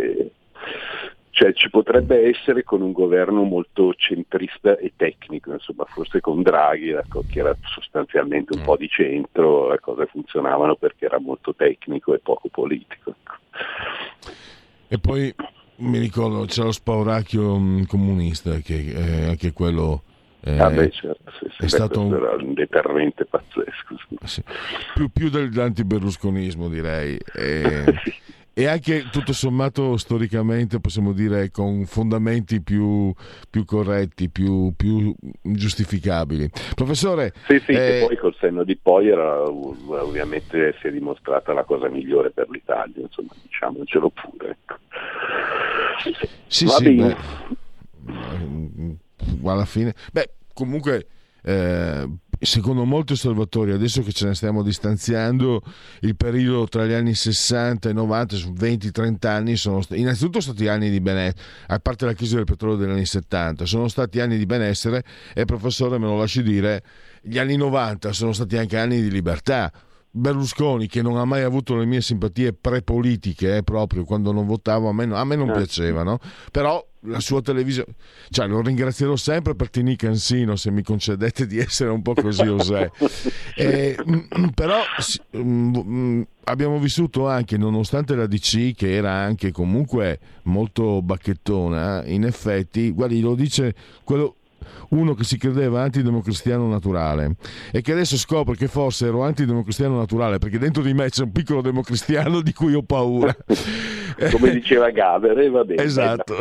cioè 1.38 1.54
ci 1.54 1.70
potrebbe 1.70 2.30
essere 2.30 2.64
con 2.64 2.82
un 2.82 2.92
governo 2.92 3.44
molto 3.44 3.94
centrista 3.94 4.76
e 4.76 4.94
tecnico, 4.96 5.54
insomma, 5.54 5.86
forse 5.86 6.20
con 6.20 6.42
Draghi, 6.42 6.90
ecco, 6.90 7.24
che 7.30 7.38
era 7.38 7.56
sostanzialmente 7.62 8.56
un 8.56 8.62
mm. 8.62 8.64
po' 8.64 8.76
di 8.76 8.88
centro, 8.88 9.70
le 9.70 9.80
cose 9.80 10.08
funzionavano 10.08 10.76
perché 10.78 11.06
era 11.06 11.20
molto 11.20 11.54
tecnico 11.54 12.16
e 12.16 12.20
poco 12.20 12.48
politico. 12.48 13.14
Ecco. 13.22 14.32
E 14.88 14.98
poi 14.98 15.32
mi 15.76 16.00
ricordo 16.00 16.44
c'è 16.46 16.64
lo 16.64 16.72
spauracchio 16.72 17.60
mm, 17.60 17.84
comunista, 17.84 18.58
che 18.58 18.92
è 18.92 19.28
anche 19.28 19.54
quello... 19.54 20.02
Eh, 20.40 20.58
ah 20.58 20.72
beh, 20.72 20.90
certo, 20.90 21.32
sì, 21.40 21.50
sì, 21.56 21.66
è 21.66 21.68
stato 21.68 22.02
un... 22.02 22.14
un 22.14 22.54
deterrente 22.56 23.26
pazzesco. 23.26 23.96
Sì. 24.24 24.42
Più, 24.96 25.10
più 25.10 25.30
dell'antiberlusconismo 25.30 26.68
direi. 26.68 27.16
E... 27.36 27.94
e 28.58 28.66
anche 28.66 29.10
tutto 29.12 29.34
sommato 29.34 29.98
storicamente 29.98 30.80
possiamo 30.80 31.14
dire 31.14 31.52
con 31.52 31.86
fondamenti 31.86 32.60
più, 32.60 33.14
più 33.52 33.66
corretti, 33.66 34.30
più, 34.30 34.74
più, 34.76 35.14
giustificabili. 35.44 36.50
Professore... 36.74 37.34
Sì, 37.48 37.62
sì, 37.64 37.74
eh... 37.74 38.04
poi 38.08 38.18
col 38.18 38.36
senno 38.40 38.64
di 38.64 38.76
poi 38.76 39.10
era, 39.10 39.44
ovviamente 39.44 40.76
si 40.82 40.88
è 40.88 40.92
dimostrata 40.92 41.54
la 41.54 41.66
cosa 41.66 41.88
migliore 41.88 42.32
per 42.32 42.50
l'Italia, 42.50 43.04
insomma 43.04 43.30
diciamocelo 43.44 44.10
pure. 44.10 44.50
Ecco. 44.50 44.76
Sì, 46.48 46.66
Va 46.66 46.72
sì, 46.72 46.96
beh, 46.96 47.16
mm, 48.42 48.92
alla 49.46 49.66
fine... 49.66 49.94
Beh, 50.12 50.32
comunque... 50.56 51.06
Eh, 51.44 52.10
secondo 52.46 52.86
molti 52.86 53.14
osservatori, 53.14 53.72
adesso 53.72 54.02
che 54.02 54.12
ce 54.12 54.28
ne 54.28 54.36
stiamo 54.36 54.64
distanziando, 54.64 55.62
il 56.02 56.16
periodo 56.16 56.68
tra 56.68 56.86
gli 56.86 56.94
anni 56.94 57.14
60 57.14 57.90
e 57.90 57.94
90, 57.94 58.36
su 58.36 58.52
20-30 58.52 59.28
anni, 59.28 59.56
sono 59.56 59.82
stati, 59.82 60.00
innanzitutto 60.00 60.40
stati 60.40 60.68
anni 60.68 60.90
di 60.90 61.00
benessere, 61.00 61.42
a 61.68 61.80
parte 61.80 62.06
la 62.06 62.14
crisi 62.14 62.36
del 62.36 62.46
petrolio 62.46 62.78
degli 62.78 62.92
anni 62.92 63.06
70, 63.06 63.66
sono 63.66 63.88
stati 63.88 64.20
anni 64.20 64.38
di 64.38 64.46
benessere 64.46 65.04
e 65.34 65.46
professore 65.46 65.98
me 65.98 66.06
lo 66.06 66.18
lasci 66.18 66.44
dire, 66.44 66.84
gli 67.22 67.38
anni 67.38 67.56
90 67.56 68.14
sono 68.14 68.34
stati 68.34 68.58
anche 68.58 68.78
anni 68.78 69.02
di 69.02 69.12
libertà. 69.12 69.72
Berlusconi, 70.18 70.88
che 70.88 71.02
non 71.02 71.18
ha 71.18 71.26
mai 71.26 71.42
avuto 71.42 71.76
le 71.76 71.86
mie 71.86 72.02
simpatie 72.02 72.54
prepolitiche, 72.54 73.58
eh, 73.58 73.64
proprio 73.64 74.04
quando 74.04 74.32
non 74.32 74.46
votavo, 74.46 74.90
a 74.90 74.94
me, 74.94 75.04
a 75.04 75.24
me 75.24 75.36
non 75.36 75.50
eh. 75.50 75.54
piaceva, 75.54 76.04
no? 76.04 76.20
però 76.52 76.84
la 77.02 77.20
sua 77.20 77.42
televisione, 77.42 77.94
cioè 78.30 78.48
lo 78.48 78.62
ringrazierò 78.62 79.16
sempre 79.16 79.56
per 79.56 79.70
Tini 79.70 79.96
Cansino 79.96 80.56
se 80.56 80.72
mi 80.72 80.82
concedete 80.82 81.46
di 81.46 81.58
essere 81.58 81.90
un 81.90 82.02
po' 82.02 82.14
così 82.14 82.48
osè. 82.48 82.90
eh, 83.56 83.96
però 84.54 84.82
mm, 85.38 86.22
abbiamo 86.46 86.80
vissuto 86.80 87.28
anche, 87.28 87.58
nonostante 87.58 88.16
la 88.16 88.28
DC 88.28 88.74
che 88.74 88.94
era 88.94 89.12
anche 89.14 89.52
comunque 89.52 90.20
molto 90.44 91.02
bacchettona, 91.02 92.06
in 92.06 92.26
effetti, 92.26 92.92
guardi, 92.92 93.22
lo 93.22 93.36
dice 93.36 93.74
quello, 94.04 94.37
uno 94.90 95.14
che 95.14 95.24
si 95.24 95.38
credeva 95.38 95.84
antidemocristiano 95.84 96.68
naturale 96.68 97.36
e 97.72 97.82
che 97.82 97.92
adesso 97.92 98.18
scopre 98.18 98.56
che 98.56 98.68
forse 98.68 99.08
ero 99.08 99.24
antidemocristiano 99.24 99.98
naturale 99.98 100.38
perché 100.38 100.58
dentro 100.58 100.82
di 100.84 100.94
me 100.94 101.10
c'è 101.10 101.24
un 101.24 101.32
piccolo 101.32 101.62
democristiano 101.62 102.42
di 102.42 102.54
cui 102.54 102.74
ho 102.74 102.84
paura. 102.84 103.36
Come 104.32 104.52
diceva 104.52 104.90
Gaber, 104.90 105.38
eh, 105.38 105.50
va 105.50 105.64
bene. 105.64 105.84
Esatto, 105.84 106.36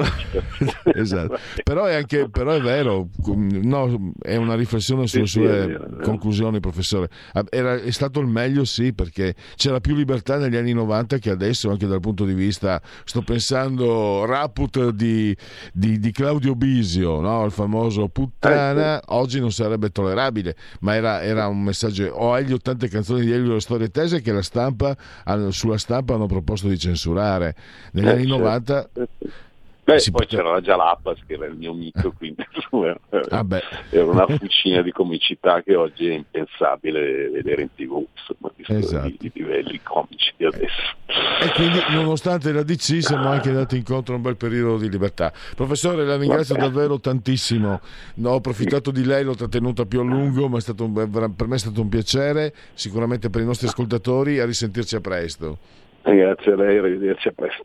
esatto. 0.94 1.38
Però, 1.62 1.84
è 1.84 1.94
anche, 1.94 2.30
però 2.30 2.52
è 2.52 2.60
vero, 2.60 3.08
no, 3.26 4.12
è 4.20 4.36
una 4.36 4.54
riflessione 4.54 5.06
sulle 5.06 5.26
sì, 5.26 5.40
sue 5.40 5.78
sì, 5.78 6.02
conclusioni, 6.02 6.58
professore. 6.60 7.10
Era, 7.50 7.74
è 7.74 7.90
stato 7.90 8.20
il 8.20 8.26
meglio, 8.26 8.64
sì, 8.64 8.94
perché 8.94 9.34
c'era 9.56 9.80
più 9.80 9.94
libertà 9.94 10.38
negli 10.38 10.56
anni 10.56 10.72
90 10.72 11.18
che 11.18 11.30
adesso, 11.30 11.70
anche 11.70 11.86
dal 11.86 12.00
punto 12.00 12.24
di 12.24 12.32
vista, 12.32 12.80
sto 13.04 13.20
pensando, 13.20 14.24
Raput 14.24 14.90
di, 14.90 15.36
di, 15.72 15.98
di 15.98 16.12
Claudio 16.12 16.54
Bisio, 16.54 17.20
no? 17.20 17.44
il 17.44 17.52
famoso 17.52 18.08
puttana, 18.08 18.96
ecco. 18.96 19.14
oggi 19.14 19.38
non 19.38 19.52
sarebbe 19.52 19.90
tollerabile, 19.90 20.56
ma 20.80 20.94
era, 20.94 21.22
era 21.22 21.46
un 21.46 21.62
messaggio. 21.62 22.06
O 22.14 22.38
Elio, 22.38 22.56
tante 22.58 22.88
canzoni 22.88 23.26
di 23.26 23.32
Elio, 23.32 23.54
le 23.54 23.60
storie 23.60 23.90
tese 23.90 24.22
che 24.22 24.32
la 24.32 24.42
stampa, 24.42 24.96
sulla 25.50 25.78
stampa 25.78 26.14
hanno 26.14 26.26
proposto 26.26 26.68
di 26.68 26.78
censurare. 26.78 27.54
Negli 27.92 28.06
eh, 28.06 28.10
anni 28.10 28.26
certo. 28.26 28.36
90 28.36 28.88
Beh, 29.86 30.02
poi 30.10 30.26
c'era 30.26 30.50
la 30.50 30.60
Jalapas 30.60 31.20
che 31.24 31.34
era 31.34 31.46
il 31.46 31.54
mio 31.54 31.72
mito, 31.72 32.12
quindi 32.18 32.44
ah 33.28 33.46
era 33.90 34.04
una 34.04 34.26
fucina 34.26 34.82
di 34.82 34.90
comicità 34.90 35.62
che 35.62 35.76
oggi 35.76 36.08
è 36.08 36.14
impensabile 36.14 37.28
vedere 37.28 37.62
in 37.62 37.68
tv, 37.72 38.04
insomma, 38.12 38.52
esatto. 38.66 39.06
di, 39.16 39.30
livelli 39.32 39.80
comici 39.84 40.32
di 40.36 40.44
adesso. 40.44 40.96
E 41.40 41.52
quindi 41.54 41.78
nonostante 41.90 42.50
la 42.50 42.64
DC 42.64 43.00
siamo 43.00 43.28
anche 43.28 43.50
andati 43.50 43.76
incontro 43.76 44.14
a 44.14 44.16
un 44.16 44.22
bel 44.24 44.36
periodo 44.36 44.78
di 44.78 44.90
libertà. 44.90 45.32
Professore, 45.54 46.04
la 46.04 46.16
ringrazio 46.16 46.56
Vabbè. 46.56 46.66
davvero 46.66 46.98
tantissimo, 46.98 47.80
no, 48.14 48.30
ho 48.30 48.34
approfittato 48.34 48.90
di 48.90 49.04
lei, 49.04 49.22
l'ho 49.22 49.36
trattenuta 49.36 49.86
più 49.86 50.00
a 50.00 50.02
lungo, 50.02 50.48
ma 50.48 50.58
un, 50.78 51.32
per 51.36 51.46
me 51.46 51.54
è 51.54 51.58
stato 51.58 51.80
un 51.80 51.88
piacere, 51.88 52.52
sicuramente 52.74 53.30
per 53.30 53.40
i 53.40 53.44
nostri 53.44 53.68
ascoltatori, 53.68 54.40
a 54.40 54.46
risentirci 54.46 54.96
a 54.96 55.00
presto. 55.00 55.84
Grazie 56.06 56.52
a 56.52 56.56
lei, 56.56 56.78
arrivederci 56.78 57.28
a 57.28 57.32
presto. 57.32 57.64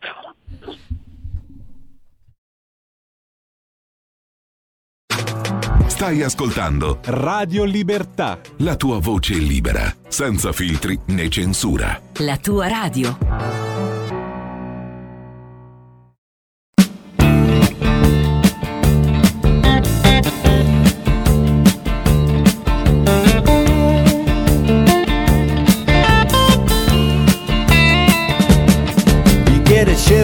Stai 5.86 6.24
ascoltando 6.24 7.00
Radio 7.06 7.64
Libertà. 7.64 8.40
La 8.60 8.76
tua 8.76 8.98
voce 9.00 9.36
libera, 9.36 9.94
senza 10.08 10.52
filtri 10.52 11.00
né 11.08 11.30
censura. 11.30 12.02
La 12.18 12.38
tua 12.38 12.68
radio. 12.68 14.01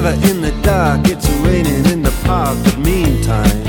Shiver 0.08 0.28
in 0.28 0.42
the 0.42 0.52
dark, 0.62 1.02
it's 1.06 1.30
raining 1.42 1.86
in 1.92 2.02
the 2.02 2.12
park, 2.26 2.58
but 2.64 2.78
meantime 2.80 3.64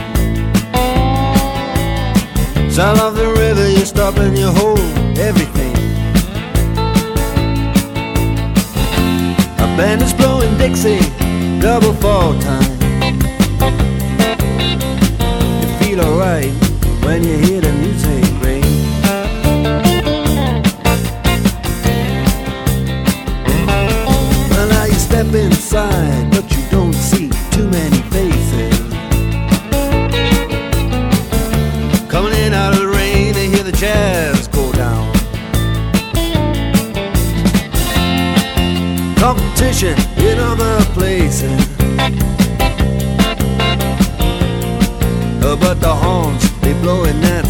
Sound 2.71 3.01
of 3.01 3.17
the 3.17 3.27
river, 3.27 3.69
you 3.69 3.85
stop 3.85 4.17
and 4.19 4.39
you 4.39 4.47
hold 4.47 4.79
everything. 5.19 5.75
A 9.59 9.67
band 9.77 10.03
is 10.03 10.13
blowing 10.13 10.57
Dixie, 10.59 11.01
double 11.61 11.93
fall 11.95 12.39
time. 12.41 12.78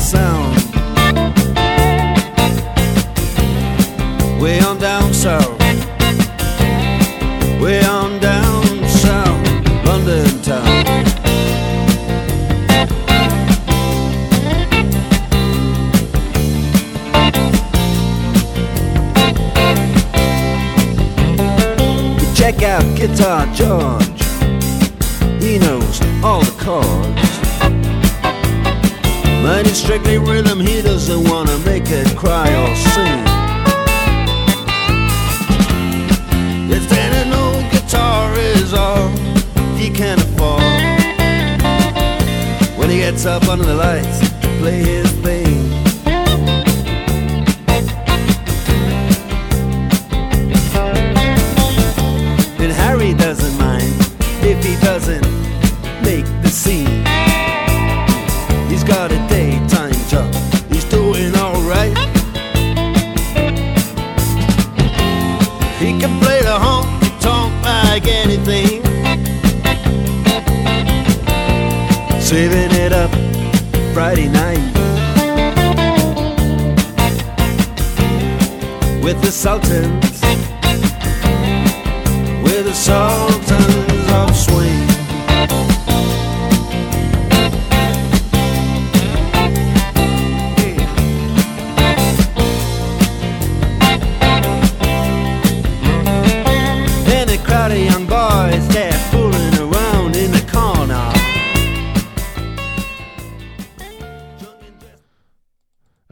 Sound. 0.09 0.58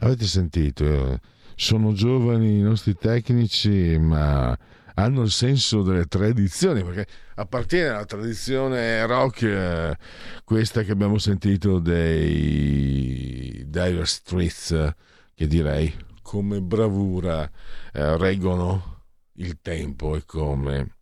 Avete 0.07 0.25
sentito? 0.25 1.19
Sono 1.53 1.91
giovani 1.91 2.59
i 2.59 2.61
nostri 2.61 2.95
tecnici, 2.95 3.97
ma 3.99 4.57
hanno 4.93 5.21
il 5.23 5.31
senso 5.31 5.81
delle 5.81 6.05
tradizioni, 6.05 6.81
perché 6.81 7.05
appartiene 7.35 7.89
alla 7.89 8.05
tradizione 8.05 9.05
rock 9.05 9.41
eh, 9.41 9.97
questa 10.45 10.83
che 10.83 10.93
abbiamo 10.93 11.17
sentito 11.17 11.79
dei 11.79 13.65
Dire 13.67 14.05
Streets, 14.05 14.93
che 15.35 15.45
direi 15.45 15.93
come 16.21 16.61
bravura 16.61 17.43
eh, 17.91 18.15
reggono 18.15 19.01
il 19.33 19.59
tempo 19.61 20.15
e 20.15 20.23
come. 20.25 20.99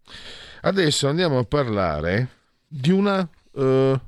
Adesso 0.62 1.08
andiamo 1.08 1.38
a 1.38 1.44
parlare 1.44 2.30
di 2.68 2.89
una, 2.89 3.30
eh, 3.54 4.02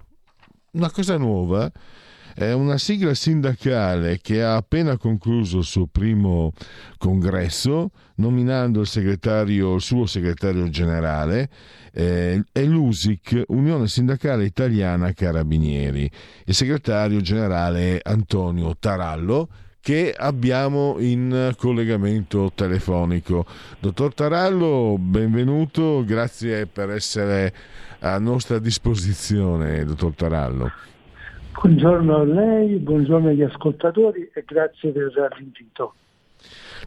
una 0.71 0.89
cosa 0.89 1.17
nuova 1.17 1.71
è 2.37 2.53
una 2.53 2.77
sigla 2.77 3.15
sindacale 3.15 4.19
che 4.21 4.43
ha 4.43 4.57
appena 4.57 4.95
concluso 4.95 5.57
il 5.57 5.63
suo 5.63 5.87
primo 5.87 6.53
congresso, 6.99 7.89
nominando 8.17 8.81
il, 8.81 8.85
segretario, 8.85 9.73
il 9.73 9.81
suo 9.81 10.05
segretario 10.05 10.69
generale, 10.69 11.49
eh, 11.91 12.43
è 12.51 12.63
l'USIC, 12.63 13.45
Unione 13.47 13.87
Sindacale 13.87 14.45
Italiana 14.45 15.13
Carabinieri. 15.13 16.07
Il 16.45 16.53
segretario 16.53 17.21
generale 17.21 17.97
è 17.97 18.11
Antonio 18.11 18.77
Tarallo, 18.77 19.49
che 19.81 20.13
abbiamo 20.15 20.97
in 20.99 21.55
collegamento 21.57 22.51
telefonico. 22.53 23.47
Dottor 23.79 24.13
Tarallo, 24.13 24.95
benvenuto, 24.99 26.03
grazie 26.05 26.67
per 26.67 26.91
essere 26.91 27.51
a 28.01 28.19
nostra 28.19 28.59
disposizione, 28.59 29.83
dottor 29.85 30.13
Tarallo. 30.13 30.71
Buongiorno 31.59 32.17
a 32.17 32.23
lei, 32.23 32.77
buongiorno 32.77 33.29
agli 33.29 33.41
ascoltatori 33.41 34.29
e 34.31 34.43
grazie 34.45 34.91
per 34.91 35.11
l'invito. 35.39 35.95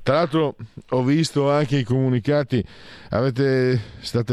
Tra 0.00 0.14
l'altro 0.14 0.54
ho 0.90 1.02
visto 1.02 1.50
anche 1.50 1.78
i 1.78 1.83
comunicati, 1.83 2.64
avete, 3.11 3.80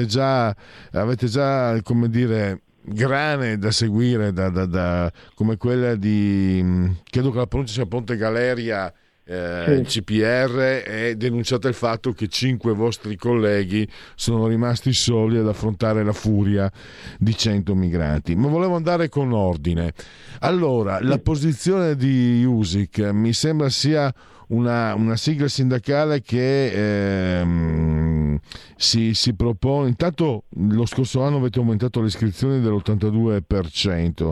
già, 0.06 0.56
avete 0.92 1.26
già, 1.26 1.82
come 1.82 2.08
dire, 2.10 2.62
grane 2.84 3.58
da 3.58 3.72
seguire, 3.72 4.32
da, 4.32 4.50
da, 4.50 4.66
da- 4.68 5.12
come 5.34 5.58
quella 5.58 5.96
di, 5.96 6.62
mh, 6.64 6.98
credo 7.10 7.32
che 7.32 7.38
la 7.38 7.48
pronuncia 7.48 7.74
sia 7.74 7.86
Ponte 7.88 8.16
Galeria, 8.16 8.94
eh, 9.28 9.84
CPR, 9.86 10.84
e 10.86 11.16
denunciate 11.18 11.68
il 11.68 11.74
fatto 11.74 12.14
che 12.14 12.28
cinque 12.28 12.74
vostri 12.74 13.16
colleghi 13.18 13.88
sono 14.16 14.48
rimasti 14.48 14.94
soli 14.94 15.38
ad 15.38 15.48
affrontare 15.48 16.04
la 16.04 16.14
furia 16.14 16.72
di 17.20 17.36
100 17.36 17.76
migranti. 17.76 18.36
Ma 18.36 18.48
volevo 18.48 18.76
andare 18.76 19.10
con 19.10 19.34
ordine. 19.34 19.94
Allora, 20.40 21.00
la 21.02 21.20
posizione 21.20 21.96
di 21.96 22.44
USIC 22.46 23.00
mi 23.12 23.34
sembra 23.34 23.70
sia 23.70 24.14
una, 24.48 24.94
una 24.96 25.16
sigla 25.16 25.48
sindacale 25.48 26.22
che 26.22 27.40
ehm, 27.40 28.40
si, 28.76 29.14
si 29.14 29.34
propone. 29.36 29.90
Intanto 29.90 30.46
lo 30.50 30.86
scorso 30.86 31.24
anno 31.24 31.38
avete 31.38 31.60
aumentato 31.60 32.00
le 32.02 32.08
iscrizioni 32.08 32.60
dell'82% 32.62 34.32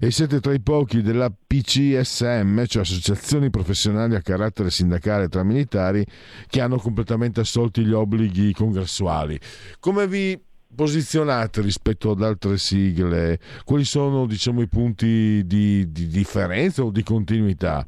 e 0.00 0.10
siete 0.10 0.40
tra 0.40 0.52
i 0.52 0.60
pochi 0.60 1.02
della 1.02 1.30
PCSM, 1.30 2.64
cioè 2.64 2.82
associazioni 2.82 3.50
professionali 3.50 4.14
a 4.14 4.20
carattere 4.20 4.70
sindacale 4.70 5.28
tra 5.28 5.42
militari, 5.42 6.04
che 6.46 6.60
hanno 6.60 6.78
completamente 6.78 7.40
assolti 7.40 7.84
gli 7.84 7.92
obblighi 7.92 8.52
congressuali. 8.52 9.38
Come 9.78 10.08
vi 10.08 10.40
posizionate 10.74 11.60
rispetto 11.60 12.10
ad 12.10 12.22
altre 12.22 12.56
sigle? 12.56 13.38
Quali 13.64 13.84
sono 13.84 14.26
diciamo, 14.26 14.62
i 14.62 14.68
punti 14.68 15.42
di, 15.44 15.92
di 15.92 16.06
differenza 16.08 16.82
o 16.82 16.90
di 16.90 17.02
continuità? 17.02 17.86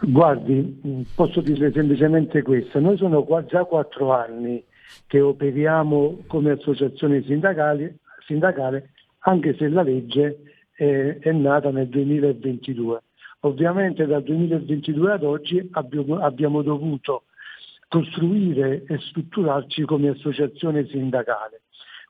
Guardi, 0.00 1.06
posso 1.14 1.40
dirle 1.40 1.72
semplicemente 1.72 2.42
questo, 2.42 2.78
noi 2.78 2.96
sono 2.96 3.26
già 3.46 3.64
quattro 3.64 4.12
anni 4.12 4.62
che 5.06 5.20
operiamo 5.20 6.24
come 6.26 6.52
associazione 6.52 7.22
sindacale, 7.22 7.98
anche 9.20 9.54
se 9.56 9.68
la 9.68 9.82
legge 9.82 10.42
è, 10.72 11.18
è 11.20 11.32
nata 11.32 11.70
nel 11.70 11.88
2022. 11.88 13.02
Ovviamente 13.40 14.04
dal 14.06 14.22
2022 14.22 15.12
ad 15.12 15.22
oggi 15.22 15.68
abbiamo, 15.72 16.18
abbiamo 16.18 16.62
dovuto 16.62 17.24
costruire 17.88 18.84
e 18.86 18.98
strutturarci 18.98 19.82
come 19.84 20.08
associazione 20.08 20.86
sindacale. 20.86 21.62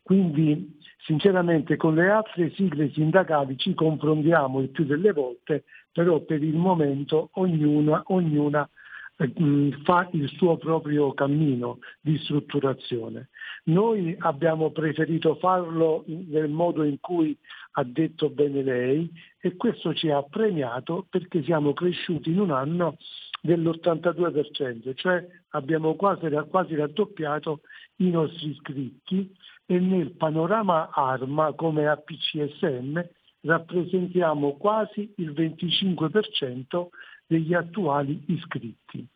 Quindi 0.02 0.76
sinceramente 1.04 1.76
con 1.76 1.94
le 1.94 2.08
altre 2.08 2.50
sigle 2.50 2.90
sindacali 2.90 3.56
ci 3.56 3.74
confrontiamo 3.74 4.60
il 4.60 4.70
più 4.70 4.84
delle 4.84 5.12
volte, 5.12 5.64
però 5.92 6.20
per 6.20 6.42
il 6.42 6.56
momento 6.56 7.30
ognuna, 7.34 8.02
ognuna 8.06 8.68
eh, 9.16 9.32
mh, 9.34 9.82
fa 9.82 10.08
il 10.12 10.28
suo 10.28 10.56
proprio 10.56 11.12
cammino 11.12 11.78
di 12.00 12.16
strutturazione. 12.18 13.30
Noi 13.64 14.16
abbiamo 14.20 14.70
preferito 14.70 15.34
farlo 15.36 16.04
nel 16.06 16.48
modo 16.48 16.84
in 16.84 17.00
cui 17.00 17.36
ha 17.72 17.84
detto 17.84 18.30
bene 18.30 18.62
lei 18.62 19.10
e 19.40 19.56
questo 19.56 19.92
ci 19.94 20.08
ha 20.10 20.22
premiato 20.22 21.06
perché 21.10 21.42
siamo 21.42 21.72
cresciuti 21.74 22.30
in 22.30 22.40
un 22.40 22.50
anno 22.52 22.96
dell'82%, 23.40 24.94
cioè 24.94 25.26
abbiamo 25.50 25.94
quasi, 25.94 26.28
quasi 26.48 26.74
raddoppiato 26.74 27.60
i 27.96 28.10
nostri 28.10 28.50
iscritti 28.50 29.34
e 29.66 29.78
nel 29.78 30.12
panorama 30.12 30.90
ARMA 30.92 31.52
come 31.52 31.86
APCSM 31.88 33.00
rappresentiamo 33.42 34.56
quasi 34.56 35.12
il 35.16 35.30
25% 35.32 36.88
degli 37.26 37.54
attuali 37.54 38.22
iscritti, 38.28 39.06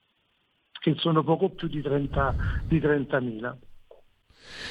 che 0.70 0.94
sono 0.98 1.22
poco 1.24 1.50
più 1.50 1.68
di, 1.68 1.80
30, 1.82 2.34
di 2.66 2.78
30.000. 2.78 3.56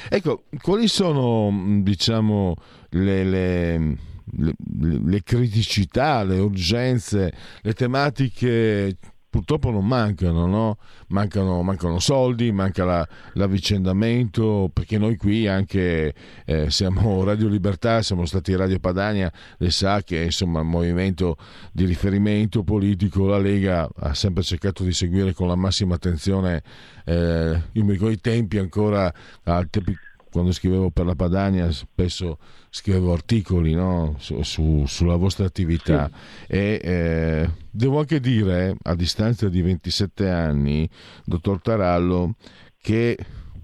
Ecco, 0.09 0.43
quali 0.61 0.87
sono 0.87 1.79
diciamo 1.81 2.55
le- 2.89 3.23
le- 3.23 3.97
le 4.33 5.23
criticità, 5.23 6.23
le 6.23 6.39
urgenze, 6.39 7.33
le 7.61 7.73
tematiche 7.73 8.97
purtroppo 9.31 9.71
non 9.71 9.87
mancano, 9.87 10.45
no? 10.45 10.77
mancano, 11.07 11.63
mancano 11.63 11.99
soldi, 11.99 12.51
manca 12.51 12.83
la- 12.83 13.07
l'avvicendamento, 13.33 14.69
perché 14.71 14.97
noi 14.97 15.15
qui 15.15 15.47
anche 15.47 16.13
eh, 16.45 16.69
siamo 16.69 17.23
Radio 17.23 17.47
Libertà, 17.47 18.01
siamo 18.01 18.25
stati 18.25 18.53
Radio 18.55 18.77
Padania, 18.79 19.31
le 19.57 19.71
sa 19.71 20.03
che 20.03 20.21
insomma 20.21 20.59
il 20.59 20.65
movimento 20.65 21.37
di 21.71 21.85
riferimento 21.85 22.63
politico, 22.63 23.25
la 23.25 23.39
Lega 23.39 23.89
ha 23.95 24.13
sempre 24.13 24.43
cercato 24.43 24.83
di 24.83 24.91
seguire 24.91 25.33
con 25.33 25.47
la 25.47 25.55
massima 25.55 25.95
attenzione, 25.95 26.61
eh, 27.05 27.61
io 27.71 27.83
mi 27.85 27.93
ricordo 27.93 28.13
i 28.13 28.19
tempi 28.19 28.57
ancora, 28.57 29.11
a 29.43 29.65
tempi 29.65 29.95
quando 30.31 30.51
scrivevo 30.51 30.89
per 30.89 31.05
la 31.05 31.15
Padania 31.15 31.71
spesso 31.71 32.37
scrivevo 32.69 33.11
articoli 33.13 33.73
no? 33.73 34.15
su, 34.17 34.41
su, 34.43 34.85
sulla 34.87 35.17
vostra 35.17 35.45
attività 35.45 36.09
sì. 36.09 36.53
e 36.53 36.79
eh, 36.81 37.49
devo 37.69 37.99
anche 37.99 38.19
dire, 38.19 38.75
a 38.81 38.95
distanza 38.95 39.49
di 39.49 39.61
27 39.61 40.29
anni, 40.29 40.89
dottor 41.25 41.61
Tarallo, 41.61 42.35
che 42.81 43.17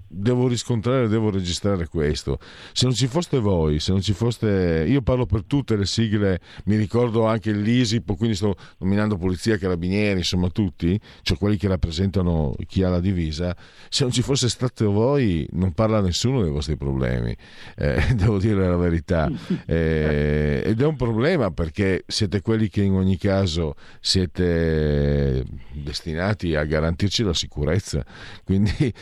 devo 0.08 0.48
riscontrare, 0.48 1.08
devo 1.08 1.30
registrare 1.30 1.86
questo. 1.86 2.38
Se 2.72 2.86
non 2.86 2.94
ci 2.94 3.06
foste 3.06 3.38
voi, 3.38 3.78
se 3.78 3.92
non 3.92 4.00
ci 4.00 4.12
foste. 4.12 4.84
Io 4.88 5.02
parlo 5.02 5.26
per 5.26 5.44
tutte 5.44 5.76
le 5.76 5.86
sigle, 5.86 6.40
mi 6.64 6.76
ricordo 6.76 7.26
anche 7.26 7.52
l'ISIP, 7.52 8.16
quindi 8.16 8.34
sto 8.34 8.56
nominando 8.78 9.16
polizia, 9.16 9.58
carabinieri, 9.58 10.18
insomma 10.18 10.48
tutti, 10.48 10.98
cioè 11.22 11.36
quelli 11.36 11.56
che 11.56 11.68
rappresentano 11.68 12.54
chi 12.66 12.82
ha 12.82 12.88
la 12.88 13.00
divisa. 13.00 13.54
Se 13.88 14.04
non 14.04 14.12
ci 14.12 14.22
fosse 14.22 14.48
stato 14.48 14.90
voi, 14.90 15.46
non 15.52 15.72
parla 15.72 16.00
nessuno 16.00 16.42
dei 16.42 16.50
vostri 16.50 16.76
problemi. 16.76 17.36
Eh, 17.76 18.02
devo 18.16 18.38
dire 18.38 18.66
la 18.66 18.76
verità. 18.76 19.30
Eh, 19.68 20.62
ed 20.64 20.80
è 20.80 20.86
un 20.86 20.96
problema 20.96 21.50
perché 21.50 22.04
siete 22.06 22.40
quelli 22.40 22.68
che 22.68 22.82
in 22.82 22.92
ogni 22.94 23.18
caso 23.18 23.74
siete 24.00 25.44
destinati 25.72 26.54
a 26.54 26.64
garantirci 26.64 27.22
la 27.22 27.34
sicurezza. 27.34 28.04
Quindi 28.44 28.72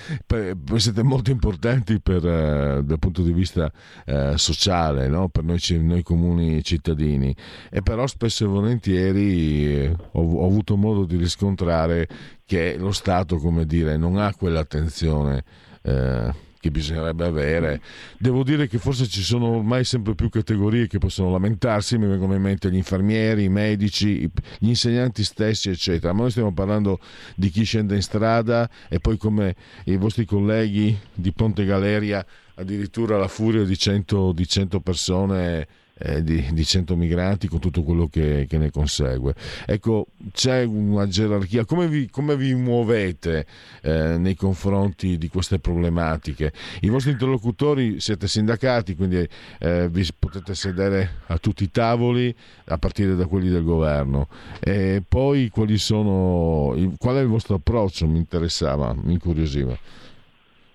siete 0.77 0.96
siete 0.97 1.03
molto 1.03 1.31
importanti 1.31 2.01
per, 2.01 2.25
uh, 2.25 2.83
dal 2.83 2.99
punto 2.99 3.23
di 3.23 3.33
vista 3.33 3.71
uh, 4.07 4.37
sociale, 4.37 5.09
no? 5.09 5.29
per 5.29 5.45
noi, 5.45 5.61
noi, 5.81 6.03
comuni 6.03 6.63
cittadini, 6.63 7.35
e 7.71 7.83
però 7.83 8.07
spesso 8.07 8.45
e 8.45 8.47
volentieri 8.47 9.75
eh, 9.75 9.97
ho, 10.13 10.23
ho, 10.23 10.47
avuto 10.47 10.77
modo 10.77 11.05
di 11.05 11.17
riscontrare 11.17 12.09
che 12.47 12.77
lo 12.79 12.93
Stato, 12.93 13.37
come 13.37 13.67
dire, 13.67 13.97
non 13.99 14.17
ha 14.17 14.35
quell'attenzione. 14.35 15.45
Uh, 15.83 16.45
che 16.59 16.71
bisognerebbe 16.71 17.25
avere. 17.25 17.81
Devo 18.19 18.43
dire 18.43 18.67
che 18.67 18.79
forse 18.79 19.07
ci 19.07 19.23
sono 19.23 19.49
ormai 19.57 19.85
sempre 19.85 20.15
più 20.15 20.29
categorie 20.29 20.87
che 20.87 20.99
possono 20.99 21.31
lamentarsi, 21.31 21.99
mi 21.99 22.07
vengono 22.07 22.35
in 22.35 22.43
mente 22.43 22.71
gli 22.71 22.77
infermieri, 22.77 23.45
i 23.45 23.49
medici, 23.49 24.31
gli 24.59 24.69
insegnanti 24.69 25.25
stessi, 25.25 25.71
eccetera. 25.71 26.13
Ma 26.13 26.23
noi 26.23 26.31
stiamo 26.31 26.53
parlando 26.53 27.01
di 27.35 27.51
chi 27.51 27.65
scende 27.65 27.95
in 27.95 28.03
strada 28.03 28.69
e 28.89 28.99
poi 28.99 29.17
come 29.17 29.55
i 29.85 29.97
vostri 29.97 30.25
colleghi 30.25 30.97
di 31.13 31.33
Ponte 31.33 31.65
Galeria, 31.65 32.25
addirittura 32.55 33.19
la 33.19 33.29
furia 33.29 33.65
di 33.65 33.77
100, 33.77 34.33
di 34.33 34.47
100 34.47 34.81
persone 34.81 35.69
eh, 35.99 36.23
di, 36.23 36.47
di 36.53 36.65
100 36.65 36.97
migranti 36.97 37.49
con 37.49 37.59
tutto 37.59 37.83
quello 37.83 38.07
che, 38.07 38.47
che, 38.49 38.59
ne 38.59 38.71
consegue. 38.71 39.35
Ecco, 39.65 40.07
c'è 40.33 40.65
una 40.65 41.07
gerarchia, 41.07 41.65
come 41.65 41.89
vi, 41.89 42.09
come 42.11 42.37
vi 42.37 42.55
muovete 42.55 43.47
eh, 43.83 44.17
nei 44.19 44.35
confronti 44.35 45.17
di 45.19 45.29
queste 45.29 45.59
problematiche? 45.59 46.53
I 46.81 46.89
vostri 46.89 47.13
interlocutori 47.13 48.01
siete 48.01 48.29
sindacati, 48.29 48.95
quindi 48.95 49.27
eh, 49.59 49.89
vi 49.89 50.07
potete 50.19 50.55
sedere 50.55 51.23
a 51.27 51.39
tutti 51.39 51.65
i 51.65 51.71
tavoli 51.71 52.35
a 52.67 52.79
partire 52.79 53.15
da 53.15 53.27
quelli 53.27 53.49
del 53.49 53.65
governo. 53.65 54.29
E 54.61 55.03
poi 55.07 55.51
sono, 55.77 56.75
qual 56.99 57.17
è 57.17 57.21
il 57.21 57.27
vostro 57.27 57.57
approccio? 57.57 58.07
Mi 58.07 58.19
interessava, 58.19 58.95
mi 58.95 59.13
incuriosiva. 59.13 59.77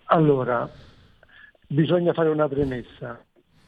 Allora, 0.06 0.70
bisogna 1.68 2.12
fare 2.14 2.30
una 2.30 2.48
premessa 2.48 3.24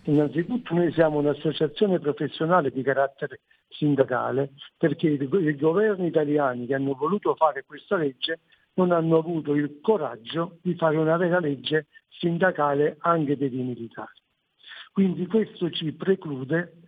Innanzitutto 0.06 0.74
noi 0.74 0.92
siamo 0.92 1.20
un'associazione 1.20 2.00
professionale 2.00 2.72
di 2.72 2.82
carattere 2.84 3.42
sindacale 3.70 4.52
perché 4.78 5.08
i 5.08 5.56
governi 5.56 6.08
italiani 6.08 6.66
che 6.66 6.76
hanno 6.76 6.94
voluto 6.94 7.36
fare 7.36 7.64
questa 7.66 7.96
legge 7.96 8.42
non 8.76 8.92
hanno 8.92 9.18
avuto 9.18 9.54
il 9.54 9.80
coraggio 9.82 10.58
di 10.62 10.76
fare 10.76 10.98
una 10.98 11.16
vera 11.16 11.40
legge 11.40 11.88
sindacale 12.10 12.98
anche 13.00 13.38
per 13.38 13.54
i 13.54 13.62
militari. 13.62 14.22
Quindi 14.92 15.26
questo 15.26 15.70
ci 15.70 15.94
preclude 15.94 16.82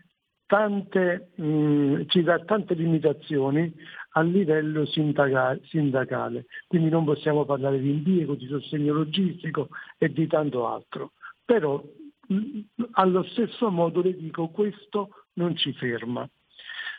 tante, 0.45 1.31
mh, 1.35 1.45
mm, 1.45 2.01
ci 2.07 2.21
dà 2.21 2.39
tante 2.39 2.73
limitazioni 2.73 3.73
a 4.11 4.21
livello 4.21 4.85
sindacale, 4.85 6.45
quindi 6.67 6.89
non 6.89 7.03
possiamo 7.03 7.45
parlare 7.45 7.79
di 7.79 7.89
impiego, 7.89 8.35
di 8.35 8.47
sostegno 8.47 8.93
logistico 8.93 9.69
e 9.97 10.11
di 10.11 10.27
tanto 10.27 10.67
altro. 10.67 11.13
Però 11.43 11.81
allo 12.91 13.23
stesso 13.23 13.69
modo 13.69 14.01
le 14.01 14.15
dico 14.15 14.49
questo 14.49 15.25
non 15.33 15.55
ci 15.55 15.73
ferma. 15.73 16.27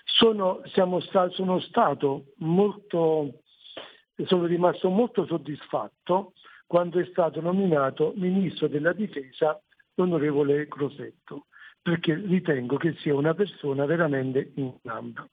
Sono, 0.05 0.63
sta, 1.01 1.29
sono 1.31 1.61
stato 1.61 2.27
molto, 2.37 3.43
sono 4.25 4.47
rimasto 4.47 4.89
molto 4.89 5.27
soddisfatto 5.27 6.33
quando 6.67 6.99
è 6.99 7.05
stato 7.07 7.41
nominato 7.41 8.13
ministro 8.17 8.69
della 8.69 8.93
difesa 8.93 9.61
l'onorevole 9.95 10.69
Crosetto, 10.69 11.47
perché 11.81 12.15
ritengo 12.15 12.77
che 12.77 12.95
sia 12.99 13.15
una 13.15 13.35
persona 13.35 13.85
veramente 13.85 14.53
in 14.57 14.75
gamba. 14.83 15.29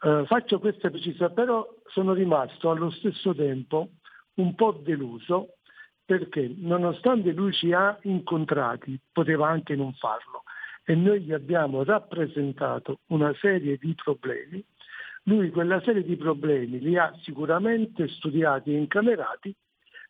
Uh, 0.00 0.24
faccio 0.26 0.60
questa 0.60 0.90
precisa, 0.90 1.30
però 1.30 1.66
sono 1.86 2.12
rimasto 2.12 2.70
allo 2.70 2.90
stesso 2.90 3.34
tempo 3.34 3.90
un 4.34 4.54
po' 4.54 4.72
deluso 4.72 5.57
perché 6.08 6.50
nonostante 6.56 7.32
lui 7.32 7.52
ci 7.52 7.70
ha 7.74 7.98
incontrati, 8.04 8.98
poteva 9.12 9.48
anche 9.48 9.76
non 9.76 9.92
farlo, 9.92 10.44
e 10.82 10.94
noi 10.94 11.20
gli 11.20 11.34
abbiamo 11.34 11.84
rappresentato 11.84 13.00
una 13.08 13.34
serie 13.34 13.76
di 13.76 13.94
problemi, 13.94 14.64
lui 15.24 15.50
quella 15.50 15.82
serie 15.82 16.02
di 16.02 16.16
problemi 16.16 16.78
li 16.78 16.96
ha 16.96 17.14
sicuramente 17.20 18.08
studiati 18.08 18.72
e 18.72 18.78
incamerati, 18.78 19.54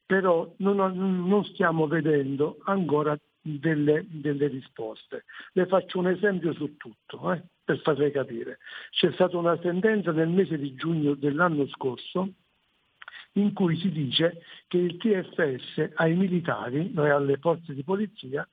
però 0.07 0.49
non, 0.59 0.77
non 0.77 1.45
stiamo 1.47 1.89
vedendo 1.89 2.59
ancora 2.67 3.19
delle, 3.41 4.07
delle, 4.09 4.47
risposte. 4.47 5.25
Le 5.55 5.67
faccio 5.67 5.99
un 5.99 6.07
esempio 6.07 6.53
su 6.53 6.77
tutto, 6.77 7.33
eh, 7.33 7.43
per 7.65 7.81
farle 7.81 8.13
capire. 8.13 8.59
C'è 8.91 9.11
stata 9.15 9.37
una 9.37 9.59
sentenza 9.61 10.13
nel 10.13 10.29
mese 10.29 10.57
di 10.59 10.77
giugno 10.77 11.15
dell'anno 11.15 11.67
scorso 11.67 12.35
in 13.40 13.53
cui 13.53 13.77
si 13.79 13.90
dice 13.90 14.42
che 14.66 14.79
il 14.79 14.96
TFS 14.96 15.92
ai 15.94 16.14
militari, 16.14 16.92
e 16.94 17.09
alle 17.09 17.37
forze 17.38 17.74
di 17.74 17.83
polizia, 17.83 18.46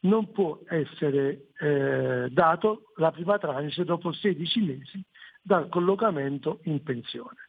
non 0.00 0.32
può 0.32 0.58
essere 0.68 1.48
eh, 1.60 2.28
dato 2.30 2.92
la 2.96 3.12
prima 3.12 3.38
tranche 3.38 3.84
dopo 3.84 4.12
16 4.12 4.60
mesi 4.60 5.02
dal 5.40 5.68
collocamento 5.68 6.60
in 6.64 6.82
pensione. 6.82 7.48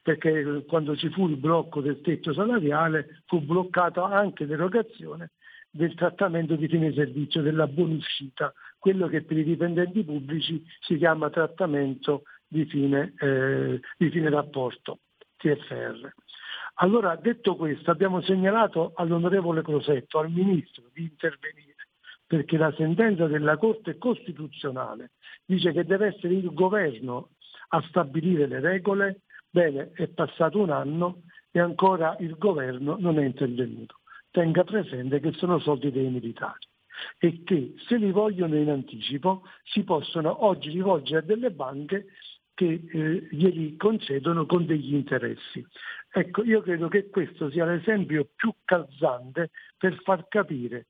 Perché 0.00 0.64
quando 0.66 0.96
ci 0.96 1.10
fu 1.10 1.28
il 1.28 1.36
blocco 1.36 1.80
del 1.80 2.00
tetto 2.00 2.32
salariale 2.32 3.22
fu 3.26 3.40
bloccata 3.40 4.04
anche 4.04 4.44
l'erogazione 4.44 5.32
del 5.70 5.94
trattamento 5.94 6.54
di 6.54 6.68
fine 6.68 6.92
servizio, 6.94 7.42
della 7.42 7.66
buonuscita, 7.66 8.54
quello 8.78 9.08
che 9.08 9.22
per 9.22 9.36
i 9.38 9.44
dipendenti 9.44 10.04
pubblici 10.04 10.64
si 10.80 10.96
chiama 10.96 11.30
trattamento 11.30 12.22
di 12.46 12.64
fine, 12.64 13.12
eh, 13.18 13.80
di 13.96 14.08
fine 14.08 14.30
rapporto. 14.30 15.00
TFR. 15.38 16.12
Allora, 16.80 17.16
detto 17.16 17.56
questo, 17.56 17.90
abbiamo 17.90 18.20
segnalato 18.20 18.92
all'onorevole 18.94 19.62
Crosetto, 19.62 20.18
al 20.20 20.30
Ministro, 20.30 20.84
di 20.92 21.02
intervenire, 21.02 21.88
perché 22.24 22.56
la 22.56 22.72
sentenza 22.76 23.26
della 23.26 23.56
Corte 23.56 23.98
Costituzionale 23.98 25.10
dice 25.44 25.72
che 25.72 25.84
deve 25.84 26.14
essere 26.14 26.34
il 26.34 26.52
governo 26.52 27.30
a 27.70 27.82
stabilire 27.88 28.46
le 28.46 28.60
regole. 28.60 29.22
Bene, 29.50 29.90
è 29.92 30.06
passato 30.06 30.60
un 30.60 30.70
anno 30.70 31.22
e 31.50 31.58
ancora 31.58 32.16
il 32.20 32.36
governo 32.36 32.96
non 33.00 33.18
è 33.18 33.24
intervenuto. 33.24 33.96
Tenga 34.30 34.62
presente 34.62 35.18
che 35.18 35.32
sono 35.32 35.58
soldi 35.58 35.90
dei 35.90 36.08
militari 36.08 36.66
e 37.18 37.42
che 37.42 37.74
se 37.88 37.96
li 37.96 38.12
vogliono 38.12 38.54
in 38.56 38.70
anticipo 38.70 39.42
si 39.64 39.82
possono 39.82 40.44
oggi 40.44 40.70
rivolgere 40.70 41.18
a 41.18 41.22
delle 41.22 41.50
banche 41.50 42.06
che 42.58 42.82
eh, 42.90 43.28
glieli 43.30 43.76
concedono 43.76 44.44
con 44.44 44.66
degli 44.66 44.92
interessi. 44.92 45.64
Ecco, 46.10 46.42
io 46.42 46.60
credo 46.60 46.88
che 46.88 47.08
questo 47.08 47.50
sia 47.50 47.64
l'esempio 47.64 48.30
più 48.34 48.52
calzante 48.64 49.50
per 49.78 49.94
far 50.02 50.26
capire 50.26 50.86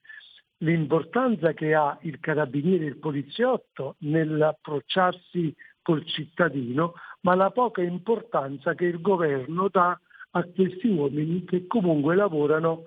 l'importanza 0.61 1.52
che 1.52 1.74
ha 1.74 1.98
il 2.02 2.20
carabiniere 2.20 2.87
e 2.87 2.88
il 2.88 2.96
poliziotto 2.96 3.97
nell'approcciarsi 3.99 5.55
col 5.82 6.07
cittadino, 6.07 6.95
ma 7.20 7.34
la 7.34 7.51
poca 7.51 7.82
importanza 7.82 8.74
che 8.74 8.86
il 8.86 9.03
governo 9.03 9.68
dà 9.68 10.01
a 10.30 10.45
questi 10.45 10.88
uomini 10.88 11.45
che 11.45 11.66
comunque 11.66 12.14
lavorano 12.14 12.84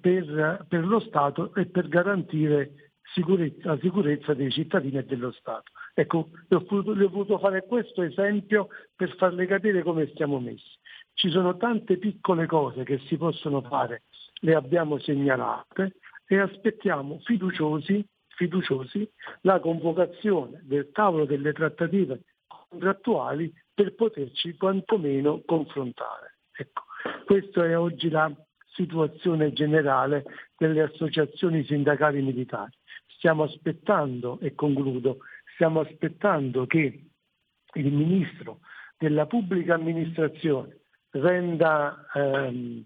per, 0.00 0.66
per 0.68 0.86
lo 0.86 1.00
Stato 1.00 1.52
e 1.56 1.66
per 1.66 1.88
garantire 1.88 2.92
sicurezza, 3.12 3.70
la 3.70 3.78
sicurezza 3.80 4.34
dei 4.34 4.52
cittadini 4.52 4.98
e 4.98 5.04
dello 5.04 5.32
Stato. 5.32 5.72
Ecco, 5.96 6.30
le 6.48 6.56
ho, 6.56 6.64
voluto, 6.68 6.90
ho 6.90 7.08
voluto 7.08 7.38
fare 7.38 7.64
questo 7.64 8.02
esempio 8.02 8.68
per 8.96 9.14
farle 9.16 9.46
capire 9.46 9.82
come 9.82 10.08
stiamo 10.08 10.40
messi. 10.40 10.76
Ci 11.12 11.30
sono 11.30 11.56
tante 11.56 11.98
piccole 11.98 12.46
cose 12.46 12.82
che 12.82 12.98
si 13.06 13.16
possono 13.16 13.62
fare, 13.62 14.02
le 14.40 14.54
abbiamo 14.56 14.98
segnalate 14.98 15.98
e 16.26 16.38
aspettiamo 16.38 17.20
fiduciosi, 17.24 18.04
fiduciosi 18.26 19.08
la 19.42 19.60
convocazione 19.60 20.60
del 20.64 20.90
tavolo 20.90 21.26
delle 21.26 21.52
trattative 21.52 22.22
contrattuali 22.48 23.54
per 23.72 23.94
poterci 23.94 24.56
quantomeno 24.56 25.42
confrontare. 25.46 26.38
Ecco, 26.56 26.82
questa 27.24 27.64
è 27.66 27.78
oggi 27.78 28.10
la 28.10 28.32
situazione 28.72 29.52
generale 29.52 30.24
delle 30.56 30.82
associazioni 30.82 31.64
sindacali 31.64 32.20
militari. 32.20 32.72
Stiamo 33.06 33.44
aspettando, 33.44 34.38
e 34.40 34.54
concludo, 34.54 35.18
stiamo 35.54 35.80
aspettando 35.80 36.66
che 36.66 37.04
il 37.74 37.92
Ministro 37.92 38.60
della 38.98 39.26
Pubblica 39.26 39.74
Amministrazione 39.74 40.80
renda, 41.10 42.06
ehm, 42.12 42.84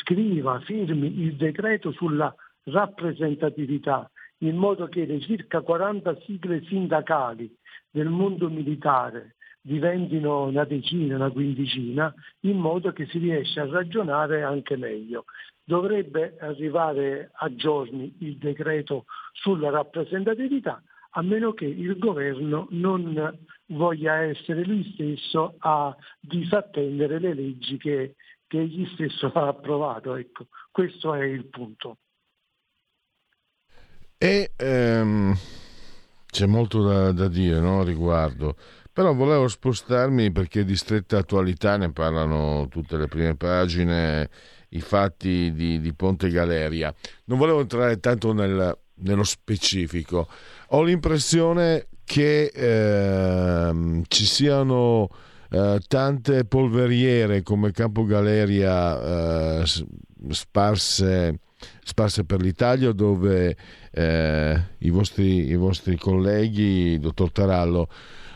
scriva, 0.00 0.60
firmi 0.60 1.20
il 1.20 1.36
decreto 1.36 1.92
sulla 1.92 2.34
rappresentatività, 2.64 4.10
in 4.38 4.56
modo 4.56 4.86
che 4.86 5.04
le 5.04 5.20
circa 5.20 5.60
40 5.60 6.16
sigle 6.20 6.64
sindacali 6.64 7.54
del 7.90 8.08
mondo 8.08 8.48
militare 8.48 9.36
diventino 9.64 10.44
una 10.44 10.64
decina, 10.64 11.14
una 11.14 11.30
quindicina, 11.30 12.12
in 12.40 12.58
modo 12.58 12.92
che 12.92 13.06
si 13.06 13.18
riesca 13.18 13.62
a 13.62 13.70
ragionare 13.70 14.42
anche 14.42 14.76
meglio. 14.76 15.24
Dovrebbe 15.62 16.36
arrivare 16.40 17.30
a 17.34 17.54
giorni 17.54 18.12
il 18.18 18.36
decreto 18.38 19.04
sulla 19.32 19.70
rappresentatività, 19.70 20.82
a 21.14 21.22
meno 21.22 21.52
che 21.52 21.66
il 21.66 21.98
governo 21.98 22.66
non 22.70 23.38
voglia 23.66 24.22
essere 24.22 24.64
lui 24.64 24.92
stesso 24.94 25.54
a 25.58 25.94
disattendere 26.20 27.18
le 27.18 27.34
leggi 27.34 27.76
che, 27.76 28.14
che 28.46 28.60
egli 28.60 28.86
stesso 28.94 29.30
ha 29.32 29.48
approvato. 29.48 30.14
Ecco, 30.14 30.46
questo 30.70 31.14
è 31.14 31.24
il 31.24 31.46
punto. 31.46 31.98
E 34.16 34.52
ehm, 34.56 35.36
c'è 36.30 36.46
molto 36.46 36.82
da, 36.82 37.12
da 37.12 37.28
dire 37.28 37.60
no, 37.60 37.82
riguardo. 37.82 38.56
Però 38.92 39.12
volevo 39.14 39.48
spostarmi 39.48 40.32
perché 40.32 40.64
di 40.64 40.76
stretta 40.76 41.18
attualità 41.18 41.76
ne 41.76 41.92
parlano 41.92 42.68
tutte 42.68 42.98
le 42.98 43.08
prime 43.08 43.36
pagine, 43.36 44.28
i 44.70 44.80
fatti 44.80 45.52
di, 45.52 45.80
di 45.80 45.94
Ponte 45.94 46.28
Galeria. 46.28 46.94
Non 47.24 47.38
volevo 47.38 47.60
entrare 47.60 47.98
tanto 48.00 48.32
nel, 48.32 48.78
nello 48.96 49.24
specifico. 49.24 50.28
Ho 50.74 50.82
l'impressione 50.82 51.88
che 52.02 52.44
eh, 52.46 54.02
ci 54.08 54.24
siano 54.24 55.10
eh, 55.50 55.78
tante 55.86 56.46
polveriere 56.46 57.42
come 57.42 57.72
Campo 57.72 58.04
Galeria 58.06 59.60
eh, 59.60 59.66
sparse, 60.30 61.40
sparse, 61.84 62.24
per 62.24 62.40
l'Italia 62.40 62.92
dove 62.92 63.54
eh, 63.90 64.62
i 64.78 64.88
vostri, 64.88 65.50
i 65.50 65.56
vostri 65.56 65.98
colleghi, 65.98 66.98
dottor 66.98 67.30
Tarallo, 67.32 67.88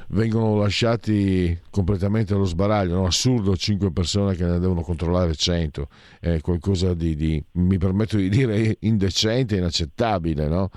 vengono 0.09 0.57
lasciati 0.57 1.59
completamente 1.71 2.35
allo 2.35 2.45
sbaraglio, 2.45 2.95
no? 2.95 3.07
assurdo 3.07 3.57
5 3.57 3.91
persone 3.93 4.35
che 4.35 4.45
ne 4.45 4.59
devono 4.59 4.83
controllare 4.83 5.35
100, 5.35 5.89
è 6.21 6.41
qualcosa 6.41 6.95
di, 6.95 7.17
di 7.17 7.43
mi 7.53 7.79
permetto 7.79 8.17
di 8.17 8.29
dire, 8.29 8.77
indecente, 8.81 9.57
inaccettabile, 9.57 10.49
no? 10.49 10.71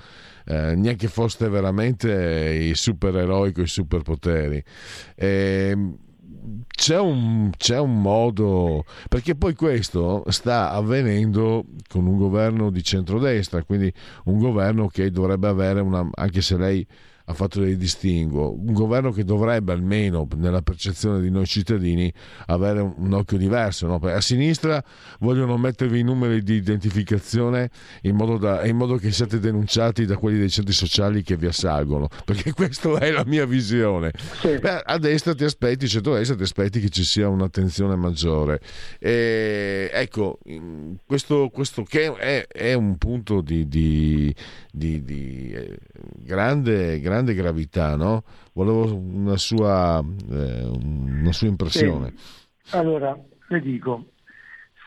eh, 0.46 0.74
neanche 0.74 1.08
foste 1.08 1.48
veramente 1.48 2.68
i 2.70 2.74
supereroi 2.74 3.52
con 3.52 3.64
i 3.64 3.68
superpoteri. 3.68 4.62
E, 5.14 5.68
ehm, 5.70 5.96
c'è 6.68 6.98
un, 6.98 7.50
c'è 7.56 7.78
un, 7.78 8.00
modo, 8.00 8.84
perché 9.08 9.34
poi 9.34 9.54
questo 9.54 10.24
sta 10.28 10.70
avvenendo 10.70 11.64
con 11.86 12.06
un 12.06 12.16
governo 12.16 12.70
di 12.70 12.82
centrodestra, 12.82 13.62
quindi 13.62 13.92
un 14.24 14.38
governo 14.38 14.88
che 14.88 15.10
dovrebbe 15.10 15.48
avere 15.48 15.80
una, 15.80 16.08
anche 16.14 16.40
se 16.40 16.56
lei 16.56 16.86
ha 17.30 17.34
fatto 17.34 17.60
dei 17.60 17.76
distinguo. 17.76 18.52
Un 18.52 18.72
governo 18.72 19.12
che 19.12 19.24
dovrebbe, 19.24 19.72
almeno 19.72 20.26
nella 20.34 20.62
percezione 20.62 21.20
di 21.20 21.30
noi 21.30 21.46
cittadini, 21.46 22.12
avere 22.46 22.80
un, 22.80 23.12
occhio 23.12 23.38
diverso. 23.38 23.86
No? 23.86 23.94
A 24.02 24.20
sinistra 24.20 24.82
vogliono 25.20 25.56
mettervi 25.56 26.00
i 26.00 26.02
numeri 26.02 26.42
di 26.42 26.54
identificazione 26.54 27.70
in 28.02 28.16
modo, 28.16 28.36
da, 28.36 28.66
in 28.66 28.76
modo, 28.76 28.96
che 28.96 29.12
siate 29.12 29.38
denunciati 29.38 30.06
da 30.06 30.16
quelli 30.16 30.38
dei 30.38 30.50
centri 30.50 30.72
sociali 30.72 31.22
che 31.22 31.36
vi 31.36 31.46
assalgono, 31.46 32.08
perché 32.24 32.50
questa 32.52 32.98
è 32.98 33.12
la 33.12 33.24
mia 33.24 33.46
visione. 33.46 34.10
Sì. 34.40 34.58
Beh, 34.58 34.82
a 34.84 34.98
destra 34.98 35.32
ti 35.34 35.44
aspetti, 35.44 35.86
centro-destra 35.86 36.34
ti 36.34 36.42
aspetti 36.42 36.80
che 36.80 36.88
ci 36.88 37.04
sia 37.04 37.28
un'attenzione 37.28 37.94
maggiore. 37.94 38.60
E, 38.98 39.88
ecco, 39.92 40.40
questo, 41.06 41.48
questo 41.52 41.84
che 41.84 42.12
è, 42.12 42.46
è, 42.48 42.72
un 42.74 42.98
punto 42.98 43.40
di, 43.40 43.68
di, 43.68 44.34
di, 44.72 45.04
di 45.04 45.52
eh, 45.52 45.78
grande, 46.24 46.98
grande 46.98 47.19
grande 47.20 47.34
gravità, 47.34 47.96
no? 47.96 48.24
Volevo 48.52 48.94
una 48.94 49.36
sua, 49.36 50.02
eh, 50.30 50.64
una 50.64 51.32
sua 51.32 51.48
impressione. 51.48 52.14
Sì. 52.62 52.76
Allora, 52.76 53.16
le 53.48 53.60
dico, 53.60 54.06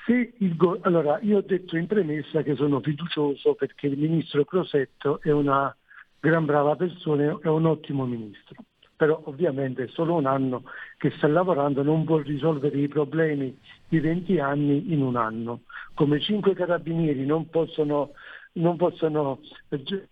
se 0.06 0.34
il 0.38 0.56
go- 0.56 0.80
allora, 0.82 1.20
io 1.22 1.38
ho 1.38 1.42
detto 1.42 1.78
in 1.78 1.88
premessa 1.88 2.42
che 2.42 2.56
sono 2.56 2.80
fiducioso 2.82 3.54
perché 3.54 3.88
il 3.88 3.98
ministro 3.98 4.44
Crosetto 4.46 5.22
è 5.22 5.32
una 5.32 5.76
gran 6.20 6.46
brava 6.46 6.76
persona, 6.76 7.38
è 7.42 7.48
un 7.48 7.66
ottimo 7.66 8.06
ministro. 8.06 8.56
Però 8.96 9.22
ovviamente 9.26 9.84
è 9.84 9.88
solo 9.88 10.16
un 10.16 10.28
anno 10.28 10.64
che 10.98 11.12
sta 11.18 11.28
lavorando, 11.28 11.84
non 11.84 12.06
può 12.06 12.18
risolvere 12.18 12.78
i 12.78 12.88
problemi 12.88 13.58
di 13.88 14.00
20 14.00 14.40
anni 14.40 14.94
in 14.94 15.02
un 15.02 15.16
anno. 15.16 15.62
Come 15.94 16.22
cinque 16.22 16.54
carabinieri 16.54 17.26
non 17.26 17.50
possono 17.50 18.12
non 18.54 18.78
possono, 18.78 19.40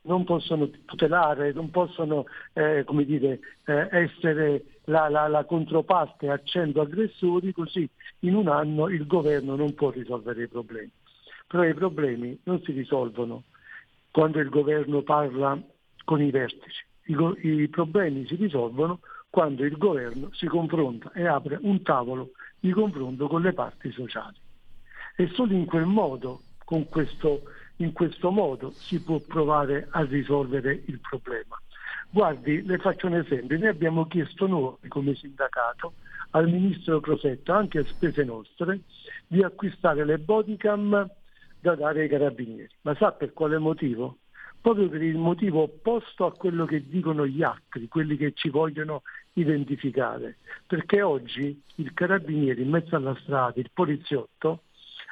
non 0.01 0.23
possono 0.23 0.69
tutelare, 0.85 1.53
non 1.53 1.69
possono 1.69 2.25
eh, 2.53 2.85
dire, 3.05 3.39
eh, 3.65 3.87
essere 3.91 4.63
la, 4.85 5.09
la, 5.09 5.27
la, 5.27 5.43
controparte 5.43 6.29
a 6.29 6.39
100 6.41 6.81
aggressori, 6.81 7.53
così 7.53 7.87
in 8.19 8.35
un 8.35 8.47
anno 8.47 8.89
il 8.89 9.05
governo 9.05 9.55
non 9.55 9.73
può 9.75 9.91
risolvere 9.91 10.43
i 10.43 10.47
problemi. 10.47 10.91
Però 11.47 11.63
i 11.63 11.73
problemi 11.73 12.39
non 12.43 12.61
si 12.63 12.71
risolvono 12.71 13.43
quando 14.09 14.39
il 14.39 14.49
governo 14.49 15.01
parla 15.01 15.59
con 16.03 16.21
i 16.21 16.31
vertici, 16.31 16.83
I, 17.05 17.15
i 17.61 17.67
problemi 17.69 18.25
si 18.25 18.35
risolvono 18.35 18.99
quando 19.29 19.63
il 19.63 19.77
governo 19.77 20.29
si 20.33 20.47
confronta 20.47 21.11
e 21.13 21.25
apre 21.25 21.57
un 21.61 21.81
tavolo 21.83 22.31
di 22.59 22.71
confronto 22.71 23.27
con 23.27 23.41
le 23.41 23.53
parti 23.53 23.91
sociali. 23.91 24.35
E 25.15 25.27
solo 25.33 25.53
in 25.53 25.65
quel 25.65 25.85
modo, 25.85 26.41
con 26.65 26.87
questo 26.89 27.43
in 27.81 27.93
questo 27.93 28.31
modo 28.31 28.71
si 28.71 29.01
può 29.01 29.19
provare 29.19 29.87
a 29.91 30.03
risolvere 30.03 30.83
il 30.85 30.99
problema. 30.99 31.59
Guardi, 32.09 32.63
le 32.63 32.77
faccio 32.77 33.07
un 33.07 33.15
esempio, 33.15 33.57
noi 33.57 33.67
abbiamo 33.67 34.05
chiesto 34.05 34.45
noi 34.45 34.75
come 34.87 35.15
sindacato 35.15 35.93
al 36.31 36.49
ministro 36.49 36.99
Crosetto, 36.99 37.53
anche 37.53 37.79
a 37.79 37.85
spese 37.85 38.23
nostre, 38.23 38.81
di 39.27 39.43
acquistare 39.43 40.05
le 40.05 40.17
bodycam 40.17 41.09
da 41.59 41.75
dare 41.75 42.01
ai 42.01 42.09
carabinieri. 42.09 42.69
Ma 42.81 42.95
sa 42.95 43.11
per 43.11 43.33
quale 43.33 43.57
motivo? 43.57 44.17
Proprio 44.61 44.89
per 44.89 45.01
il 45.01 45.17
motivo 45.17 45.63
opposto 45.63 46.25
a 46.25 46.33
quello 46.33 46.65
che 46.65 46.87
dicono 46.87 47.25
gli 47.25 47.41
altri, 47.41 47.87
quelli 47.87 48.15
che 48.15 48.33
ci 48.33 48.49
vogliono 48.49 49.01
identificare. 49.33 50.37
Perché 50.67 51.01
oggi 51.01 51.59
il 51.75 51.93
carabiniere 51.93 52.61
in 52.61 52.69
mezzo 52.69 52.95
alla 52.95 53.17
strada, 53.21 53.59
il 53.59 53.71
poliziotto, 53.73 54.63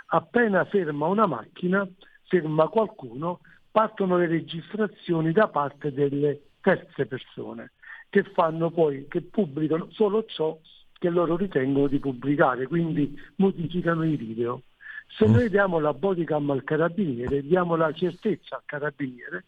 appena 0.07 0.65
ferma 0.65 1.07
una 1.07 1.25
macchina, 1.25 1.87
ferma 2.29 2.67
qualcuno, 2.67 3.41
partono 3.69 4.17
le 4.17 4.27
registrazioni 4.27 5.33
da 5.33 5.49
parte 5.49 5.91
delle 5.91 6.41
terze 6.61 7.05
persone 7.05 7.71
che 8.09 8.23
fanno 8.23 8.71
poi, 8.71 9.07
che 9.07 9.21
pubblicano 9.21 9.87
solo 9.91 10.25
ciò 10.25 10.57
che 10.97 11.09
loro 11.09 11.35
ritengono 11.35 11.87
di 11.87 11.99
pubblicare, 11.99 12.67
quindi 12.67 13.17
modificano 13.35 14.03
i 14.03 14.15
video. 14.15 14.63
Se 15.07 15.27
mm. 15.27 15.31
noi 15.31 15.49
diamo 15.49 15.79
la 15.79 15.93
bodycam 15.93 16.49
al 16.51 16.63
carabiniere, 16.63 17.41
diamo 17.41 17.75
la 17.75 17.91
certezza 17.93 18.55
al 18.57 18.63
carabiniere 18.65 19.45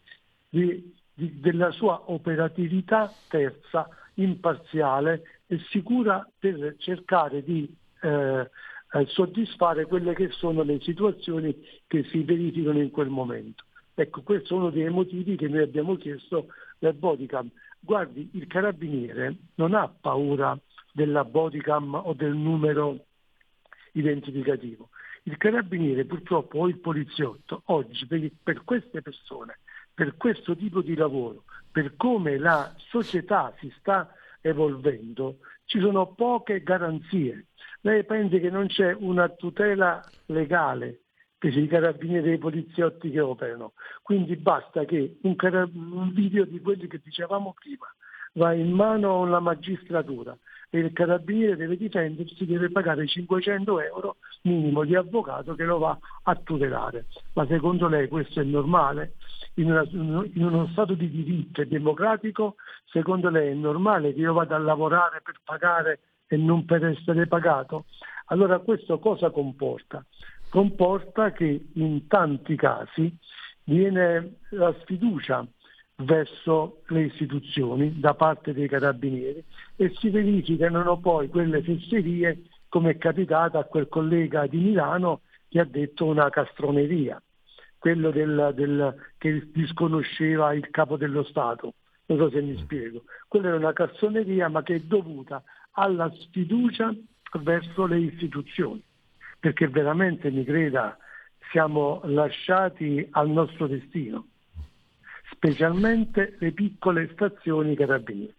di, 0.48 0.94
di, 1.12 1.40
della 1.40 1.70
sua 1.70 2.10
operatività 2.10 3.12
terza, 3.28 3.88
imparziale 4.14 5.40
e 5.46 5.58
sicura 5.70 6.26
per 6.38 6.76
cercare 6.78 7.42
di 7.42 7.74
eh, 8.00 8.50
soddisfare 9.06 9.86
quelle 9.86 10.14
che 10.14 10.28
sono 10.30 10.62
le 10.62 10.80
situazioni 10.80 11.56
che 11.86 12.04
si 12.04 12.22
verificano 12.22 12.78
in 12.78 12.90
quel 12.90 13.08
momento. 13.08 13.64
Ecco, 13.94 14.22
questo 14.22 14.54
è 14.54 14.58
uno 14.58 14.70
dei 14.70 14.88
motivi 14.90 15.36
che 15.36 15.48
noi 15.48 15.62
abbiamo 15.62 15.96
chiesto 15.96 16.48
del 16.78 16.94
bodycam. 16.94 17.48
Guardi, 17.78 18.30
il 18.32 18.46
carabiniere 18.46 19.36
non 19.56 19.74
ha 19.74 19.88
paura 19.88 20.58
della 20.92 21.24
bodycam 21.24 21.94
o 21.94 22.12
del 22.14 22.34
numero 22.34 23.06
identificativo. 23.92 24.88
Il 25.24 25.36
carabiniere 25.36 26.04
purtroppo 26.04 26.58
o 26.58 26.68
il 26.68 26.78
poliziotto 26.78 27.62
oggi 27.66 28.06
per, 28.06 28.30
per 28.42 28.64
queste 28.64 29.02
persone, 29.02 29.58
per 29.94 30.16
questo 30.16 30.56
tipo 30.56 30.80
di 30.80 30.94
lavoro, 30.94 31.44
per 31.70 31.96
come 31.96 32.38
la 32.38 32.74
società 32.76 33.54
si 33.58 33.72
sta 33.78 34.12
evolvendo, 34.42 35.38
ci 35.64 35.80
sono 35.80 36.12
poche 36.12 36.62
garanzie. 36.62 37.46
Lei 37.80 38.04
pensi 38.04 38.38
che 38.40 38.50
non 38.50 38.66
c'è 38.66 38.94
una 38.98 39.28
tutela 39.28 40.00
legale 40.26 41.04
per 41.38 41.56
i 41.56 41.66
carabinieri 41.66 42.30
e 42.30 42.34
i 42.34 42.38
poliziotti 42.38 43.10
che 43.10 43.20
operano? 43.20 43.72
Quindi 44.02 44.36
basta 44.36 44.84
che 44.84 45.18
un, 45.22 45.34
carab- 45.34 45.74
un 45.74 46.12
video 46.12 46.44
di 46.44 46.60
quelli 46.60 46.86
che 46.86 47.00
dicevamo 47.02 47.54
prima 47.58 47.86
va 48.34 48.52
in 48.52 48.70
mano 48.70 49.22
alla 49.22 49.40
magistratura, 49.40 50.36
il 50.78 50.92
carabiniere 50.92 51.56
deve 51.56 51.76
difendersi, 51.76 52.46
deve 52.46 52.70
pagare 52.70 53.06
500 53.06 53.80
euro 53.80 54.16
minimo 54.42 54.84
di 54.84 54.94
avvocato 54.94 55.54
che 55.54 55.64
lo 55.64 55.78
va 55.78 55.98
a 56.22 56.34
tutelare. 56.36 57.06
Ma 57.34 57.46
secondo 57.46 57.88
lei 57.88 58.08
questo 58.08 58.40
è 58.40 58.44
normale? 58.44 59.14
In, 59.54 59.70
una, 59.70 59.84
in 59.90 60.44
uno 60.44 60.66
Stato 60.68 60.94
di 60.94 61.10
diritto 61.10 61.60
e 61.60 61.66
democratico, 61.66 62.54
secondo 62.86 63.28
lei 63.28 63.50
è 63.50 63.54
normale 63.54 64.14
che 64.14 64.20
io 64.20 64.32
vada 64.32 64.56
a 64.56 64.58
lavorare 64.58 65.20
per 65.22 65.40
pagare 65.44 66.00
e 66.26 66.36
non 66.38 66.64
per 66.64 66.84
essere 66.86 67.26
pagato? 67.26 67.84
Allora 68.26 68.58
questo 68.60 68.98
cosa 68.98 69.30
comporta? 69.30 70.02
Comporta 70.48 71.32
che 71.32 71.66
in 71.74 72.06
tanti 72.06 72.56
casi 72.56 73.14
viene 73.64 74.38
la 74.50 74.74
sfiducia 74.80 75.46
verso 76.02 76.82
le 76.88 77.02
istituzioni 77.02 77.98
da 77.98 78.14
parte 78.14 78.52
dei 78.52 78.68
carabinieri 78.68 79.42
e 79.76 79.92
si 79.98 80.10
verificano 80.10 80.98
poi 80.98 81.28
quelle 81.28 81.62
fesserie 81.62 82.42
come 82.68 82.92
è 82.92 82.98
capitato 82.98 83.58
a 83.58 83.64
quel 83.64 83.88
collega 83.88 84.46
di 84.46 84.58
Milano 84.58 85.20
che 85.48 85.60
ha 85.60 85.64
detto 85.64 86.06
una 86.06 86.30
castroneria, 86.30 87.22
quello 87.78 88.10
del, 88.10 88.52
del, 88.54 88.94
che 89.18 89.48
disconosceva 89.52 90.54
il 90.54 90.70
capo 90.70 90.96
dello 90.96 91.22
Stato. 91.24 91.74
Non 92.06 92.18
so 92.18 92.30
se 92.30 92.40
mi 92.40 92.56
spiego. 92.58 93.02
Quella 93.28 93.50
è 93.50 93.54
una 93.54 93.74
castroneria 93.74 94.48
ma 94.48 94.62
che 94.62 94.76
è 94.76 94.80
dovuta 94.80 95.42
alla 95.72 96.10
sfiducia 96.20 96.94
verso 97.40 97.86
le 97.86 97.98
istituzioni, 97.98 98.82
perché 99.38 99.68
veramente 99.68 100.30
mi 100.30 100.44
creda 100.44 100.96
siamo 101.50 102.00
lasciati 102.04 103.06
al 103.10 103.28
nostro 103.28 103.66
destino 103.66 104.28
specialmente 105.32 106.36
le 106.38 106.52
piccole 106.52 107.10
stazioni 107.12 107.74
carabinieri. 107.74 108.34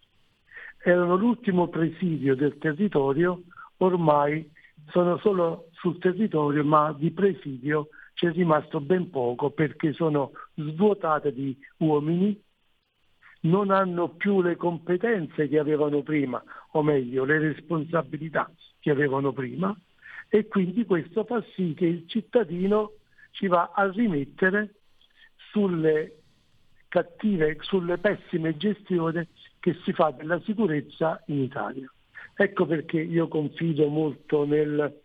Erano 0.83 1.15
l'ultimo 1.15 1.67
presidio 1.67 2.35
del 2.35 2.57
territorio, 2.57 3.43
ormai 3.77 4.49
sono 4.89 5.17
solo 5.17 5.69
sul 5.73 5.97
territorio, 5.97 6.63
ma 6.63 6.93
di 6.93 7.11
presidio 7.11 7.89
c'è 8.13 8.31
rimasto 8.31 8.79
ben 8.79 9.09
poco 9.09 9.49
perché 9.49 9.93
sono 9.93 10.31
svuotate 10.55 11.33
di 11.33 11.57
uomini, 11.77 12.39
non 13.41 13.71
hanno 13.71 14.09
più 14.09 14.41
le 14.41 14.55
competenze 14.55 15.47
che 15.47 15.59
avevano 15.59 16.01
prima, 16.03 16.41
o 16.71 16.83
meglio 16.83 17.25
le 17.25 17.39
responsabilità 17.39 18.51
che 18.79 18.91
avevano 18.91 19.31
prima, 19.31 19.75
e 20.29 20.47
quindi 20.47 20.85
questo 20.85 21.23
fa 21.23 21.43
sì 21.53 21.73
che 21.75 21.85
il 21.85 22.07
cittadino 22.07 22.93
ci 23.31 23.47
va 23.47 23.71
a 23.73 23.89
rimettere 23.89 24.75
sulle 25.51 26.22
cattive, 26.93 27.57
sulle 27.61 27.97
pessime 27.97 28.55
gestioni 28.55 29.27
che 29.59 29.75
si 29.83 29.93
fa 29.93 30.11
della 30.11 30.39
sicurezza 30.41 31.23
in 31.25 31.41
Italia. 31.41 31.91
Ecco 32.35 32.67
perché 32.67 33.01
io 33.01 33.27
confido 33.27 33.87
molto 33.87 34.45
nel, 34.45 35.01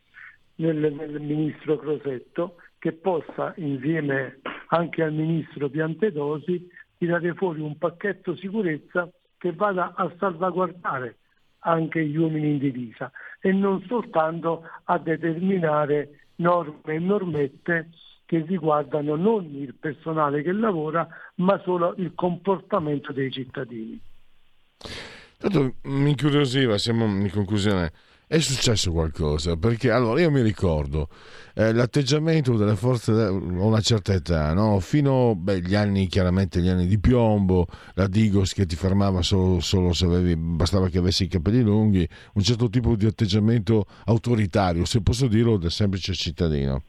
nel, 0.56 0.76
nel 0.76 1.20
ministro 1.22 1.78
Crosetto 1.78 2.56
che 2.78 2.92
possa, 2.92 3.54
insieme 3.56 4.40
anche 4.66 5.02
al 5.02 5.14
ministro 5.14 5.70
Piantedosi, 5.70 6.68
tirare 6.98 7.32
fuori 7.32 7.62
un 7.62 7.78
pacchetto 7.78 8.36
sicurezza 8.36 9.10
che 9.38 9.54
vada 9.54 9.94
a 9.96 10.12
salvaguardare 10.18 11.16
anche 11.60 12.04
gli 12.04 12.16
uomini 12.16 12.50
in 12.50 12.58
divisa 12.58 13.10
e 13.40 13.50
non 13.50 13.82
soltanto 13.86 14.62
a 14.84 14.98
determinare 14.98 16.26
norme 16.36 16.94
e 16.94 16.98
normette 16.98 17.88
che 18.28 18.44
riguardano 18.46 19.16
non 19.16 19.46
il 19.54 19.74
personale 19.74 20.42
che 20.42 20.52
lavora, 20.52 21.08
ma 21.36 21.58
solo 21.64 21.94
il 21.96 22.12
comportamento 22.14 23.10
dei 23.10 23.32
cittadini. 23.32 23.98
Tanto 25.38 25.76
mi 25.84 26.10
incuriosiva, 26.10 26.76
siamo 26.76 27.06
in 27.06 27.30
conclusione, 27.30 27.90
è 28.26 28.38
successo 28.40 28.92
qualcosa? 28.92 29.56
Perché 29.56 29.90
allora 29.90 30.20
io 30.20 30.30
mi 30.30 30.42
ricordo 30.42 31.08
eh, 31.54 31.72
l'atteggiamento 31.72 32.54
delle 32.58 32.76
forze 32.76 33.12
a 33.12 33.30
una 33.30 33.80
certa 33.80 34.12
età, 34.12 34.52
no? 34.52 34.78
fino 34.80 35.42
agli 35.46 35.74
anni, 35.74 36.06
chiaramente 36.06 36.60
gli 36.60 36.68
anni 36.68 36.86
di 36.86 36.98
piombo, 36.98 37.66
la 37.94 38.08
Digos 38.08 38.52
che 38.52 38.66
ti 38.66 38.76
fermava 38.76 39.22
solo, 39.22 39.60
solo 39.60 39.94
se 39.94 40.04
avevi, 40.04 40.36
bastava 40.36 40.90
che 40.90 40.98
avessi 40.98 41.24
i 41.24 41.28
capelli 41.28 41.62
lunghi, 41.62 42.06
un 42.34 42.42
certo 42.42 42.68
tipo 42.68 42.94
di 42.94 43.06
atteggiamento 43.06 43.86
autoritario, 44.04 44.84
se 44.84 45.00
posso 45.00 45.28
dirlo, 45.28 45.56
del 45.56 45.70
semplice 45.70 46.12
cittadino. 46.12 46.82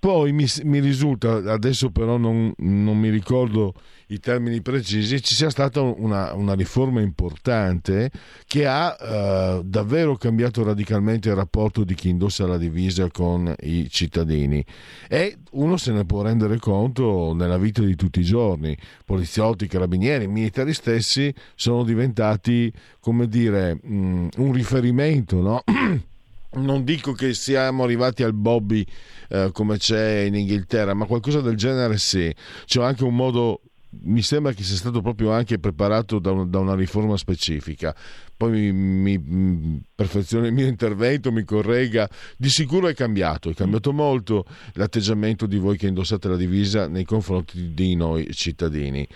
Poi 0.00 0.32
mi, 0.32 0.46
mi 0.62 0.80
risulta, 0.80 1.42
adesso 1.52 1.90
però 1.90 2.16
non, 2.16 2.54
non, 2.56 2.98
mi 2.98 3.10
ricordo 3.10 3.74
i 4.06 4.18
termini 4.18 4.62
precisi, 4.62 5.20
ci 5.20 5.34
sia 5.34 5.50
stata 5.50 5.82
una, 5.82 6.32
una 6.32 6.54
riforma 6.54 7.02
importante 7.02 8.10
che 8.46 8.66
ha 8.66 8.96
eh, 8.98 9.60
davvero 9.62 10.16
cambiato 10.16 10.64
radicalmente 10.64 11.28
il 11.28 11.34
rapporto 11.34 11.84
di 11.84 11.92
chi 11.92 12.08
indossa 12.08 12.46
la 12.46 12.56
divisa 12.56 13.10
con 13.10 13.54
i 13.60 13.90
cittadini 13.90 14.64
e 15.06 15.36
uno 15.50 15.76
se 15.76 15.92
ne 15.92 16.06
può 16.06 16.22
rendere 16.22 16.58
conto 16.58 17.34
nella 17.34 17.58
vita 17.58 17.82
di 17.82 17.94
tutti 17.94 18.20
i 18.20 18.24
giorni. 18.24 18.74
Poliziotti, 19.04 19.66
carabinieri, 19.66 20.26
militari 20.28 20.72
stessi 20.72 21.30
sono 21.54 21.84
diventati, 21.84 22.72
come 23.00 23.28
dire, 23.28 23.74
mh, 23.74 23.94
mm, 23.94 24.28
un 24.38 24.52
riferimento, 24.52 25.42
no? 25.42 25.62
non 26.52 26.84
dico 26.84 27.12
che 27.12 27.34
siamo 27.34 27.84
arrivati 27.84 28.22
al 28.22 28.34
Bobby 28.34 28.84
eh, 29.28 29.50
come 29.52 29.78
c'è 29.78 30.20
in 30.20 30.34
Inghilterra, 30.34 30.94
ma 30.94 31.06
qualcosa 31.06 31.40
del 31.40 31.56
genere 31.56 31.98
sì. 31.98 32.34
C'è 32.64 32.82
anche 32.82 33.04
un 33.04 33.14
modo 33.14 33.62
mi 34.02 34.22
sembra 34.22 34.52
che 34.52 34.62
sia 34.62 34.76
stato 34.76 35.00
proprio 35.00 35.32
anche 35.32 35.58
preparato 35.58 36.18
da, 36.18 36.30
un, 36.30 36.48
da 36.48 36.58
una 36.60 36.74
riforma 36.74 37.16
specifica. 37.16 37.94
Poi 38.36 38.72
mi, 38.72 39.18
mi 39.18 39.82
perfezione 39.94 40.48
il 40.48 40.54
mio 40.54 40.66
intervento, 40.66 41.32
mi 41.32 41.44
corregga. 41.44 42.08
Di 42.36 42.48
sicuro 42.48 42.88
è 42.88 42.94
cambiato, 42.94 43.50
è 43.50 43.54
cambiato 43.54 43.92
molto 43.92 44.44
l'atteggiamento 44.74 45.46
di 45.46 45.58
voi 45.58 45.76
che 45.76 45.88
indossate 45.88 46.28
la 46.28 46.36
divisa 46.36 46.86
nei 46.86 47.04
confronti 47.04 47.74
di 47.74 47.94
noi 47.96 48.32
cittadini 48.32 49.06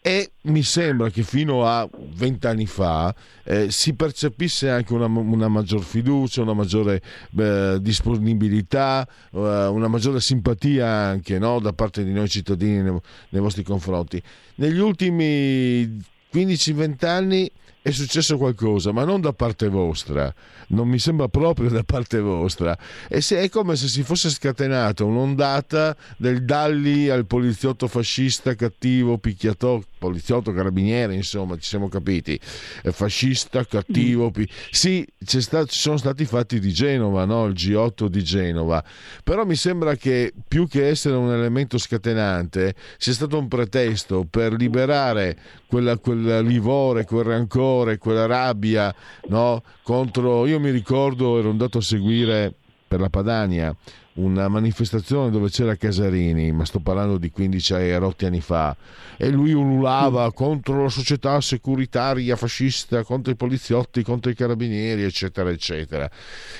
e 0.00 0.30
mi 0.42 0.62
sembra 0.62 1.10
che 1.10 1.22
fino 1.22 1.66
a 1.66 1.88
vent'anni 2.14 2.66
fa 2.66 3.14
eh, 3.44 3.70
si 3.70 3.94
percepisse 3.94 4.70
anche 4.70 4.92
una, 4.94 5.06
una, 5.06 5.48
maggior 5.48 5.82
fiducia, 5.82 6.40
una 6.42 6.54
maggiore 6.54 7.02
eh, 7.36 7.78
disponibilità, 7.80 9.06
eh, 9.32 9.38
una 9.38 9.88
maggiore 9.88 10.20
simpatia 10.20 10.86
anche 10.86 11.38
no, 11.38 11.58
da 11.58 11.72
parte 11.72 12.04
di 12.04 12.12
noi 12.12 12.28
cittadini 12.28 12.80
nei, 12.82 12.98
nei 13.30 13.42
vostri 13.42 13.64
confronti. 13.64 14.22
Negli 14.56 14.78
ultimi 14.78 16.00
15-20 16.32 17.06
anni 17.06 17.50
è 17.90 17.92
successo 17.92 18.36
qualcosa, 18.36 18.92
ma 18.92 19.04
non 19.04 19.20
da 19.20 19.32
parte 19.32 19.68
vostra, 19.68 20.32
non 20.68 20.88
mi 20.88 20.98
sembra 20.98 21.28
proprio 21.28 21.70
da 21.70 21.82
parte 21.82 22.20
vostra. 22.20 22.76
E 23.08 23.20
se 23.20 23.40
è 23.40 23.48
come 23.48 23.76
se 23.76 23.88
si 23.88 24.02
fosse 24.02 24.30
scatenata 24.30 25.04
un'ondata 25.04 25.96
del 26.16 26.44
Dalli 26.44 27.08
al 27.08 27.26
poliziotto 27.26 27.88
fascista 27.88 28.54
cattivo, 28.54 29.18
picchiatore, 29.18 29.84
poliziotto 29.98 30.52
carabiniere, 30.52 31.14
insomma, 31.14 31.56
ci 31.56 31.68
siamo 31.68 31.88
capiti. 31.88 32.38
Fascista, 32.40 33.64
cattivo, 33.64 34.30
pi... 34.30 34.48
sì, 34.70 35.06
sta... 35.24 35.64
ci 35.64 35.78
sono 35.78 35.96
stati 35.96 36.22
i 36.22 36.26
fatti 36.26 36.58
di 36.60 36.72
Genova, 36.72 37.24
no? 37.24 37.46
il 37.46 37.54
G8 37.54 38.06
di 38.06 38.22
Genova, 38.22 38.82
però 39.22 39.44
mi 39.44 39.56
sembra 39.56 39.96
che 39.96 40.32
più 40.46 40.68
che 40.68 40.86
essere 40.88 41.16
un 41.16 41.32
elemento 41.32 41.78
scatenante 41.78 42.74
sia 42.96 43.12
stato 43.12 43.38
un 43.38 43.48
pretesto 43.48 44.26
per 44.28 44.52
liberare 44.52 45.36
quella, 45.66 45.98
quel 45.98 46.44
livore, 46.44 47.04
quel 47.04 47.24
rancore, 47.24 47.98
quella 47.98 48.26
rabbia 48.26 48.94
no? 49.28 49.62
contro... 49.82 50.46
Io 50.46 50.60
mi 50.60 50.70
ricordo, 50.70 51.38
ero 51.38 51.50
andato 51.50 51.78
a 51.78 51.82
seguire 51.82 52.54
per 52.86 53.00
la 53.00 53.10
Padania 53.10 53.74
una 54.18 54.48
manifestazione 54.48 55.30
dove 55.30 55.48
c'era 55.48 55.76
Casarini, 55.76 56.52
ma 56.52 56.64
sto 56.64 56.80
parlando 56.80 57.18
di 57.18 57.30
15 57.30 57.96
rotti 57.96 58.26
anni 58.26 58.40
fa, 58.40 58.76
e 59.16 59.30
lui 59.30 59.52
ululava 59.52 60.32
contro 60.32 60.82
la 60.82 60.88
società 60.88 61.40
securitaria 61.40 62.36
fascista, 62.36 63.02
contro 63.02 63.32
i 63.32 63.36
poliziotti, 63.36 64.02
contro 64.02 64.30
i 64.30 64.34
carabinieri, 64.34 65.02
eccetera, 65.02 65.50
eccetera. 65.50 66.10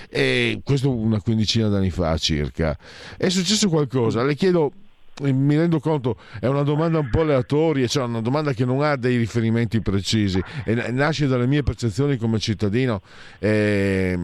E 0.08 0.60
questo 0.64 0.90
una 0.90 1.20
quindicina 1.20 1.68
d'anni 1.68 1.90
fa 1.90 2.16
circa. 2.16 2.76
È 3.16 3.28
successo 3.28 3.68
qualcosa, 3.68 4.22
le 4.22 4.34
chiedo 4.34 4.72
mi 5.20 5.56
rendo 5.56 5.80
conto, 5.80 6.16
è 6.40 6.46
una 6.46 6.62
domanda 6.62 6.98
un 6.98 7.10
po' 7.10 7.20
aleatoria, 7.20 7.86
cioè 7.86 8.04
una 8.04 8.20
domanda 8.20 8.52
che 8.52 8.64
non 8.64 8.82
ha 8.82 8.96
dei 8.96 9.16
riferimenti 9.16 9.80
precisi. 9.80 10.40
E 10.64 10.74
nasce 10.90 11.26
dalle 11.26 11.46
mie 11.46 11.62
percezioni 11.62 12.16
come 12.16 12.38
cittadino. 12.38 13.00
Eh, 13.38 14.18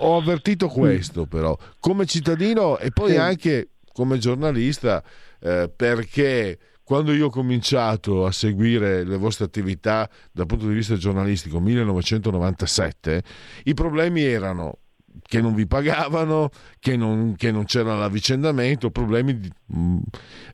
ho 0.00 0.16
avvertito 0.16 0.68
questo 0.68 1.26
però, 1.26 1.56
come 1.80 2.06
cittadino 2.06 2.78
e 2.78 2.90
poi 2.90 3.16
anche 3.16 3.70
come 3.92 4.18
giornalista, 4.18 5.02
eh, 5.40 5.70
perché 5.74 6.58
quando 6.84 7.12
io 7.12 7.26
ho 7.26 7.30
cominciato 7.30 8.24
a 8.24 8.32
seguire 8.32 9.04
le 9.04 9.16
vostre 9.16 9.44
attività 9.44 10.08
dal 10.32 10.46
punto 10.46 10.66
di 10.66 10.74
vista 10.74 10.96
giornalistico, 10.96 11.60
1997, 11.60 13.22
i 13.64 13.74
problemi 13.74 14.22
erano 14.22 14.78
che 15.22 15.40
non 15.40 15.54
vi 15.54 15.66
pagavano, 15.66 16.50
che 16.78 16.96
non, 16.96 17.34
che 17.36 17.50
non 17.50 17.64
c'era 17.64 17.96
l'avvicendamento, 17.96 18.90
problemi 18.90 19.38
mm, 19.74 19.98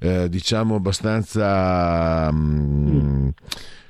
eh, 0.01 0.29
diciamo 0.29 0.75
abbastanza, 0.77 2.31
mh, 2.31 2.91
mm, 2.91 3.29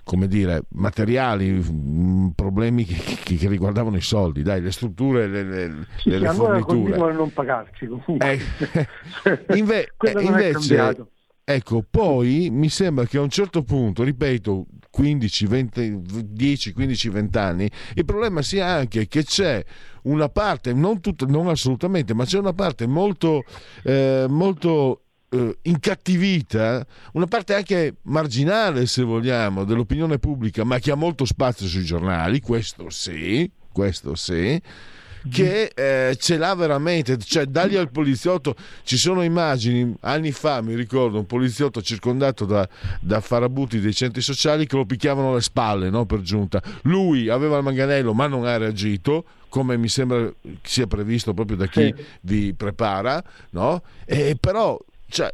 come 0.04 0.28
dire, 0.28 0.62
materiali, 0.70 1.50
mh, 1.50 2.32
problemi 2.34 2.84
che, 2.84 2.94
che, 3.22 3.36
che, 3.36 3.48
riguardavano 3.48 3.96
i 3.96 4.02
soldi, 4.02 4.42
dai, 4.42 4.60
le 4.60 4.72
strutture, 4.72 5.26
le, 5.26 5.42
le, 5.42 5.86
sì, 5.96 6.10
le 6.10 6.18
sì, 6.18 6.24
allora 6.24 6.32
forniture. 6.32 6.64
continuano 6.64 7.06
a 7.06 7.12
non 7.12 7.32
pagarci 7.32 7.86
comunque. 7.86 8.32
Eh, 8.32 9.56
inve- 9.56 9.92
invece. 10.20 11.06
Ecco, 11.44 11.84
poi 11.88 12.48
mi 12.50 12.68
sembra 12.68 13.06
che 13.06 13.18
a 13.18 13.20
un 13.20 13.28
certo 13.28 13.62
punto, 13.62 14.02
ripeto, 14.02 14.66
15, 14.90 15.46
20, 15.46 16.02
10, 16.26 16.72
15, 16.72 17.08
20 17.10 17.38
anni, 17.38 17.70
il 17.94 18.04
problema 18.04 18.42
sia 18.42 18.66
anche 18.66 19.06
che 19.06 19.24
c'è 19.24 19.62
una 20.04 20.28
parte, 20.28 20.72
non, 20.72 21.00
tutta, 21.00 21.26
non 21.26 21.48
assolutamente, 21.48 22.14
ma 22.14 22.24
c'è 22.24 22.38
una 22.38 22.52
parte 22.52 22.86
molto, 22.86 23.44
eh, 23.82 24.26
molto 24.28 25.02
eh, 25.28 25.58
incattivita, 25.62 26.86
una 27.12 27.26
parte 27.26 27.54
anche 27.54 27.96
marginale, 28.02 28.86
se 28.86 29.02
vogliamo, 29.02 29.64
dell'opinione 29.64 30.18
pubblica, 30.18 30.64
ma 30.64 30.78
che 30.78 30.92
ha 30.92 30.96
molto 30.96 31.24
spazio 31.24 31.66
sui 31.66 31.84
giornali, 31.84 32.40
questo 32.40 32.88
sì, 32.88 33.50
questo 33.70 34.14
sì 34.14 34.60
che 35.30 35.72
eh, 35.74 36.16
ce 36.16 36.36
l'ha 36.36 36.54
veramente, 36.54 37.16
cioè 37.18 37.46
dagli 37.46 37.76
al 37.76 37.90
poliziotto, 37.90 38.54
ci 38.82 38.96
sono 38.96 39.22
immagini, 39.22 39.94
anni 40.00 40.32
fa 40.32 40.60
mi 40.60 40.74
ricordo 40.74 41.18
un 41.18 41.26
poliziotto 41.26 41.80
circondato 41.82 42.44
da, 42.44 42.68
da 43.00 43.20
farabuti 43.20 43.80
dei 43.80 43.94
centri 43.94 44.20
sociali 44.20 44.66
che 44.66 44.76
lo 44.76 44.84
picchiavano 44.84 45.32
alle 45.32 45.40
spalle 45.40 45.90
no, 45.90 46.04
per 46.04 46.20
giunta, 46.20 46.62
lui 46.82 47.28
aveva 47.28 47.56
il 47.56 47.62
manganello 47.62 48.12
ma 48.12 48.26
non 48.26 48.44
ha 48.46 48.56
reagito, 48.56 49.24
come 49.48 49.76
mi 49.76 49.88
sembra 49.88 50.30
sia 50.62 50.86
previsto 50.86 51.32
proprio 51.32 51.56
da 51.56 51.66
chi 51.66 51.92
Sì. 51.96 52.04
vi 52.22 52.54
prepara, 52.54 53.22
no? 53.50 53.82
E 54.04 54.36
però, 54.38 54.78
cioè, 55.08 55.32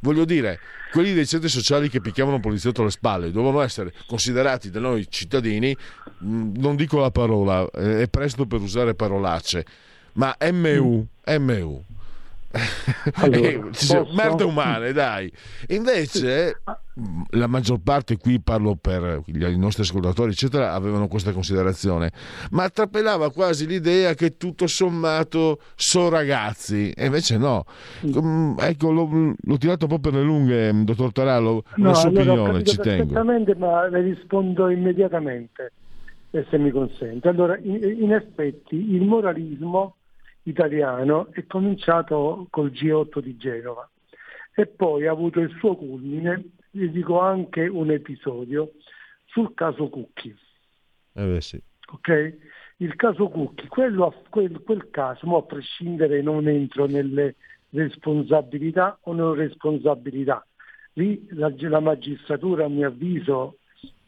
voglio 0.00 0.24
dire, 0.24 0.58
quelli 0.92 1.12
dei 1.12 1.26
centri 1.26 1.48
sociali 1.48 1.88
che 1.88 2.00
picchiavano 2.00 2.36
un 2.36 2.42
poliziotto 2.42 2.82
alle 2.82 2.90
spalle 2.90 3.30
dovevano 3.30 3.60
essere 3.60 3.92
considerati 4.06 4.70
da 4.70 4.80
noi 4.80 5.06
cittadini, 5.08 5.76
non 6.20 6.76
dico 6.76 6.98
la 6.98 7.10
parola, 7.10 7.66
eh, 7.74 8.02
è 8.02 8.08
presto 8.08 8.46
per 8.46 8.60
usare 8.60 8.94
parolacce, 8.94 9.64
ma 10.14 10.34
MU, 10.52 11.06
MU. 11.38 11.82
Allora, 13.14 13.38
Eh, 13.48 13.60
merde 14.12 14.42
umane, 14.42 14.92
dai. 14.92 15.30
Invece, 15.68 16.60
la 17.30 17.46
maggior 17.46 17.78
parte, 17.78 18.16
qui 18.16 18.40
parlo 18.40 18.74
per 18.74 19.22
i 19.26 19.56
nostri 19.56 19.82
ascoltatori, 19.84 20.32
eccetera, 20.32 20.72
avevano 20.72 21.06
questa 21.06 21.30
considerazione, 21.32 22.10
ma 22.50 22.68
trapelava 22.68 23.30
quasi 23.30 23.66
l'idea 23.68 24.14
che 24.14 24.36
tutto 24.36 24.66
sommato 24.66 25.60
sono 25.76 26.08
ragazzi, 26.08 26.90
e 26.90 27.06
invece 27.06 27.38
no. 27.38 27.64
Mm, 28.06 28.54
Ecco, 28.58 28.90
l'ho, 28.90 29.34
l'ho 29.40 29.56
tirato 29.56 29.84
un 29.84 29.90
po' 29.92 29.98
per 30.00 30.14
le 30.14 30.22
lunghe, 30.22 30.72
mm, 30.72 30.82
dottor 30.82 31.12
Tarallo, 31.12 31.62
la 31.76 31.88
No, 31.90 31.94
sua 31.94 32.08
allora 32.08 32.32
opinione, 32.32 32.64
ci 32.64 32.76
tengo. 32.78 32.96
perfettamente, 32.96 33.54
ma 33.54 33.86
le 33.88 34.00
rispondo 34.02 34.68
immediatamente, 34.68 35.72
se 36.30 36.58
mi 36.58 36.70
consente. 36.70 37.28
Allora, 37.28 37.58
in, 37.58 37.82
in 37.82 38.12
effetti 38.12 38.94
il 38.94 39.02
moralismo 39.02 39.96
italiano 40.44 41.28
è 41.32 41.46
cominciato 41.46 42.46
col 42.50 42.70
G8 42.70 43.20
di 43.20 43.36
Genova 43.36 43.88
e 44.54 44.66
poi 44.66 45.06
ha 45.06 45.12
avuto 45.12 45.40
il 45.40 45.54
suo 45.58 45.76
culmine, 45.76 46.50
vi 46.72 46.90
dico 46.90 47.20
anche 47.20 47.66
un 47.66 47.90
episodio, 47.90 48.72
sul 49.26 49.54
caso 49.54 49.88
Cucchi. 49.88 50.34
Eh 51.12 51.40
sì. 51.40 51.60
ok? 51.92 52.36
Il 52.78 52.96
caso 52.96 53.28
Cucchi, 53.28 53.66
quello, 53.68 54.14
quel, 54.28 54.62
quel 54.62 54.88
caso, 54.90 55.36
a 55.36 55.42
prescindere 55.42 56.22
non 56.22 56.48
entro 56.48 56.86
nelle 56.86 57.36
responsabilità 57.70 58.98
o 59.02 59.12
non 59.12 59.34
responsabilità, 59.34 60.44
lì 60.94 61.26
la, 61.30 61.52
la 61.56 61.80
magistratura 61.80 62.64
a 62.64 62.68
mio 62.68 62.88
avviso 62.88 63.58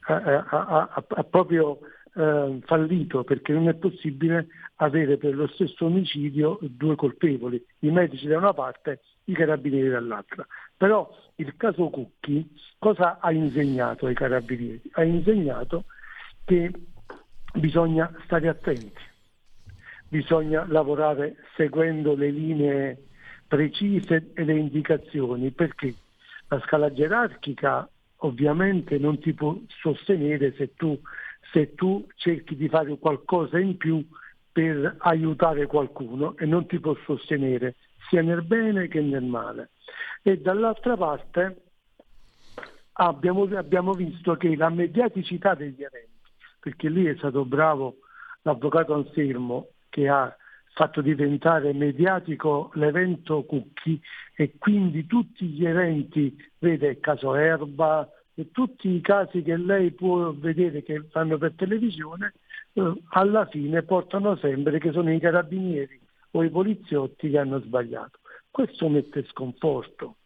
ha, 0.07 0.15
ha- 0.15 0.47
ha- 0.49 1.05
ha 1.09 1.23
proprio 1.23 1.79
eh, 2.15 2.59
fallito 2.65 3.25
perché 3.25 3.53
non 3.53 3.69
è 3.69 3.75
possibile 3.75 4.49
avere 4.77 5.17
per 5.17 5.35
lo 5.35 5.47
stesso 5.49 5.87
omicidio 5.87 6.59
due 6.61 6.97
colpevoli, 6.97 7.65
i 7.81 7.91
medici 7.91 8.27
da 8.27 8.39
una 8.39 8.53
parte, 8.53 9.01
i 9.25 9.33
carabinieri 9.33 9.89
dall'altra. 9.89 10.47
Però 10.77 11.09
il 11.37 11.57
caso 11.57 11.89
Cucchi 11.89 12.49
cosa 12.79 13.19
ha 13.21 13.33
insegnato 13.33 14.07
ai 14.07 14.15
carabinieri? 14.15 14.83
Ha 14.93 15.05
insegnato 15.05 15.85
che 16.45 16.71
bisogna 17.55 18.13
stare 18.25 18.49
attenti, 18.49 19.01
bisogna 20.09 20.65
lavorare 20.67 21.37
seguendo 21.57 22.15
le 22.15 22.31
linee 22.31 23.07
precise 23.47 24.31
e 24.35 24.45
le 24.45 24.55
indicazioni, 24.55 25.51
perché 25.51 25.95
la 26.49 26.61
scala 26.61 26.93
gerarchica 26.93 27.89
ovviamente 28.25 28.99
non 28.99 29.19
ti 29.19 29.33
può 29.33 29.57
sostenere 29.81 30.55
se 30.57 30.75
tu, 30.75 30.99
se 31.53 31.75
tu 31.75 32.07
cerchi 32.17 32.57
di 32.57 32.69
fare 32.69 32.97
qualcosa 32.99 33.59
in 33.59 33.77
più 33.77 34.05
per 34.51 34.97
aiutare 34.99 35.67
qualcuno 35.67 36.37
e 36.37 36.47
non 36.47 36.67
ti 36.67 36.81
può 36.81 36.97
sostenere 37.05 37.77
sia 38.09 38.23
nel 38.23 38.43
bene 38.43 38.89
che 38.89 39.01
nel 39.01 39.23
male. 39.23 39.71
E 40.23 40.39
dall'altra 40.39 40.97
parte 40.97 41.63
abbiamo, 42.95 43.45
abbiamo 43.57 43.93
visto 43.93 44.37
che 44.37 44.57
la 44.57 44.71
mediaticità 44.71 45.55
degli 45.55 45.83
eventi, 45.83 46.21
perché 46.61 46.89
lì 46.89 47.05
è 47.07 47.15
stato 47.17 47.45
bravo 47.45 47.97
l'avvocato 48.43 48.95
Anselmo 48.95 49.69
che 49.89 50.09
ha 50.09 50.35
fatto 50.75 51.01
diventare 51.03 51.73
mediatico 51.73 52.71
l'evento 52.75 53.45
Cucchi 53.45 54.01
e 54.35 54.55
quindi 54.59 55.07
tutti 55.07 55.47
gli 55.47 55.67
eventi, 55.67 56.35
vede 56.59 56.99
caso 56.99 57.35
Erba 57.35 58.09
e 58.35 58.51
tutti 58.51 58.89
i 58.89 59.01
casi 59.01 59.43
che 59.43 59.57
lei 59.57 59.93
può 59.93 60.33
vedere 60.33 60.83
che 60.83 61.05
fanno 61.11 61.39
per 61.39 61.53
televisione, 61.57 62.35
eh, 62.73 62.95
alla 63.11 63.47
fine 63.47 63.83
portano 63.83 64.37
sempre 64.37 64.79
che 64.79 64.93
sono 64.93 65.13
i 65.13 65.21
carabinieri 65.21 66.01
o 66.33 66.43
i 66.43 66.51
poliziotti 66.51 67.31
che 67.31 67.39
hanno 67.39 67.61
sbagliato. 67.61 68.21
Questo 68.51 68.89
mette 68.89 69.25
sconforto. 69.25 70.17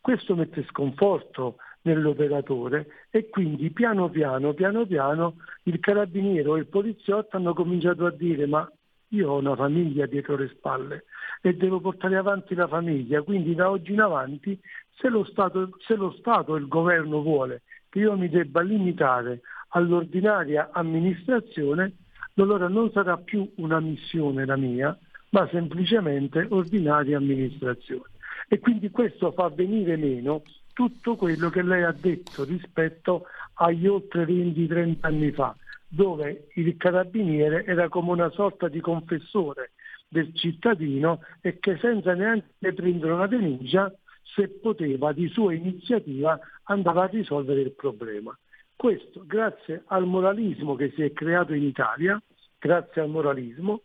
Questo 0.00 0.34
mette 0.34 0.64
sconforto 0.68 1.56
nell'operatore 1.82 3.06
e 3.10 3.28
quindi 3.28 3.70
piano 3.70 4.08
piano, 4.10 4.52
piano 4.52 4.84
piano 4.86 5.36
il 5.64 5.80
carabiniere 5.80 6.48
o 6.48 6.56
il 6.56 6.66
poliziotto 6.66 7.36
hanno 7.36 7.54
cominciato 7.54 8.06
a 8.06 8.10
dire 8.10 8.46
ma 8.46 8.70
io 9.08 9.30
ho 9.30 9.38
una 9.38 9.56
famiglia 9.56 10.06
dietro 10.06 10.36
le 10.36 10.48
spalle 10.48 11.04
e 11.42 11.54
devo 11.54 11.80
portare 11.80 12.16
avanti 12.16 12.54
la 12.54 12.68
famiglia, 12.68 13.22
quindi 13.22 13.54
da 13.54 13.70
oggi 13.70 13.92
in 13.92 14.00
avanti 14.00 14.58
se 15.00 15.08
lo 15.08 15.24
Stato, 15.24 15.70
se 15.86 15.94
lo 15.94 16.12
Stato 16.18 16.56
e 16.56 16.60
il 16.60 16.68
governo 16.68 17.22
vuole 17.22 17.62
che 17.88 18.00
io 18.00 18.16
mi 18.16 18.28
debba 18.28 18.60
limitare 18.60 19.40
all'ordinaria 19.68 20.70
amministrazione, 20.72 21.96
allora 22.36 22.68
non 22.68 22.90
sarà 22.92 23.16
più 23.16 23.50
una 23.56 23.80
missione 23.80 24.44
la 24.44 24.56
mia, 24.56 24.96
ma 25.30 25.48
semplicemente 25.50 26.46
ordinaria 26.48 27.16
amministrazione. 27.16 28.04
E 28.48 28.58
quindi 28.58 28.90
questo 28.90 29.32
fa 29.32 29.48
venire 29.48 29.96
meno 29.96 30.42
tutto 30.72 31.16
quello 31.16 31.50
che 31.50 31.62
lei 31.62 31.82
ha 31.82 31.94
detto 31.98 32.44
rispetto 32.44 33.26
agli 33.54 33.86
oltre 33.86 34.24
20-30 34.24 34.96
anni 35.00 35.30
fa, 35.32 35.54
dove 35.88 36.48
il 36.54 36.76
carabiniere 36.76 37.64
era 37.64 37.88
come 37.88 38.10
una 38.12 38.30
sorta 38.30 38.68
di 38.68 38.80
confessore 38.80 39.72
del 40.08 40.34
cittadino 40.34 41.20
e 41.40 41.58
che 41.58 41.76
senza 41.80 42.14
neanche 42.14 42.72
prendere 42.72 43.12
una 43.12 43.26
denuncia, 43.26 43.92
se 44.34 44.48
poteva 44.48 45.12
di 45.12 45.28
sua 45.28 45.54
iniziativa 45.54 46.38
andava 46.64 47.04
a 47.04 47.06
risolvere 47.06 47.60
il 47.60 47.72
problema. 47.72 48.36
Questo 48.76 49.24
grazie 49.26 49.82
al 49.86 50.06
moralismo 50.06 50.74
che 50.74 50.92
si 50.94 51.02
è 51.02 51.12
creato 51.12 51.52
in 51.52 51.64
Italia, 51.64 52.20
grazie 52.58 53.02
al 53.02 53.10
moralismo, 53.10 53.82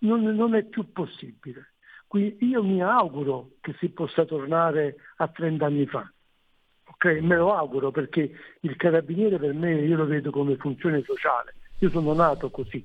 non, 0.00 0.22
non 0.22 0.54
è 0.54 0.64
più 0.64 0.92
possibile. 0.92 1.72
Quindi 2.06 2.46
io 2.46 2.62
mi 2.62 2.82
auguro 2.82 3.50
che 3.60 3.74
si 3.78 3.88
possa 3.90 4.24
tornare 4.24 4.96
a 5.16 5.28
30 5.28 5.66
anni 5.66 5.86
fa. 5.86 6.10
Ok, 6.84 7.04
me 7.20 7.36
lo 7.36 7.54
auguro 7.54 7.90
perché 7.90 8.30
il 8.60 8.76
carabiniere 8.76 9.38
per 9.38 9.52
me 9.52 9.74
io 9.74 9.96
lo 9.96 10.06
vedo 10.06 10.30
come 10.30 10.56
funzione 10.56 11.02
sociale. 11.02 11.54
Io 11.80 11.90
sono 11.90 12.14
nato 12.14 12.50
così. 12.50 12.84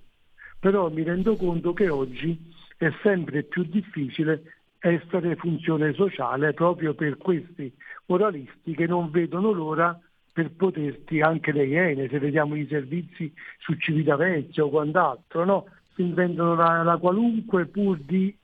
Però 0.59 0.89
mi 0.89 1.03
rendo 1.03 1.35
conto 1.35 1.73
che 1.73 1.89
oggi 1.89 2.51
è 2.77 2.91
sempre 3.01 3.43
più 3.43 3.63
difficile 3.63 4.62
essere 4.85 5.37
funzione 5.37 5.93
sociale 5.93 6.51
proprio 6.51 6.93
per 6.93 7.15
questi 7.17 7.73
moralisti 8.07 8.75
che 8.75 8.85
non 8.85 9.09
vedono 9.11 9.51
l'ora 9.51 9.97
per 10.33 10.51
poterti 10.51 11.21
anche 11.21 11.53
le 11.53 11.65
Iene, 11.65 12.09
se 12.09 12.19
vediamo 12.19 12.55
i 12.55 12.67
servizi 12.67 13.31
su 13.59 13.75
Civitavecchia 13.75 14.65
o 14.65 14.69
quant'altro, 14.69 15.45
no? 15.45 15.65
si 15.95 16.01
inventano 16.01 16.55
la, 16.55 16.83
la 16.83 16.97
qualunque 16.97 17.65
pur 17.67 17.97
di 17.99 18.35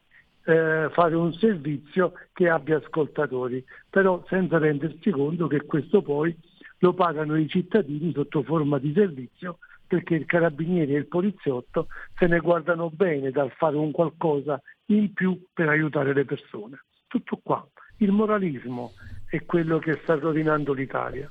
eh, 0.45 0.87
fare 0.93 1.15
un 1.15 1.33
servizio 1.33 2.13
che 2.31 2.47
abbia 2.47 2.77
ascoltatori, 2.77 3.61
però 3.89 4.23
senza 4.29 4.59
rendersi 4.59 5.09
conto 5.09 5.47
che 5.47 5.65
questo 5.65 6.01
poi 6.01 6.33
lo 6.77 6.93
pagano 6.93 7.35
i 7.35 7.49
cittadini 7.49 8.13
sotto 8.13 8.43
forma 8.43 8.77
di 8.77 8.93
servizio 8.93 9.57
perché 9.89 10.13
il 10.13 10.27
carabiniere 10.27 10.93
e 10.93 10.97
il 10.97 11.07
poliziotto 11.07 11.87
se 12.15 12.27
ne 12.27 12.37
guardano 12.39 12.91
bene 12.91 13.31
dal 13.31 13.51
fare 13.57 13.75
un 13.75 13.89
qualcosa 13.91 14.61
in 14.85 15.11
più 15.13 15.47
per 15.51 15.67
aiutare 15.67 16.13
le 16.13 16.25
persone. 16.25 16.83
Tutto 17.07 17.39
qua. 17.43 17.67
Il 17.97 18.11
moralismo 18.11 18.91
è 19.27 19.43
quello 19.45 19.79
che 19.79 19.99
sta 20.03 20.13
rovinando 20.13 20.73
l'Italia. 20.73 21.29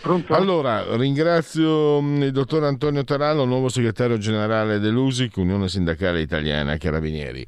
Pronto? 0.00 0.32
Allora, 0.32 0.96
ringrazio 0.96 2.00
mm, 2.00 2.22
il 2.22 2.32
dottor 2.32 2.64
Antonio 2.64 3.04
Tarallo, 3.04 3.44
nuovo 3.44 3.68
segretario 3.68 4.16
generale 4.16 4.78
dell'USIC, 4.78 5.36
Unione 5.36 5.68
Sindacale 5.68 6.20
Italiana 6.20 6.76
Carabinieri. 6.78 7.44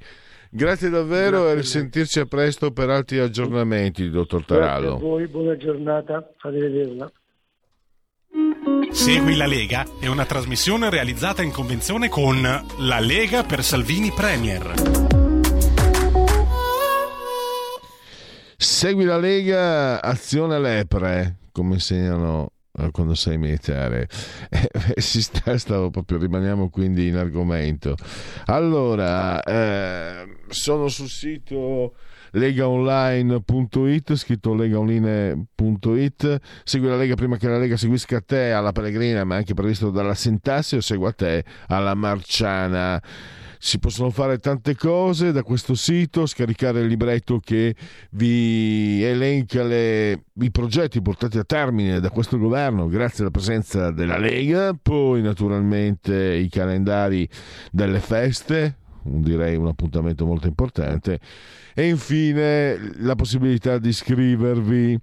Grazie 0.51 0.91
davvero 0.91 1.39
Grazie 1.39 1.53
e 1.53 1.55
lei. 1.55 1.64
sentirci 1.64 2.20
a 2.20 2.26
presto 2.26 2.72
per 2.72 2.91
altri 2.91 3.20
aggiornamenti, 3.20 4.11
dottor 4.11 4.45
Grazie 4.45 4.64
a 4.64 4.66
Tarallo. 4.66 4.99
voi, 4.99 5.26
buona 5.28 5.57
giornata, 5.57 6.28
arrivederla. 6.41 7.11
Segui 8.93 9.35
la 9.35 9.47
Lega 9.47 9.85
è 9.99 10.07
una 10.07 10.24
trasmissione 10.24 10.89
realizzata 10.89 11.43
in 11.43 11.51
convenzione 11.51 12.09
con 12.09 12.41
La 12.78 13.01
Lega 13.01 13.43
per 13.43 13.64
Salvini 13.64 14.12
Premier. 14.12 14.72
Segui 18.57 19.05
la 19.05 19.18
Lega, 19.18 20.01
azione 20.01 20.61
lepre, 20.61 21.39
come 21.51 21.74
insegnano 21.74 22.53
eh, 22.78 22.91
quando 22.93 23.14
sei 23.14 23.37
militare. 23.37 24.09
Eh, 24.49 24.68
si 25.01 25.22
sta, 25.22 25.59
stavo 25.59 25.91
proprio, 25.91 26.18
rimaniamo 26.18 26.70
quindi 26.70 27.09
in 27.09 27.16
argomento. 27.16 27.97
Allora, 28.47 29.43
eh, 29.43 30.37
sono 30.49 30.89
sul 30.89 31.09
sito 31.09 31.95
legaonline.it, 32.33 34.14
scritto 34.16 34.55
legaonline.it. 34.55 36.41
Segui 36.64 36.89
la 36.89 36.97
Lega 36.97 37.14
prima 37.14 37.37
che 37.37 37.49
la 37.49 37.59
Lega 37.59 37.76
seguisca 37.76 38.20
te 38.20 38.53
alla 38.53 38.72
Pellegrina, 38.72 39.24
ma 39.24 39.37
anche 39.37 39.55
previsto 39.55 39.91
dalla 39.91 40.14
Sintassi 40.14 40.76
o 40.76 40.81
segua 40.81 41.12
te 41.12 41.45
alla 41.68 41.95
Marciana. 41.95 43.03
Si 43.62 43.78
possono 43.78 44.09
fare 44.09 44.39
tante 44.39 44.74
cose 44.74 45.33
da 45.33 45.43
questo 45.43 45.74
sito, 45.74 46.24
scaricare 46.24 46.81
il 46.81 46.87
libretto 46.87 47.41
che 47.41 47.74
vi 48.12 49.03
elenca 49.03 49.62
le- 49.62 50.24
i 50.41 50.51
progetti 50.51 51.03
portati 51.03 51.37
a 51.37 51.45
termine 51.45 52.01
da 52.01 52.09
questo 52.09 52.39
governo 52.39 52.89
grazie 52.89 53.20
alla 53.20 53.31
presenza 53.31 53.91
della 53.91 54.16
Lega, 54.16 54.72
poi 54.81 55.20
naturalmente 55.20 56.37
i 56.37 56.49
calendari 56.49 57.28
delle 57.70 58.01
feste, 58.01 58.76
direi 59.03 59.57
un 59.57 59.67
appuntamento 59.67 60.27
molto 60.27 60.47
importante, 60.47 61.21
e 61.75 61.89
infine 61.89 62.93
la 62.99 63.15
possibilità 63.15 63.79
di 63.79 63.89
iscrivervi 63.89 64.99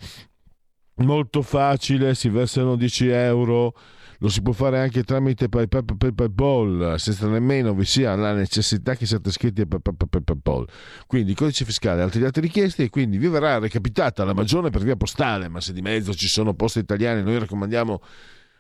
molto 0.97 1.41
facile, 1.41 2.15
si 2.15 2.29
versano 2.29 2.75
10 2.75 3.07
euro. 3.07 3.73
Lo 4.19 4.29
si 4.29 4.41
può 4.41 4.51
fare 4.51 4.79
anche 4.79 5.03
tramite 5.03 5.47
PayPal, 5.47 5.83
PayPal, 5.95 6.95
senza 6.97 7.27
nemmeno 7.27 7.75
vi 7.75 7.85
sia 7.85 8.15
la 8.15 8.33
necessità 8.33 8.95
che 8.95 9.05
siate 9.05 9.29
iscritti 9.29 9.61
a 9.61 9.67
PayPal. 9.67 10.67
Quindi 11.05 11.35
codice 11.35 11.65
fiscale, 11.65 12.01
altri 12.01 12.21
dati 12.21 12.39
richiesti 12.39 12.81
e 12.81 12.89
quindi 12.89 13.19
vi 13.19 13.27
verrà 13.27 13.59
recapitata 13.59 14.23
la 14.23 14.33
magione 14.33 14.71
per 14.71 14.81
via 14.81 14.95
postale, 14.95 15.49
ma 15.49 15.61
se 15.61 15.71
di 15.71 15.83
mezzo 15.83 16.15
ci 16.15 16.27
sono 16.27 16.55
poste 16.55 16.79
italiane, 16.79 17.21
noi 17.21 17.37
raccomandiamo 17.37 18.01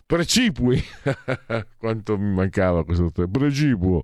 precipui. 0.07 0.81
Quanto 1.77 2.17
mi 2.17 2.33
mancava 2.33 2.83
questo 2.83 3.11
termine? 3.11 3.37
Precipuo. 3.37 4.01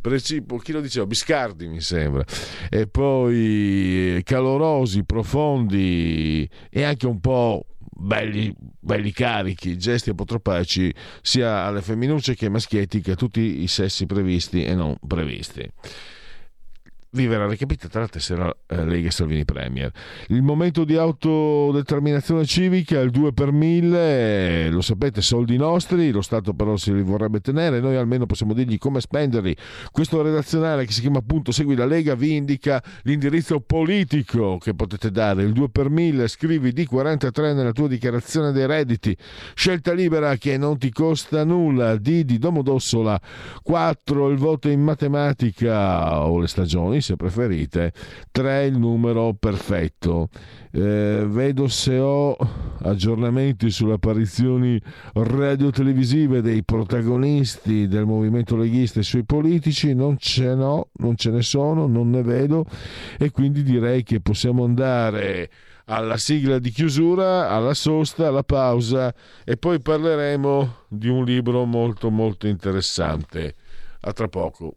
Precipuo, 0.00 0.58
chi 0.58 0.72
lo 0.72 0.80
diceva? 0.80 1.06
Biscardi 1.06 1.66
mi 1.66 1.80
sembra. 1.80 2.22
E 2.68 2.86
poi 2.86 4.16
eh, 4.16 4.22
calorosi, 4.22 5.04
profondi 5.04 6.48
e 6.70 6.82
anche 6.84 7.06
un 7.06 7.18
po' 7.18 7.66
belli, 7.78 8.54
belli 8.78 9.10
carichi, 9.10 9.76
gesti 9.76 10.10
apotropaci 10.10 10.94
sia 11.22 11.64
alle 11.64 11.82
femminucce 11.82 12.34
che 12.34 12.44
ai 12.44 12.52
maschietti 12.52 13.00
che 13.00 13.12
a 13.12 13.16
tutti 13.16 13.62
i 13.62 13.66
sessi 13.66 14.06
previsti 14.06 14.64
e 14.64 14.74
non 14.74 14.94
previsti. 15.04 15.68
Vi 17.10 17.26
verrà 17.26 17.46
recapitata 17.46 18.00
la 18.00 18.06
tessera 18.06 18.54
eh, 18.66 18.84
Lega 18.84 19.10
Salvini 19.10 19.46
Premier. 19.46 19.90
Il 20.26 20.42
momento 20.42 20.84
di 20.84 20.94
autodeterminazione 20.94 22.44
civica, 22.44 23.00
il 23.00 23.10
2 23.10 23.32
per 23.32 23.50
1000, 23.50 24.66
eh, 24.66 24.68
lo 24.70 24.82
sapete, 24.82 25.22
soldi 25.22 25.56
nostri, 25.56 26.10
lo 26.10 26.20
Stato 26.20 26.52
però 26.52 26.76
si 26.76 26.92
li 26.92 27.00
vorrebbe 27.00 27.40
tenere, 27.40 27.80
noi 27.80 27.96
almeno 27.96 28.26
possiamo 28.26 28.52
dirgli 28.52 28.76
come 28.76 29.00
spenderli. 29.00 29.56
Questo 29.90 30.20
redazionale 30.20 30.84
che 30.84 30.92
si 30.92 31.00
chiama 31.00 31.20
appunto 31.20 31.50
Segui 31.50 31.76
la 31.76 31.86
Lega 31.86 32.14
vi 32.14 32.36
indica 32.36 32.82
l'indirizzo 33.04 33.60
politico 33.60 34.58
che 34.58 34.74
potete 34.74 35.10
dare, 35.10 35.44
il 35.44 35.52
2 35.54 35.70
per 35.70 35.88
1000, 35.88 36.28
scrivi 36.28 36.74
D43 36.74 37.54
nella 37.54 37.72
tua 37.72 37.88
dichiarazione 37.88 38.52
dei 38.52 38.66
redditi, 38.66 39.16
scelta 39.54 39.94
libera 39.94 40.36
che 40.36 40.58
non 40.58 40.76
ti 40.76 40.92
costa 40.92 41.42
nulla, 41.42 41.96
D 41.96 42.24
di 42.24 42.36
Domodossola, 42.36 43.18
4 43.62 44.28
il 44.28 44.36
voto 44.36 44.68
in 44.68 44.82
matematica 44.82 46.26
o 46.26 46.38
le 46.38 46.48
stagioni 46.48 46.96
se 47.00 47.16
preferite, 47.16 47.92
3 48.30 48.64
il 48.66 48.78
numero 48.78 49.34
perfetto. 49.34 50.28
Eh, 50.70 51.24
vedo 51.26 51.68
se 51.68 51.98
ho 51.98 52.36
aggiornamenti 52.82 53.70
sulle 53.70 53.94
apparizioni 53.94 54.80
radio-televisive 55.14 56.42
dei 56.42 56.62
protagonisti 56.62 57.88
del 57.88 58.04
movimento 58.04 58.56
leghista 58.56 59.00
e 59.00 59.02
sui 59.02 59.24
politici, 59.24 59.94
non 59.94 60.16
ce 60.18 60.54
n'ho, 60.54 60.90
non 60.98 61.16
ce 61.16 61.30
ne 61.30 61.42
sono, 61.42 61.86
non 61.86 62.10
ne 62.10 62.22
vedo 62.22 62.66
e 63.18 63.30
quindi 63.30 63.62
direi 63.62 64.02
che 64.02 64.20
possiamo 64.20 64.64
andare 64.64 65.50
alla 65.90 66.16
sigla 66.16 66.58
di 66.58 66.70
chiusura, 66.70 67.48
alla 67.48 67.74
sosta, 67.74 68.28
alla 68.28 68.44
pausa 68.44 69.14
e 69.44 69.56
poi 69.56 69.80
parleremo 69.80 70.76
di 70.88 71.08
un 71.08 71.24
libro 71.24 71.64
molto 71.64 72.10
molto 72.10 72.46
interessante. 72.46 73.54
A 74.00 74.12
tra 74.12 74.28
poco. 74.28 74.76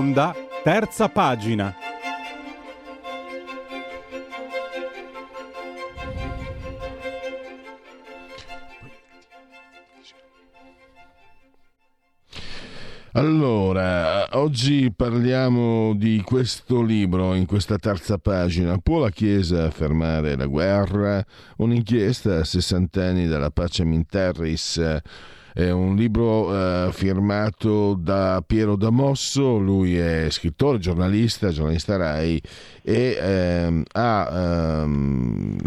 Onda, 0.00 0.34
terza 0.64 1.10
pagina. 1.10 1.76
Allora, 13.12 14.26
oggi 14.38 14.90
parliamo 14.90 15.92
di 15.94 16.22
questo 16.24 16.80
libro 16.80 17.34
in 17.34 17.44
questa 17.44 17.76
terza 17.76 18.16
pagina. 18.16 18.78
Può 18.78 19.00
la 19.00 19.10
Chiesa 19.10 19.70
fermare 19.70 20.34
la 20.34 20.46
guerra? 20.46 21.22
Un'inchiesta 21.58 22.38
a 22.38 22.44
60 22.44 23.04
anni 23.04 23.26
dalla 23.26 23.50
pace 23.50 23.84
Minterris. 23.84 24.80
È 25.52 25.68
un 25.70 25.96
libro 25.96 26.54
eh, 26.86 26.92
firmato 26.92 27.94
da 27.94 28.42
Piero 28.46 28.76
Damosso, 28.76 29.58
lui 29.58 29.96
è 29.98 30.28
scrittore, 30.30 30.78
giornalista, 30.78 31.50
giornalista 31.50 31.96
RAI 31.96 32.40
e 32.82 33.18
ehm, 33.20 33.84
ha 33.92 34.82
ehm, 34.82 35.58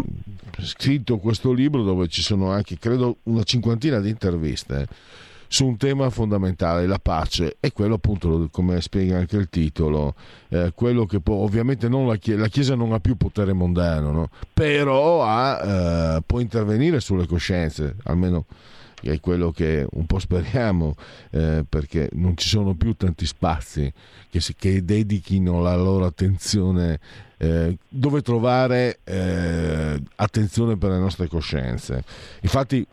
scritto 0.60 1.18
questo 1.18 1.52
libro 1.52 1.82
dove 1.82 2.08
ci 2.08 2.22
sono 2.22 2.50
anche, 2.50 2.78
credo, 2.78 3.18
una 3.24 3.42
cinquantina 3.42 4.00
di 4.00 4.08
interviste 4.08 4.86
su 5.54 5.66
un 5.66 5.76
tema 5.76 6.10
fondamentale, 6.10 6.86
la 6.86 6.98
pace, 6.98 7.58
e 7.60 7.70
quello 7.72 7.94
appunto, 7.94 8.48
come 8.50 8.80
spiega 8.80 9.18
anche 9.18 9.36
il 9.36 9.48
titolo, 9.48 10.14
eh, 10.48 10.72
quello 10.74 11.06
che 11.06 11.20
può, 11.20 11.36
ovviamente 11.36 11.88
la, 11.88 12.16
Chiesa, 12.16 12.40
la, 12.40 12.48
Chiesa, 12.48 12.74
non 12.74 12.92
ha 12.92 12.98
più 12.98 13.16
potere 13.16 13.52
mondano, 13.52 14.10
no? 14.10 14.30
però 14.52 15.22
ha, 15.22 16.16
eh, 16.16 16.22
può 16.26 16.40
intervenire 16.40 16.98
sulle 16.98 17.26
coscienze, 17.26 17.94
almeno 18.04 18.46
è 19.10 19.20
quello 19.20 19.50
che 19.50 19.86
un 19.92 20.06
po' 20.06 20.18
speriamo, 20.18 20.94
eh, 21.30 21.64
perché 21.68 22.08
non 22.12 22.36
ci 22.36 22.48
sono 22.48 22.74
più 22.74 22.94
tanti 22.94 23.26
spazi 23.26 23.92
che, 24.30 24.40
si, 24.40 24.54
che 24.54 24.84
dedichino 24.84 25.60
la 25.60 25.76
loro 25.76 26.04
attenzione 26.04 26.98
eh, 27.38 27.76
dove 27.88 28.22
trovare 28.22 29.00
eh, 29.04 30.00
attenzione 30.16 30.76
per 30.76 30.90
le 30.90 30.98
nostre 30.98 31.28
coscienze. 31.28 32.04
Infatti 32.40 32.86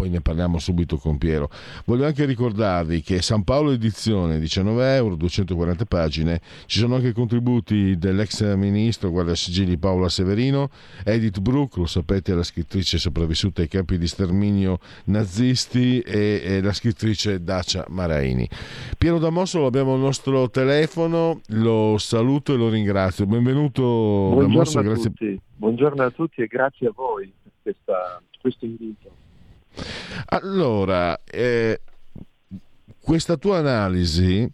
poi 0.00 0.08
ne 0.08 0.22
parliamo 0.22 0.58
subito 0.58 0.96
con 0.96 1.18
Piero. 1.18 1.50
Voglio 1.84 2.06
anche 2.06 2.24
ricordarvi 2.24 3.02
che 3.02 3.20
San 3.20 3.44
Paolo 3.44 3.72
Edizione 3.72 4.38
19 4.38 4.94
euro, 4.94 5.14
240 5.14 5.84
pagine, 5.84 6.40
ci 6.64 6.78
sono 6.78 6.94
anche 6.94 7.12
contributi 7.12 7.98
dell'ex 7.98 8.54
ministro 8.54 9.10
guarda 9.10 9.34
sigilli 9.34 9.76
Paola 9.76 10.08
Severino, 10.08 10.70
Edith 11.04 11.40
Brook, 11.40 11.76
lo 11.76 11.84
sapete, 11.84 12.32
è 12.32 12.34
la 12.34 12.42
scrittrice 12.42 12.96
sopravvissuta 12.96 13.60
ai 13.60 13.68
campi 13.68 13.98
di 13.98 14.06
sterminio 14.06 14.78
nazisti 15.04 16.00
e, 16.00 16.40
e 16.44 16.62
la 16.62 16.72
scrittrice 16.72 17.42
Dacia 17.42 17.84
Maraini. 17.90 18.48
Piero 18.96 19.18
Damosso 19.18 19.66
abbiamo 19.66 19.92
al 19.92 20.00
nostro 20.00 20.48
telefono, 20.48 21.42
lo 21.48 21.98
saluto 21.98 22.54
e 22.54 22.56
lo 22.56 22.70
ringrazio. 22.70 23.26
Benvenuto 23.26 23.82
Buongiorno 23.82 24.48
Damosso, 24.48 24.78
a 24.78 24.82
grazie. 24.82 25.10
tutti. 25.10 25.40
Buongiorno 25.56 26.02
a 26.02 26.10
tutti 26.10 26.40
e 26.40 26.46
grazie 26.46 26.86
a 26.86 26.92
voi 26.94 27.30
per 27.42 27.52
questa, 27.60 28.22
questo 28.40 28.64
invito. 28.64 29.19
Allora, 30.26 31.18
eh, 31.24 31.80
questa 33.00 33.36
tua 33.36 33.58
analisi 33.58 34.50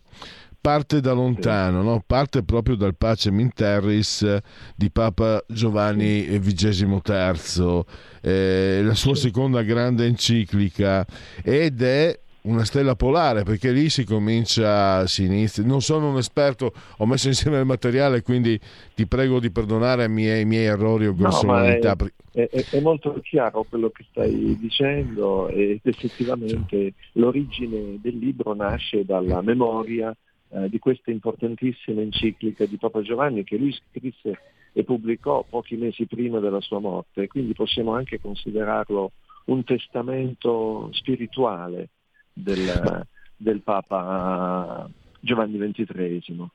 parte 0.67 1.01
da 1.01 1.13
lontano, 1.13 1.83
no? 1.83 2.03
parte 2.05 2.43
proprio 2.43 2.75
dal 2.75 2.97
Pace 2.97 3.31
Minterris 3.31 4.39
di 4.75 4.91
Papa 4.91 5.41
Giovanni 5.47 6.27
XXIII, 6.41 7.85
eh, 8.21 8.81
la 8.83 8.95
sua 8.95 9.15
seconda 9.15 9.63
grande 9.63 10.07
enciclica, 10.07 11.07
ed 11.45 11.83
è 11.83 12.19
una 12.47 12.65
stella 12.65 12.95
polare 12.95 13.43
perché 13.43 13.71
lì 13.71 13.89
si 13.89 14.05
comincia, 14.05 15.07
si 15.07 15.25
inizia. 15.25 15.65
Non 15.65 15.81
sono 15.81 16.11
un 16.11 16.19
esperto, 16.19 16.73
ho 16.99 17.07
messo 17.07 17.29
insieme 17.29 17.59
il 17.59 17.67
materiale, 17.67 18.23
quindi 18.23 18.59
ti 18.95 19.07
prego 19.07 19.41
di 19.41 19.51
perdonare 19.51 20.05
i 20.05 20.09
miei, 20.09 20.43
i 20.43 20.45
miei 20.45 20.65
errori 20.65 21.07
o 21.07 21.15
grossolanità. 21.15 21.97
No, 21.99 22.09
è, 22.33 22.49
è, 22.49 22.65
è, 22.71 22.81
molto 22.81 23.19
chiaro 23.23 23.65
quello 23.69 23.91
che 23.91 24.05
stai 24.11 24.57
dicendo 24.59 25.49
ed 25.49 25.81
effettivamente 25.83 26.93
l'origine 27.13 27.99
del 28.01 28.19
libro 28.19 28.55
nasce 28.55 29.05
dalla 29.05 29.41
memoria 29.41 30.15
eh, 30.51 30.69
di 30.69 30.79
questa 30.79 31.11
importantissima 31.11 32.01
enciclica 32.01 32.65
di 32.67 32.77
Papa 32.77 33.03
Giovanni 33.03 33.43
che 33.43 33.57
lui 33.57 33.73
scrisse 33.73 34.39
e 34.73 34.85
pubblicò 34.85 35.45
pochi 35.49 35.77
mesi 35.77 36.07
prima 36.07 36.39
della 36.39 36.61
sua 36.61 36.79
morte, 36.79 37.27
quindi 37.29 37.55
possiamo 37.55 37.95
anche 37.95 38.21
considerarlo 38.21 39.13
un 39.47 39.65
testamento 39.65 40.91
spirituale 40.93 41.89
del, 42.37 43.07
del 43.35 43.63
Papa 43.63 44.89
Giovanni 45.21 45.59
XXIII. 45.59 46.49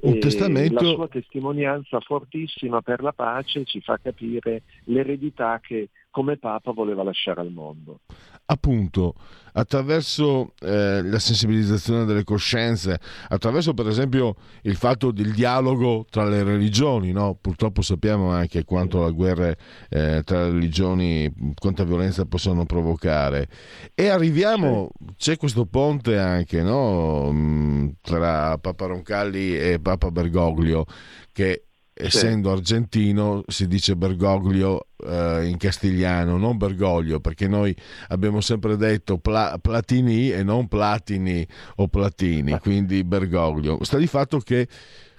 Un 0.00 0.18
testamento... 0.20 0.82
La 0.84 0.94
sua 0.94 1.08
testimonianza 1.08 1.98
fortissima 2.00 2.82
per 2.82 3.02
la 3.02 3.12
pace 3.12 3.64
ci 3.64 3.80
fa 3.80 3.98
capire 3.98 4.62
l'eredità 4.84 5.58
che 5.60 5.88
come 6.10 6.38
Papa 6.38 6.72
voleva 6.72 7.02
lasciare 7.02 7.40
al 7.40 7.50
mondo. 7.50 8.00
Appunto, 8.46 9.14
attraverso 9.52 10.54
eh, 10.60 11.02
la 11.02 11.18
sensibilizzazione 11.18 12.06
delle 12.06 12.24
coscienze, 12.24 12.98
attraverso 13.28 13.74
per 13.74 13.88
esempio 13.88 14.36
il 14.62 14.76
fatto 14.76 15.10
del 15.10 15.32
dialogo 15.32 16.06
tra 16.08 16.24
le 16.24 16.42
religioni, 16.42 17.12
no? 17.12 17.36
purtroppo 17.38 17.82
sappiamo 17.82 18.30
anche 18.30 18.64
quanto 18.64 19.04
le 19.04 19.12
guerre 19.12 19.58
eh, 19.90 20.22
tra 20.24 20.44
le 20.44 20.52
religioni, 20.52 21.30
quanta 21.54 21.84
violenza 21.84 22.24
possono 22.24 22.64
provocare. 22.64 23.48
E 23.94 24.08
arriviamo, 24.08 24.90
c'è 25.16 25.36
questo 25.36 25.66
ponte 25.66 26.18
anche 26.18 26.62
no? 26.62 27.30
Mm, 27.30 27.88
tra 28.00 28.56
Papa 28.56 28.86
Roncalli 28.86 29.58
e 29.58 29.78
Papa 29.78 30.10
Bergoglio, 30.10 30.86
che 31.32 31.67
essendo 31.98 32.52
argentino 32.52 33.42
si 33.46 33.66
dice 33.66 33.96
Bergoglio 33.96 34.86
eh, 35.04 35.46
in 35.46 35.56
castigliano, 35.56 36.36
non 36.36 36.56
Bergoglio, 36.56 37.20
perché 37.20 37.48
noi 37.48 37.74
abbiamo 38.08 38.40
sempre 38.40 38.76
detto 38.76 39.18
pla- 39.18 39.58
Platini 39.60 40.30
e 40.30 40.42
non 40.42 40.68
Platini 40.68 41.46
o 41.76 41.88
Platini, 41.88 42.58
quindi 42.60 43.04
Bergoglio. 43.04 43.82
Sta 43.82 43.98
di 43.98 44.06
fatto 44.06 44.38
che 44.38 44.68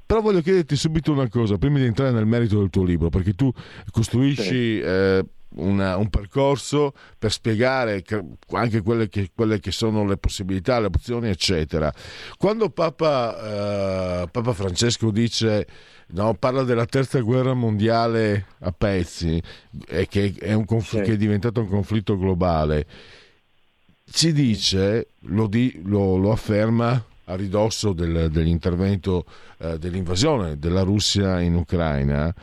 però 0.05 0.21
voglio 0.21 0.41
chiederti 0.41 0.75
subito 0.75 1.11
una 1.11 1.29
cosa, 1.29 1.59
prima 1.59 1.77
di 1.77 1.85
entrare 1.85 2.11
nel 2.11 2.25
merito 2.25 2.57
del 2.57 2.71
tuo 2.71 2.83
libro, 2.83 3.09
perché 3.09 3.33
tu 3.33 3.51
costruisci 3.91 4.79
eh, 4.79 5.23
una, 5.55 5.97
un 5.97 6.09
percorso 6.09 6.93
per 7.17 7.31
spiegare 7.31 8.03
anche 8.51 8.81
quelle 8.81 9.09
che, 9.09 9.31
quelle 9.33 9.59
che, 9.59 9.71
sono 9.71 10.05
le 10.05 10.17
possibilità, 10.17 10.79
le 10.79 10.87
opzioni, 10.87 11.29
eccetera. 11.29 11.91
Quando 12.37 12.69
Papa, 12.69 14.23
eh, 14.23 14.27
Papa 14.29 14.53
Francesco 14.53 15.11
dice, 15.11 15.67
no, 16.07 16.33
parla 16.35 16.63
della 16.63 16.85
terza 16.85 17.19
guerra 17.19 17.53
mondiale 17.53 18.45
a 18.59 18.71
pezzi 18.71 19.41
e 19.87 20.07
che 20.07 20.33
è, 20.39 20.63
conf- 20.65 20.97
sì. 20.97 21.01
che 21.01 21.13
è 21.13 21.17
diventato 21.17 21.61
un 21.61 21.69
conflitto 21.69 22.17
globale, 22.17 22.85
ci 24.11 24.31
dice, 24.33 25.07
lo, 25.21 25.47
di, 25.47 25.81
lo, 25.83 26.17
lo 26.17 26.31
afferma 26.31 27.03
a 27.25 27.35
ridosso 27.35 27.93
del, 27.93 28.29
dell'intervento 28.31 29.25
eh, 29.59 29.77
dell'invasione 29.77 30.57
della 30.57 30.81
Russia 30.81 31.39
in 31.41 31.53
Ucraina, 31.55 32.33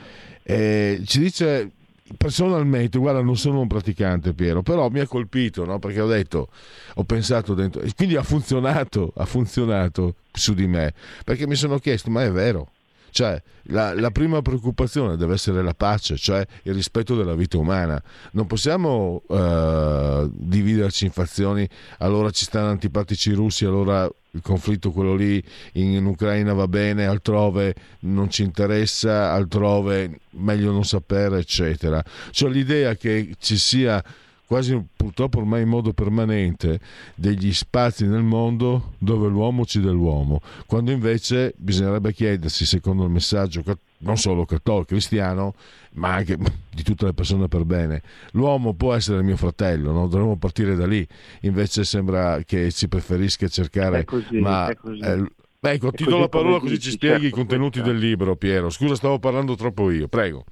eh, 0.45 1.03
ci 1.05 1.19
dice 1.19 1.71
personalmente, 2.17 2.99
guarda, 2.99 3.23
non 3.23 3.37
sono 3.37 3.61
un 3.61 3.67
praticante, 3.67 4.33
Piero, 4.33 4.63
però 4.63 4.89
mi 4.89 5.01
ha 5.01 5.07
colpito, 5.07 5.65
no? 5.65 5.79
perché 5.79 6.01
ho 6.01 6.07
detto, 6.07 6.49
ho 6.95 7.05
pensato 7.05 7.55
dentro, 7.55 7.83
quindi 7.97 8.17
ha 8.17 8.23
funzionato, 8.23 9.13
ha 9.17 9.25
funzionato 9.25 10.17
su 10.33 10.55
di 10.55 10.67
me, 10.67 10.95
perché 11.25 11.47
mi 11.47 11.55
sono 11.55 11.79
chiesto, 11.79 12.11
ma 12.11 12.25
è 12.25 12.31
vero? 12.31 12.71
Cioè, 13.17 13.43
la, 13.69 13.95
la, 13.95 14.11
prima 14.11 14.43
preoccupazione 14.43 15.17
deve 15.17 15.33
essere 15.33 15.63
la 15.63 15.73
pace, 15.73 16.19
cioè 16.19 16.47
il 16.65 16.75
rispetto 16.75 17.17
della 17.17 17.35
vita 17.35 17.57
umana. 17.57 17.99
Non 18.33 18.47
possiamo 18.47 19.23
uh, 19.27 20.31
dividerci 20.35 21.07
in 21.07 21.13
fazioni, 21.13 21.67
allora 22.01 22.29
ci 22.29 22.45
stanno 22.45 22.69
antipatici 22.69 23.33
russi, 23.33 23.65
allora 23.65 24.05
il 24.05 24.43
conflitto 24.43 24.91
quello 24.91 25.15
lì 25.15 25.43
in 25.73 26.05
Ucraina 26.05 26.53
va 26.53 26.69
bene, 26.69 27.07
altrove 27.07 27.75
non 28.01 28.29
ci 28.29 28.43
interessa, 28.43 29.33
altrove 29.33 30.21
meglio 30.33 30.71
non 30.71 30.85
sapere, 30.85 31.39
eccetera. 31.39 32.05
Cioè 32.33 32.51
l'idea 32.51 32.97
che 32.97 33.35
ci 33.39 33.57
sia 33.57 34.05
quasi 34.47 34.81
purtroppo 34.97 35.39
ormai 35.39 35.63
in 35.63 35.69
modo 35.69 35.93
permanente 35.93 36.81
degli 37.15 37.53
spazi 37.53 38.07
nel 38.07 38.23
mondo 38.23 38.95
dove 38.99 39.29
l'uomo 39.29 39.63
uccide 39.63 39.91
l'uomo, 39.91 40.41
quando 40.67 40.93
invece 40.93 41.53
bisognerebbe 41.57 42.13
chiedersi, 42.13 42.65
secondo 42.65 43.05
il 43.05 43.11
messaggio 43.11 43.63
non 43.99 44.17
solo 44.17 44.45
cattolico, 44.45 44.87
cristiano, 44.87 45.55
ma 45.95 46.15
anche 46.15 46.37
di 46.71 46.83
tutte 46.83 47.07
le 47.07 47.15
persone 47.15 47.49
per 47.49 47.65
bene, 47.65 48.03
l'uomo 48.33 48.75
può 48.75 48.95
essere 48.95 49.19
il 49.19 49.25
mio 49.25 49.37
fratello, 49.37 49.93
no? 49.93 50.07
dovremmo 50.07 50.37
partire 50.37 50.75
da 50.77 50.87
lì, 50.87 51.07
invece 51.41 51.85
sembra 51.85 52.43
che 52.45 52.71
si 52.71 52.89
preferisca 52.89 53.49
cercare... 53.49 54.01
È 54.01 54.05
così, 54.05 54.39
ma, 54.39 54.69
è 54.69 54.77
così. 54.77 55.01
Eh, 55.01 55.31
ecco, 55.61 55.91
ti 55.91 56.05
do 56.05 56.19
la 56.19 56.29
parola 56.29 56.61
così 56.61 56.79
ci 56.79 56.91
spieghi 56.91 57.27
i 57.27 57.31
contenuti 57.31 57.81
del 57.81 57.97
libro, 57.97 58.37
Piero. 58.37 58.71
Scusa, 58.71 58.95
stavo 58.95 59.19
parlando 59.19 59.55
troppo 59.57 59.91
io, 59.91 60.09
prego. 60.09 60.45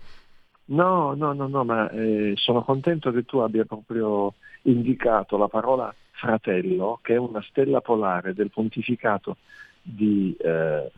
No, 0.66 1.14
no, 1.14 1.34
no, 1.34 1.46
no, 1.46 1.64
ma 1.64 1.90
eh, 1.90 2.32
sono 2.36 2.62
contento 2.62 3.12
che 3.12 3.24
tu 3.24 3.38
abbia 3.38 3.64
proprio 3.64 4.34
indicato 4.62 5.36
la 5.36 5.48
parola 5.48 5.94
fratello, 6.12 7.00
che 7.02 7.14
è 7.14 7.18
una 7.18 7.42
stella 7.42 7.82
polare 7.82 8.32
del 8.32 8.50
pontificato 8.50 9.36
di 9.82 10.34
eh, 10.38 10.90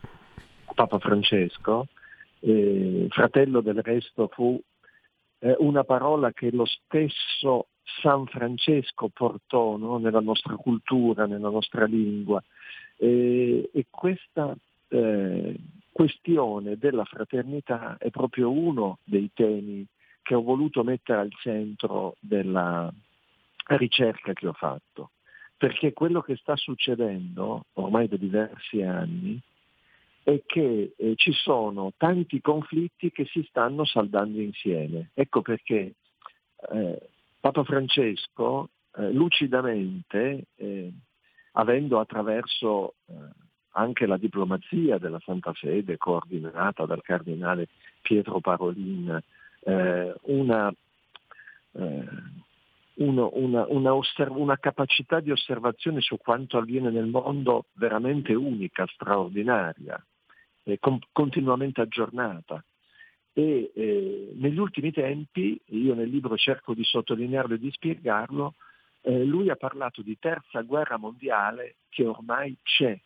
Papa 0.73 0.99
Francesco. 0.99 1.87
Eh, 2.39 3.07
fratello 3.09 3.59
del 3.59 3.81
resto 3.81 4.29
fu 4.31 4.61
eh, 5.39 5.55
una 5.59 5.83
parola 5.83 6.31
che 6.31 6.49
lo 6.51 6.65
stesso 6.65 7.67
San 8.01 8.25
Francesco 8.27 9.09
portò 9.09 9.75
no? 9.75 9.97
nella 9.97 10.21
nostra 10.21 10.55
cultura, 10.55 11.25
nella 11.25 11.49
nostra 11.49 11.85
lingua. 11.85 12.41
e 12.97 13.85
questa 13.89 14.55
eh, 14.89 15.55
questione 15.97 16.77
della 16.77 17.05
fraternità 17.05 17.97
è 17.97 18.11
proprio 18.11 18.51
uno 18.51 18.99
dei 19.03 19.31
temi 19.33 19.83
che 20.21 20.35
ho 20.35 20.43
voluto 20.43 20.83
mettere 20.83 21.21
al 21.21 21.33
centro 21.33 22.17
della 22.19 22.93
ricerca 23.69 24.33
che 24.33 24.47
ho 24.47 24.53
fatto, 24.53 25.09
perché 25.57 25.93
quello 25.93 26.21
che 26.21 26.35
sta 26.35 26.55
succedendo 26.55 27.65
ormai 27.73 28.07
da 28.07 28.15
diversi 28.15 28.83
anni 28.83 29.41
è 30.21 30.43
che 30.45 30.93
eh, 30.95 31.13
ci 31.15 31.31
sono 31.31 31.91
tanti 31.97 32.41
conflitti 32.41 33.09
che 33.09 33.25
si 33.25 33.43
stanno 33.49 33.83
saldando 33.83 34.39
insieme. 34.39 35.09
Ecco 35.15 35.41
perché 35.41 35.95
eh, 36.73 37.09
Papa 37.39 37.63
Francesco 37.63 38.69
eh, 38.97 39.11
lucidamente, 39.11 40.45
eh, 40.57 40.91
avendo 41.53 41.99
attraverso 41.99 42.93
eh, 43.07 43.45
anche 43.77 44.07
la 44.07 44.17
diplomazia 44.17 44.97
della 44.97 45.19
Santa 45.23 45.53
Fede, 45.53 45.97
coordinata 45.97 46.85
dal 46.85 47.03
cardinale 47.03 47.67
Pietro 48.01 48.39
Parolin, 48.39 49.21
eh, 49.59 50.15
una, 50.23 50.73
eh, 51.73 52.07
uno, 52.95 53.29
una, 53.33 53.65
una, 53.67 53.93
osserv- 53.93 54.35
una, 54.35 54.57
capacità 54.57 55.19
di 55.19 55.29
osservazione 55.29 56.01
su 56.01 56.17
quanto 56.17 56.57
avviene 56.57 56.89
nel 56.89 57.05
mondo 57.05 57.65
veramente 57.73 58.33
unica, 58.33 58.85
straordinaria, 58.87 60.03
eh, 60.63 60.79
com- 60.79 60.99
continuamente 61.11 61.81
aggiornata. 61.81 62.63
E 63.33 63.71
eh, 63.75 64.31
negli 64.33 64.57
ultimi 64.57 64.91
tempi, 64.91 65.59
io 65.65 65.93
nel 65.93 66.09
libro 66.09 66.35
cerco 66.35 66.73
di 66.73 66.83
sottolinearlo 66.83 67.53
e 67.53 67.59
di 67.59 67.69
spiegarlo, 67.69 68.55
eh, 69.01 69.23
lui 69.23 69.51
ha 69.51 69.55
parlato 69.55 70.01
di 70.01 70.17
terza 70.17 70.61
guerra 70.61 70.97
mondiale 70.97 71.75
che 71.89 72.03
ormai 72.03 72.57
c'è, 72.63 72.99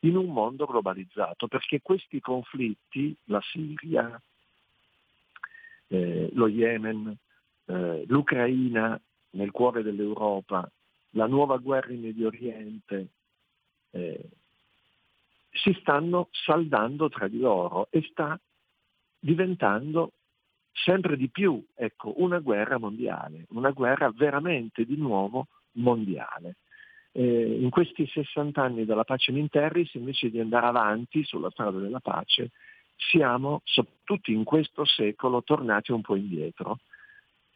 in 0.00 0.16
un 0.16 0.26
mondo 0.26 0.66
globalizzato, 0.66 1.48
perché 1.48 1.80
questi 1.80 2.20
conflitti, 2.20 3.16
la 3.24 3.40
Siria, 3.40 4.20
eh, 5.88 6.30
lo 6.32 6.48
Yemen, 6.48 7.16
eh, 7.66 8.04
l'Ucraina 8.06 9.00
nel 9.30 9.50
cuore 9.50 9.82
dell'Europa, 9.82 10.70
la 11.10 11.26
nuova 11.26 11.56
guerra 11.58 11.92
in 11.92 12.02
Medio 12.02 12.26
Oriente, 12.28 13.08
eh, 13.90 14.28
si 15.50 15.76
stanno 15.80 16.28
saldando 16.30 17.08
tra 17.08 17.28
di 17.28 17.38
loro 17.38 17.88
e 17.90 18.06
sta 18.10 18.38
diventando 19.18 20.12
sempre 20.72 21.16
di 21.16 21.28
più 21.28 21.64
ecco, 21.74 22.20
una 22.20 22.38
guerra 22.38 22.78
mondiale, 22.78 23.46
una 23.50 23.70
guerra 23.70 24.10
veramente 24.10 24.84
di 24.84 24.96
nuovo 24.96 25.46
mondiale 25.72 26.56
eh, 27.18 27.56
in 27.60 27.70
questi 27.70 28.06
60 28.06 28.62
anni 28.62 28.84
della 28.84 29.04
pace 29.04 29.30
in 29.30 29.38
Interris, 29.38 29.94
invece 29.94 30.28
di 30.30 30.38
andare 30.38 30.66
avanti 30.66 31.24
sulla 31.24 31.50
strada 31.50 31.78
della 31.78 32.00
pace, 32.00 32.50
siamo, 32.94 33.62
soprattutto 33.64 34.30
in 34.30 34.44
questo 34.44 34.84
secolo, 34.84 35.42
tornati 35.42 35.92
un 35.92 36.02
po' 36.02 36.14
indietro. 36.14 36.80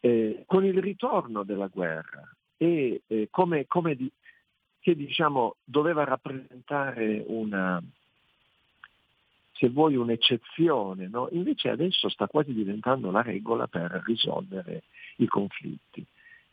Eh, 0.01 0.45
con 0.47 0.65
il 0.65 0.81
ritorno 0.81 1.43
della 1.43 1.67
guerra 1.67 2.27
e 2.57 3.03
eh, 3.07 3.29
come, 3.31 3.67
come 3.67 3.95
di, 3.95 4.11
che 4.81 4.97
diciamo, 4.97 5.57
doveva 5.63 6.05
rappresentare 6.05 7.23
una, 7.27 7.83
se 9.53 9.69
vuoi, 9.69 9.95
un'eccezione, 9.95 11.07
no? 11.09 11.29
invece 11.33 11.69
adesso 11.69 12.09
sta 12.09 12.27
quasi 12.29 12.55
diventando 12.55 13.11
la 13.11 13.21
regola 13.21 13.67
per 13.67 14.03
risolvere 14.07 14.85
i 15.17 15.27
conflitti. 15.27 16.03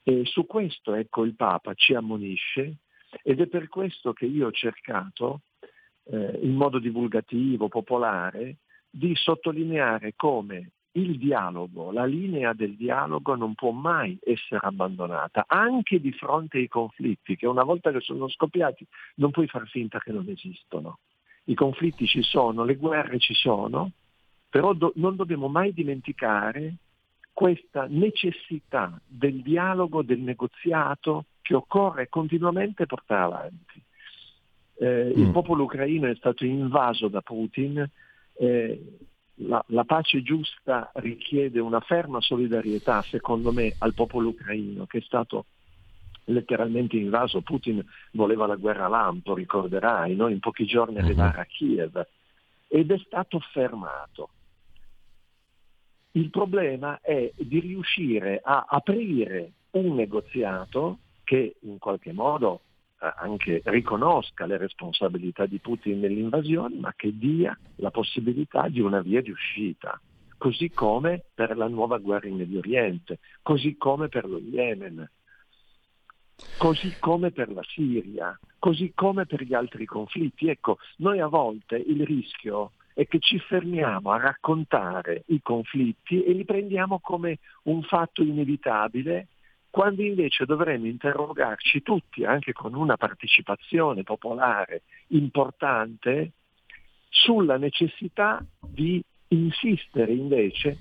E 0.04 0.26
su 0.26 0.46
questo 0.46 0.94
ecco, 0.94 1.24
il 1.24 1.36
Papa 1.36 1.74
ci 1.74 1.94
ammonisce 1.94 2.80
ed 3.24 3.42
è 3.42 3.48
per 3.48 3.68
questo 3.68 4.14
che 4.14 4.26
io 4.26 4.48
ho 4.48 4.52
cercato, 4.52 5.42
eh, 6.06 6.40
in 6.42 6.56
modo 6.56 6.80
divulgativo, 6.80 7.68
popolare, 7.68 8.58
di 8.90 9.14
sottolineare 9.16 10.14
come 10.16 10.72
il 10.98 11.18
dialogo, 11.18 11.92
la 11.92 12.06
linea 12.06 12.54
del 12.54 12.76
dialogo 12.76 13.36
non 13.36 13.54
può 13.54 13.72
mai 13.72 14.18
essere 14.24 14.60
abbandonata, 14.64 15.46
anche 15.48 16.02
di 16.02 16.12
fronte 16.12 16.58
ai 16.58 16.68
conflitti, 16.68 17.36
che 17.36 17.46
una 17.46 17.64
volta 17.64 17.92
che 17.92 18.00
sono 18.00 18.28
scoppiati 18.28 18.86
non 19.16 19.32
puoi 19.32 19.48
far 19.48 19.68
finta 19.68 20.00
che 20.00 20.12
non 20.12 20.28
esistono. 20.28 21.00
I 21.46 21.54
conflitti 21.54 22.08
ci 22.08 22.24
sono, 22.24 22.64
le 22.64 22.76
guerre 22.76 23.20
ci 23.20 23.34
sono, 23.34 23.92
però 24.50 24.74
do- 24.74 24.94
non 24.96 25.16
dobbiamo 25.16 25.48
mai 25.48 25.72
dimenticare 25.72 26.78
questa 27.32 27.86
necessità 27.88 29.00
del 29.06 29.44
dialogo, 29.44 30.02
del 30.02 30.20
negoziato, 30.20 31.26
che 31.48 31.56
occorre 31.56 32.10
continuamente 32.10 32.86
portare 32.86 33.24
avanti. 33.24 33.82
Eh, 34.80 35.14
mm. 35.16 35.22
Il 35.22 35.32
popolo 35.32 35.64
ucraino 35.64 36.10
è 36.10 36.16
stato 36.16 36.44
invaso 36.44 37.08
da 37.08 37.22
Putin, 37.22 37.90
eh, 38.34 38.98
la, 39.36 39.64
la, 39.68 39.86
pace 39.86 40.22
giusta 40.24 40.92
richiede 40.96 41.62
una 41.62 41.80
ferma 41.80 42.20
solidarietà, 42.20 43.02
secondo 43.04 43.54
me, 43.54 43.74
al 43.78 43.94
popolo 43.94 44.30
ucraino 44.30 44.86
che 44.88 44.98
è 44.98 45.02
stato 45.02 45.46
letteralmente 46.26 46.98
invaso. 46.98 47.40
Putin 47.40 47.82
voleva 48.12 48.46
la 48.46 48.56
guerra 48.56 48.90
lampo, 48.90 49.34
ricorderai, 49.34 50.16
no? 50.16 50.28
in 50.28 50.40
pochi 50.40 50.66
giorni 50.66 50.98
arrivare 50.98 51.40
a 51.40 51.46
Kiev 51.46 52.06
ed 52.68 52.92
è 52.92 52.98
stato 53.06 53.40
fermato. 53.40 54.30
Il 56.12 56.30
problema 56.30 57.00
è 57.00 57.32
di 57.38 57.60
riuscire 57.62 58.42
a 58.44 58.66
aprire 58.68 59.52
un 59.72 59.96
negoziato 59.96 61.00
che 61.28 61.58
in 61.64 61.78
qualche 61.78 62.14
modo 62.14 62.62
eh, 63.02 63.14
anche 63.18 63.62
riconosca 63.66 64.46
le 64.46 64.56
responsabilità 64.56 65.46
di 65.46 65.60
Putin 65.60 66.00
nell'invasione, 66.00 66.80
ma 66.80 66.94
che 66.96 67.18
dia 67.18 67.58
la 67.76 67.92
possibilità 67.92 68.70
di 68.70 68.80
una 68.80 69.02
via 69.02 69.22
di 69.22 69.32
uscita. 69.32 70.00
così 70.38 70.70
come 70.70 71.24
per 71.34 71.58
la 71.58 71.68
nuova 71.68 71.98
guerra 71.98 72.28
in 72.28 72.36
Medio 72.36 72.60
Oriente, 72.60 73.20
così 73.42 73.76
come 73.78 74.08
per 74.08 74.30
lo 74.30 74.38
Yemen, 74.38 75.10
così 76.58 76.96
come 77.00 77.32
per 77.32 77.52
la 77.52 77.64
Siria, 77.64 78.40
così 78.60 78.92
come 78.94 79.26
per 79.26 79.44
gli 79.44 79.54
altri 79.54 79.86
conflitti. 79.86 80.48
Ecco, 80.48 80.78
noi 80.98 81.20
a 81.20 81.28
volte 81.28 81.76
il 81.76 82.06
rischio 82.06 82.74
è 82.94 83.06
che 83.08 83.20
ci 83.20 83.40
fermiamo 83.40 84.12
a 84.12 84.18
raccontare 84.18 85.24
i 85.28 85.42
conflitti 85.42 86.24
e 86.24 86.32
li 86.34 86.46
prendiamo 86.46 87.00
come 87.00 87.40
un 87.64 87.84
fatto 87.84 88.24
inevitabile, 88.24 89.28
quando 89.70 90.02
invece 90.02 90.46
dovremmo 90.46 90.88
interrogarci 90.88 91.82
tutti, 91.82 92.24
anche 92.24 92.54
con 92.54 92.74
una 92.74 92.98
partecipazione 92.98 94.04
popolare 94.04 94.84
importante, 95.08 96.32
sulla 97.10 97.58
necessità 97.58 98.44
di 98.60 99.02
insistere 99.30 100.14
invece 100.14 100.78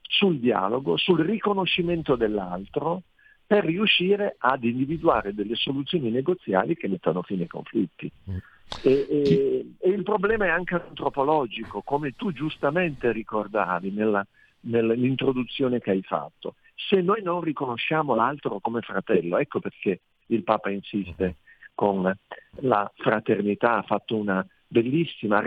sul 0.00 0.38
dialogo, 0.38 0.96
sul 0.96 1.20
riconoscimento 1.20 2.16
dell'altro, 2.16 3.02
per 3.46 3.64
riuscire 3.64 4.36
ad 4.38 4.64
individuare 4.64 5.34
delle 5.34 5.54
soluzioni 5.54 6.10
negoziali 6.10 6.76
che 6.76 6.88
mettano 6.88 7.22
fine 7.22 7.42
ai 7.42 7.48
conflitti. 7.48 8.10
Mm. 8.30 8.36
E, 8.82 9.06
e, 9.08 9.66
e, 9.78 9.88
il 9.90 10.02
problema 10.02 10.46
è 10.46 10.48
anche 10.48 10.74
antropologico, 10.74 11.82
come 11.82 12.12
tu 12.12 12.32
giustamente 12.32 13.12
ricordavi 13.12 13.90
nella, 13.90 14.26
nell'introduzione 14.60 15.80
che 15.80 15.90
hai 15.90 16.02
fatto. 16.02 16.54
Se 16.88 17.00
noi 17.00 17.22
non 17.22 17.40
riconosciamo 17.40 18.14
l'altro 18.14 18.60
come 18.60 18.80
fratello, 18.80 19.38
ecco 19.38 19.60
perché 19.60 20.00
il 20.26 20.42
Papa 20.42 20.70
insiste 20.70 21.36
con 21.74 22.12
la 22.60 22.92
fraternità, 22.94 23.78
ha 23.78 23.82
fatto 23.82 24.16
una 24.16 24.46
bellissima, 24.66 25.42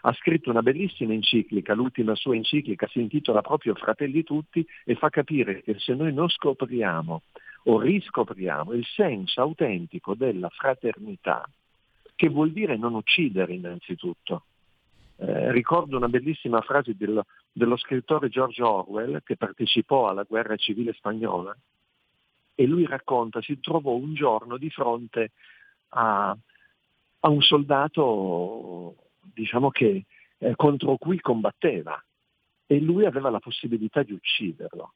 ha 0.00 0.12
scritto 0.14 0.50
una 0.50 0.62
bellissima 0.62 1.12
enciclica, 1.12 1.74
l'ultima 1.74 2.14
sua 2.14 2.34
enciclica 2.34 2.86
si 2.88 3.00
intitola 3.00 3.40
proprio 3.40 3.74
Fratelli 3.74 4.22
tutti 4.22 4.66
e 4.84 4.94
fa 4.94 5.08
capire 5.08 5.62
che 5.62 5.76
se 5.78 5.94
noi 5.94 6.12
non 6.12 6.28
scopriamo 6.28 7.22
o 7.64 7.80
riscopriamo 7.80 8.72
il 8.72 8.84
senso 8.86 9.40
autentico 9.40 10.14
della 10.14 10.48
fraternità, 10.48 11.48
che 12.14 12.28
vuol 12.28 12.52
dire 12.52 12.76
non 12.76 12.94
uccidere 12.94 13.52
innanzitutto. 13.52 14.44
Eh, 15.20 15.50
ricordo 15.50 15.96
una 15.96 16.08
bellissima 16.08 16.60
frase 16.60 16.94
dello, 16.96 17.24
dello 17.50 17.76
scrittore 17.76 18.28
George 18.28 18.62
Orwell 18.62 19.20
che 19.24 19.36
partecipò 19.36 20.08
alla 20.08 20.22
guerra 20.22 20.54
civile 20.54 20.92
spagnola 20.92 21.56
e 22.54 22.66
lui 22.66 22.86
racconta, 22.86 23.42
si 23.42 23.58
trovò 23.58 23.92
un 23.92 24.14
giorno 24.14 24.56
di 24.58 24.70
fronte 24.70 25.32
a, 25.90 26.36
a 27.20 27.28
un 27.28 27.42
soldato 27.42 28.94
diciamo 29.34 29.70
che, 29.70 30.04
eh, 30.38 30.54
contro 30.54 30.96
cui 30.98 31.20
combatteva 31.20 32.00
e 32.66 32.80
lui 32.80 33.04
aveva 33.04 33.30
la 33.30 33.40
possibilità 33.40 34.04
di 34.04 34.12
ucciderlo. 34.12 34.92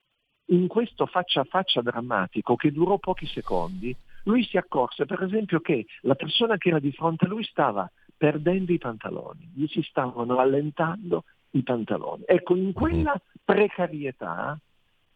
In 0.46 0.68
questo 0.68 1.06
faccia 1.06 1.40
a 1.40 1.44
faccia 1.44 1.82
drammatico 1.82 2.54
che 2.54 2.70
durò 2.70 2.98
pochi 2.98 3.26
secondi, 3.26 3.96
lui 4.24 4.44
si 4.44 4.56
accorse 4.56 5.04
per 5.04 5.22
esempio 5.22 5.60
che 5.60 5.86
la 6.02 6.14
persona 6.14 6.56
che 6.58 6.68
era 6.68 6.78
di 6.78 6.92
fronte 6.92 7.24
a 7.24 7.28
lui 7.28 7.42
stava 7.42 7.90
perdendo 8.22 8.72
i 8.72 8.78
pantaloni, 8.78 9.50
gli 9.52 9.66
si 9.66 9.82
stavano 9.82 10.38
allentando 10.38 11.24
i 11.50 11.64
pantaloni. 11.64 12.22
Ecco, 12.24 12.54
in 12.54 12.72
quella 12.72 13.20
precarietà 13.44 14.56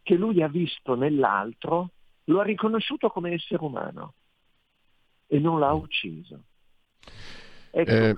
che 0.03 0.15
lui 0.15 0.43
ha 0.43 0.49
visto 0.49 0.93
nell'altro, 0.95 1.91
lo 2.25 2.41
ha 2.41 2.43
riconosciuto 2.43 3.07
come 3.07 3.31
essere 3.31 3.63
umano 3.63 4.13
e 5.25 5.39
non 5.39 5.57
l'ha 5.57 5.71
ucciso. 5.71 6.41
Ecco, 7.71 7.91
eh, 7.91 8.17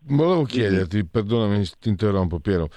volevo 0.00 0.44
chiederti, 0.44 1.06
perdonami, 1.06 1.64
ti 1.80 1.88
interrompo 1.88 2.38
Piero, 2.38 2.68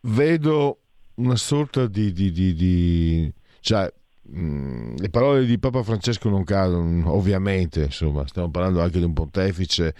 vedo 0.00 0.78
una 1.16 1.36
sorta 1.36 1.86
di... 1.86 2.10
di, 2.10 2.30
di, 2.32 2.54
di 2.54 3.34
cioè, 3.60 3.86
Mm, 3.86 4.01
le 4.24 5.10
parole 5.10 5.44
di 5.44 5.58
Papa 5.58 5.82
Francesco 5.82 6.28
non 6.28 6.44
cadono, 6.44 7.12
ovviamente, 7.12 7.82
insomma, 7.82 8.26
stiamo 8.26 8.50
parlando 8.50 8.80
anche 8.80 8.98
di 8.98 9.04
un 9.04 9.12
pontefice, 9.12 9.94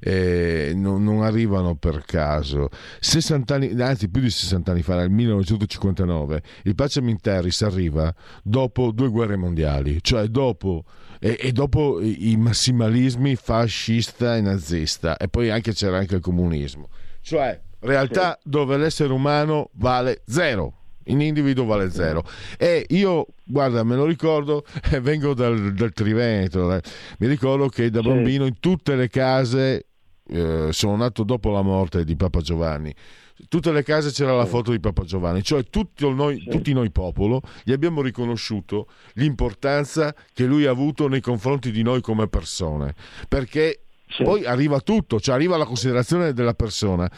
eh, 0.00 0.72
non, 0.74 1.04
non, 1.04 1.22
arrivano 1.22 1.76
per 1.76 2.02
caso. 2.06 2.70
60 3.00 3.54
anni, 3.54 3.80
anzi 3.82 4.08
più 4.08 4.22
di 4.22 4.30
60 4.30 4.70
anni 4.70 4.82
fa, 4.82 4.96
nel 4.96 5.10
1959, 5.10 6.42
il 6.64 6.74
Pacem 6.74 7.16
Terris 7.18 7.62
arriva 7.62 8.12
dopo 8.42 8.92
due 8.92 9.08
guerre 9.08 9.36
mondiali, 9.36 9.98
cioè 10.00 10.26
dopo, 10.28 10.84
e, 11.20 11.36
e 11.38 11.52
dopo 11.52 12.00
i 12.00 12.34
massimalismi 12.38 13.36
fascista 13.36 14.36
e 14.36 14.40
nazista, 14.40 15.18
e 15.18 15.28
poi 15.28 15.50
anche 15.50 15.74
c'era 15.74 15.98
anche 15.98 16.14
il 16.14 16.22
comunismo, 16.22 16.88
cioè 17.20 17.60
realtà 17.80 18.38
dove 18.42 18.78
l'essere 18.78 19.12
umano 19.12 19.68
vale 19.74 20.22
zero 20.26 20.75
in 21.06 21.20
individuo 21.20 21.64
vale 21.64 21.90
zero. 21.90 22.24
E 22.56 22.86
io, 22.90 23.26
guarda, 23.44 23.82
me 23.84 23.96
lo 23.96 24.04
ricordo, 24.04 24.64
eh, 24.90 25.00
vengo 25.00 25.34
dal, 25.34 25.74
dal 25.74 25.92
Triveneto, 25.92 26.72
eh. 26.72 26.80
mi 27.18 27.26
ricordo 27.26 27.68
che 27.68 27.90
da 27.90 28.00
bambino 28.00 28.46
in 28.46 28.58
tutte 28.60 28.94
le 28.96 29.08
case, 29.08 29.86
eh, 30.28 30.68
sono 30.70 30.96
nato 30.96 31.22
dopo 31.22 31.50
la 31.50 31.62
morte 31.62 32.04
di 32.04 32.16
Papa 32.16 32.40
Giovanni, 32.40 32.94
tutte 33.48 33.70
le 33.70 33.82
case 33.82 34.10
c'era 34.10 34.34
la 34.34 34.46
foto 34.46 34.70
di 34.70 34.80
Papa 34.80 35.04
Giovanni, 35.04 35.42
cioè 35.42 35.62
noi, 35.98 36.42
tutti 36.48 36.72
noi 36.72 36.90
popolo 36.90 37.42
gli 37.64 37.72
abbiamo 37.72 38.00
riconosciuto 38.00 38.88
l'importanza 39.14 40.14
che 40.32 40.44
lui 40.44 40.64
ha 40.64 40.70
avuto 40.70 41.08
nei 41.08 41.20
confronti 41.20 41.70
di 41.70 41.82
noi 41.82 42.00
come 42.00 42.28
persone, 42.28 42.94
perché 43.28 43.82
poi 44.22 44.44
arriva 44.44 44.80
tutto, 44.80 45.20
cioè 45.20 45.34
arriva 45.34 45.56
la 45.56 45.64
considerazione 45.64 46.32
della 46.32 46.54
persona. 46.54 47.10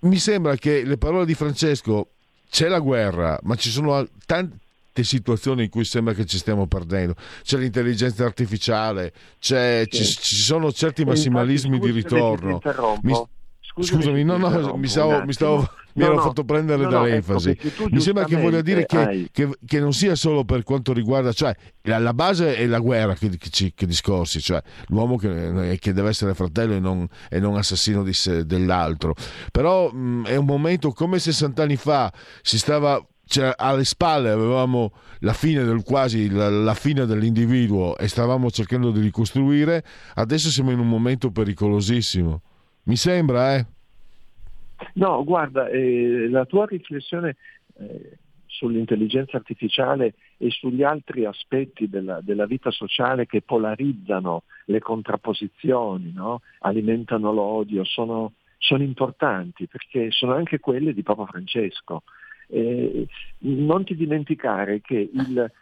Mi 0.00 0.18
sembra 0.18 0.54
che 0.56 0.84
le 0.84 0.98
parole 0.98 1.24
di 1.24 1.34
Francesco 1.34 2.10
c'è 2.56 2.68
la 2.68 2.78
guerra, 2.78 3.38
ma 3.42 3.54
ci 3.54 3.68
sono 3.68 4.08
tante 4.24 5.02
situazioni 5.02 5.64
in 5.64 5.68
cui 5.68 5.84
sembra 5.84 6.14
che 6.14 6.24
ci 6.24 6.38
stiamo 6.38 6.66
perdendo. 6.66 7.14
C'è 7.42 7.58
l'intelligenza 7.58 8.24
artificiale, 8.24 9.12
c'è, 9.38 9.86
sì. 9.90 9.98
ci, 9.98 10.04
ci, 10.14 10.36
sono 10.36 10.72
certi 10.72 11.04
massimalismi 11.04 11.78
di 11.78 11.90
ritorno. 11.90 12.58
Mi, 13.02 13.12
scusami, 13.82 14.24
no, 14.24 14.36
no, 14.36 14.76
mi 14.76 14.88
stavo, 14.88 15.24
mi 15.24 15.32
stavo 15.32 15.68
mi 15.96 16.02
no, 16.02 16.04
ero 16.04 16.14
no, 16.16 16.22
fatto 16.22 16.44
prendere 16.44 16.82
no, 16.84 16.90
dall'enfasi. 16.90 17.50
Ecco, 17.50 17.88
mi 17.90 18.00
sembra 18.00 18.24
che 18.24 18.36
voglia 18.36 18.60
dire 18.60 18.84
che, 18.84 19.28
che, 19.32 19.48
che, 19.64 19.80
non 19.80 19.92
sia 19.92 20.14
solo 20.14 20.44
per 20.44 20.62
quanto 20.62 20.92
riguarda, 20.92 21.32
cioè 21.32 21.54
la, 21.82 21.98
la 21.98 22.12
base 22.12 22.56
è 22.56 22.66
la 22.66 22.78
guerra 22.78 23.14
che, 23.14 23.30
che, 23.74 23.86
discorsi, 23.86 24.40
cioè 24.40 24.62
l'uomo 24.88 25.16
che, 25.16 25.78
deve 25.80 26.08
essere 26.08 26.34
fratello 26.34 26.74
e 26.74 26.80
non, 26.80 27.06
e 27.28 27.40
non 27.40 27.56
assassino 27.56 28.02
di 28.02 28.12
dell'altro. 28.44 29.14
Però 29.50 29.90
mh, 29.90 30.26
è 30.26 30.36
un 30.36 30.44
momento 30.44 30.92
come 30.92 31.18
60 31.18 31.62
anni 31.62 31.76
fa 31.76 32.12
si 32.42 32.58
stava 32.58 33.02
cioè, 33.28 33.52
alle 33.56 33.84
spalle 33.84 34.30
avevamo 34.30 34.92
la 35.20 35.32
fine 35.32 35.64
del 35.64 35.82
quasi 35.82 36.30
la, 36.30 36.48
la, 36.48 36.74
fine 36.74 37.06
dell'individuo 37.06 37.96
e 37.96 38.06
stavamo 38.06 38.50
cercando 38.50 38.92
di 38.92 39.00
ricostruire, 39.00 39.84
adesso 40.14 40.50
siamo 40.50 40.70
in 40.70 40.78
un 40.78 40.88
momento 40.88 41.30
pericolosissimo. 41.30 42.42
Mi 42.86 42.96
sembra, 42.96 43.56
eh? 43.56 43.66
No, 44.94 45.24
guarda, 45.24 45.68
eh, 45.68 46.28
la 46.28 46.44
tua 46.44 46.66
riflessione 46.66 47.36
eh, 47.78 48.18
sull'intelligenza 48.46 49.36
artificiale 49.36 50.14
e 50.36 50.50
sugli 50.50 50.84
altri 50.84 51.24
aspetti 51.24 51.88
della, 51.88 52.20
della 52.22 52.46
vita 52.46 52.70
sociale 52.70 53.26
che 53.26 53.42
polarizzano 53.42 54.44
le 54.66 54.78
contrapposizioni, 54.78 56.12
no? 56.12 56.42
alimentano 56.60 57.32
l'odio, 57.32 57.84
sono, 57.84 58.34
sono, 58.58 58.84
importanti 58.84 59.66
perché 59.66 60.12
sono 60.12 60.34
anche 60.34 60.60
quelle 60.60 60.94
di 60.94 61.02
Papa 61.02 61.26
Francesco. 61.26 62.04
Eh, 62.48 63.06
non 63.38 63.84
ti 63.84 63.96
dimenticare 63.96 64.80
che 64.80 65.10
il, 65.12 65.52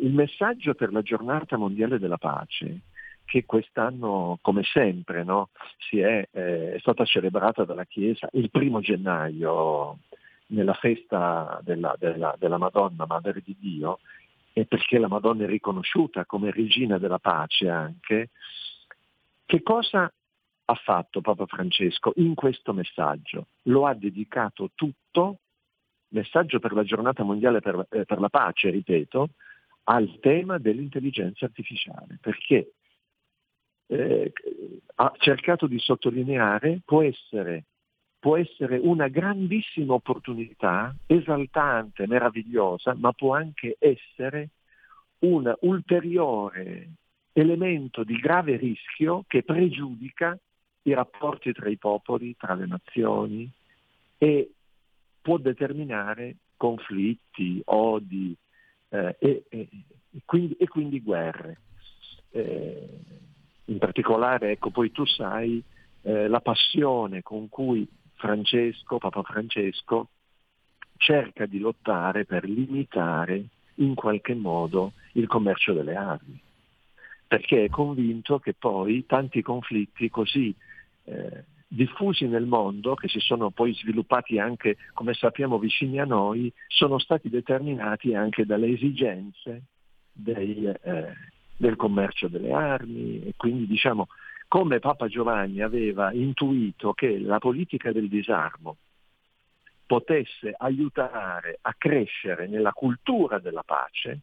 il 0.00 0.12
messaggio 0.12 0.74
per 0.74 0.92
la 0.92 1.02
giornata 1.02 1.56
mondiale 1.56 1.98
della 1.98 2.18
pace 2.18 2.82
che 3.24 3.44
quest'anno, 3.44 4.38
come 4.40 4.62
sempre, 4.62 5.24
no, 5.24 5.50
è, 5.90 6.28
eh, 6.30 6.74
è, 6.74 6.78
stata 6.78 7.04
celebrata 7.04 7.64
dalla 7.64 7.84
Chiesa 7.84 8.28
il 8.32 8.50
primo 8.50 8.80
gennaio 8.80 9.98
nella 10.48 10.74
festa 10.74 11.58
della, 11.62 11.94
della, 11.98 12.34
della 12.38 12.58
Madonna, 12.58 13.06
Madre 13.06 13.40
di 13.44 13.56
Dio, 13.58 14.00
e 14.52 14.66
perché 14.66 14.98
la 14.98 15.08
Madonna 15.08 15.44
è 15.44 15.46
riconosciuta 15.46 16.26
come 16.26 16.50
regina 16.50 16.98
della 16.98 17.18
pace 17.18 17.68
anche, 17.68 18.30
che 19.44 19.62
cosa 19.62 20.10
ha 20.66 20.74
fatto 20.74 21.20
Papa 21.20 21.46
Francesco 21.46 22.12
in 22.16 22.34
questo 22.34 22.72
messaggio? 22.72 23.48
Lo 23.62 23.86
ha 23.86 23.94
dedicato 23.94 24.70
tutto, 24.74 25.38
messaggio 26.08 26.58
per 26.60 26.72
la 26.72 26.84
giornata 26.84 27.24
mondiale 27.24 27.60
per, 27.60 27.86
eh, 27.90 28.04
per 28.04 28.20
la 28.20 28.28
pace, 28.28 28.70
ripeto, 28.70 29.30
al 29.84 30.18
tema 30.20 30.58
dell'intelligenza 30.58 31.44
artificiale, 31.46 32.18
perché 32.20 32.74
eh, 33.86 34.32
ha 34.96 35.12
cercato 35.18 35.66
di 35.66 35.78
sottolineare 35.78 36.80
può 36.84 37.02
essere, 37.02 37.64
può 38.18 38.36
essere 38.36 38.78
una 38.78 39.08
grandissima 39.08 39.94
opportunità, 39.94 40.94
esaltante, 41.06 42.06
meravigliosa, 42.06 42.94
ma 42.94 43.12
può 43.12 43.34
anche 43.34 43.76
essere 43.78 44.50
un 45.20 45.52
ulteriore 45.60 46.88
elemento 47.32 48.04
di 48.04 48.16
grave 48.16 48.56
rischio 48.56 49.24
che 49.26 49.42
pregiudica 49.42 50.38
i 50.82 50.94
rapporti 50.94 51.52
tra 51.52 51.68
i 51.68 51.76
popoli, 51.76 52.36
tra 52.36 52.54
le 52.54 52.66
nazioni, 52.66 53.50
e 54.18 54.52
può 55.20 55.38
determinare 55.38 56.36
conflitti, 56.56 57.60
odi 57.64 58.36
eh, 58.90 59.16
e, 59.18 59.44
e, 59.48 59.68
quindi, 60.24 60.54
e, 60.54 60.68
quindi, 60.68 61.00
guerre. 61.00 61.58
Eh, 62.30 63.00
in 63.66 63.78
particolare, 63.78 64.52
ecco, 64.52 64.70
poi 64.70 64.90
tu 64.92 65.04
sai 65.06 65.62
eh, 66.02 66.28
la 66.28 66.40
passione 66.40 67.22
con 67.22 67.48
cui 67.48 67.86
Francesco, 68.14 68.98
Papa 68.98 69.22
Francesco, 69.22 70.08
cerca 70.96 71.46
di 71.46 71.58
lottare 71.58 72.24
per 72.24 72.44
limitare 72.44 73.44
in 73.76 73.94
qualche 73.94 74.34
modo 74.34 74.92
il 75.12 75.26
commercio 75.26 75.72
delle 75.72 75.96
armi, 75.96 76.40
perché 77.26 77.64
è 77.64 77.68
convinto 77.68 78.38
che 78.38 78.54
poi 78.54 79.04
tanti 79.06 79.42
conflitti 79.42 80.08
così 80.08 80.54
eh, 81.04 81.44
diffusi 81.66 82.26
nel 82.26 82.46
mondo, 82.46 82.94
che 82.94 83.08
si 83.08 83.18
sono 83.18 83.50
poi 83.50 83.74
sviluppati 83.74 84.38
anche, 84.38 84.76
come 84.92 85.12
sappiamo, 85.14 85.58
vicini 85.58 85.98
a 85.98 86.04
noi, 86.04 86.52
sono 86.68 86.98
stati 86.98 87.28
determinati 87.28 88.14
anche 88.14 88.46
dalle 88.46 88.68
esigenze 88.68 89.62
dei, 90.12 90.64
eh, 90.64 91.12
del 91.64 91.76
commercio 91.76 92.28
delle 92.28 92.52
armi. 92.52 93.26
E 93.26 93.32
quindi 93.36 93.66
diciamo 93.66 94.08
come 94.48 94.78
Papa 94.78 95.08
Giovanni 95.08 95.62
aveva 95.62 96.12
intuito 96.12 96.92
che 96.92 97.18
la 97.18 97.38
politica 97.38 97.90
del 97.90 98.08
disarmo 98.08 98.76
potesse 99.86 100.54
aiutare 100.56 101.58
a 101.62 101.74
crescere 101.76 102.46
nella 102.46 102.72
cultura 102.72 103.38
della 103.38 103.62
pace, 103.62 104.20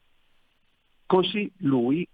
così 1.06 1.52
lui 1.58 2.08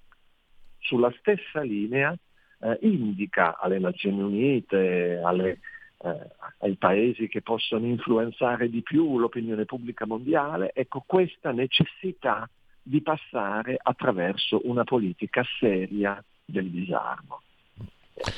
sulla 0.79 1.13
stessa 1.19 1.61
linea 1.61 2.15
eh, 2.59 2.77
indica 2.81 3.57
alle 3.59 3.79
Nazioni 3.79 4.21
Unite, 4.21 5.19
alle, 5.23 5.59
eh, 5.99 6.29
ai 6.59 6.75
paesi 6.75 7.27
che 7.27 7.41
possono 7.41 7.85
influenzare 7.85 8.69
di 8.69 8.81
più 8.81 9.19
l'opinione 9.19 9.65
pubblica 9.65 10.05
mondiale, 10.05 10.71
ecco 10.73 11.03
questa 11.05 11.51
necessità 11.51 12.49
di 12.87 13.01
passare 13.01 13.77
attraverso 13.81 14.61
una 14.63 14.83
politica 14.83 15.43
seria 15.59 16.23
del 16.45 16.69
disarmo. 16.69 17.41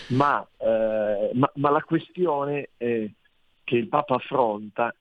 Ma, 0.09 0.45
eh, 0.57 1.31
ma, 1.33 1.51
ma 1.55 1.69
la 1.69 1.81
questione 1.83 2.69
che 2.77 3.75
il 3.75 3.87
Papa 3.87 4.15
affronta, 4.15 4.93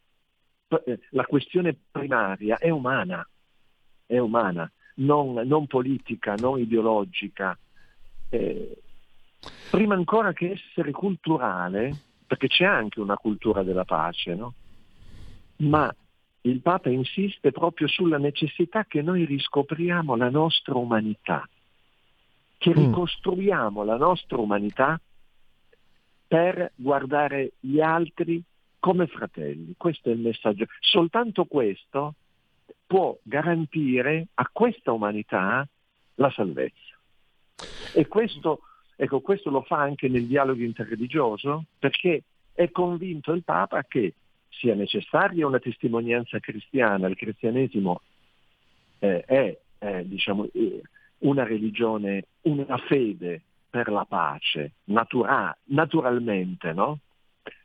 eh, 0.84 1.00
la 1.10 1.24
questione 1.24 1.74
primaria 1.90 2.58
è 2.58 2.68
umana, 2.68 3.26
è 4.06 4.18
umana, 4.18 4.70
non, 4.96 5.34
non 5.46 5.66
politica, 5.66 6.34
non 6.34 6.58
ideologica. 6.58 7.58
Eh, 8.28 8.76
prima 9.70 9.94
ancora 9.94 10.32
che 10.32 10.52
essere 10.52 10.90
culturale, 10.90 11.96
perché 12.26 12.48
c'è 12.48 12.64
anche 12.64 13.00
una 13.00 13.16
cultura 13.16 13.62
della 13.62 13.84
pace, 13.84 14.34
no? 14.34 14.52
ma 15.58 15.92
il 16.42 16.60
Papa 16.60 16.88
insiste 16.88 17.52
proprio 17.52 17.88
sulla 17.88 18.18
necessità 18.18 18.84
che 18.84 19.02
noi 19.02 19.24
riscopriamo 19.24 20.16
la 20.16 20.30
nostra 20.30 20.76
umanità, 20.76 21.48
che 22.56 22.70
mm. 22.70 22.86
ricostruiamo 22.86 23.84
la 23.84 23.96
nostra 23.96 24.38
umanità 24.38 25.00
per 26.26 26.72
guardare 26.74 27.52
gli 27.58 27.80
altri 27.80 28.42
come 28.78 29.06
fratelli. 29.06 29.74
Questo 29.76 30.10
è 30.10 30.12
il 30.12 30.20
messaggio. 30.20 30.66
Soltanto 30.80 31.46
questo 31.46 32.14
può 32.86 33.16
garantire 33.22 34.28
a 34.34 34.48
questa 34.52 34.92
umanità 34.92 35.66
la 36.14 36.30
salvezza. 36.30 36.96
E 37.94 38.06
questo, 38.06 38.60
ecco, 38.96 39.20
questo 39.20 39.50
lo 39.50 39.62
fa 39.62 39.78
anche 39.78 40.08
nel 40.08 40.26
dialogo 40.26 40.62
interreligioso 40.62 41.64
perché 41.78 42.22
è 42.52 42.70
convinto 42.70 43.32
il 43.32 43.42
Papa 43.42 43.84
che 43.84 44.14
sia 44.48 44.74
necessaria 44.74 45.46
una 45.46 45.58
testimonianza 45.58 46.38
cristiana, 46.38 47.06
il 47.06 47.16
cristianesimo 47.16 48.00
eh, 48.98 49.22
è 49.24 49.58
eh, 49.78 50.06
diciamo, 50.06 50.48
eh, 50.52 50.82
una 51.18 51.44
religione, 51.44 52.24
una 52.42 52.76
fede 52.78 53.42
per 53.70 53.90
la 53.90 54.04
pace, 54.04 54.72
natura- 54.84 55.56
naturalmente, 55.64 56.72
no? 56.72 56.98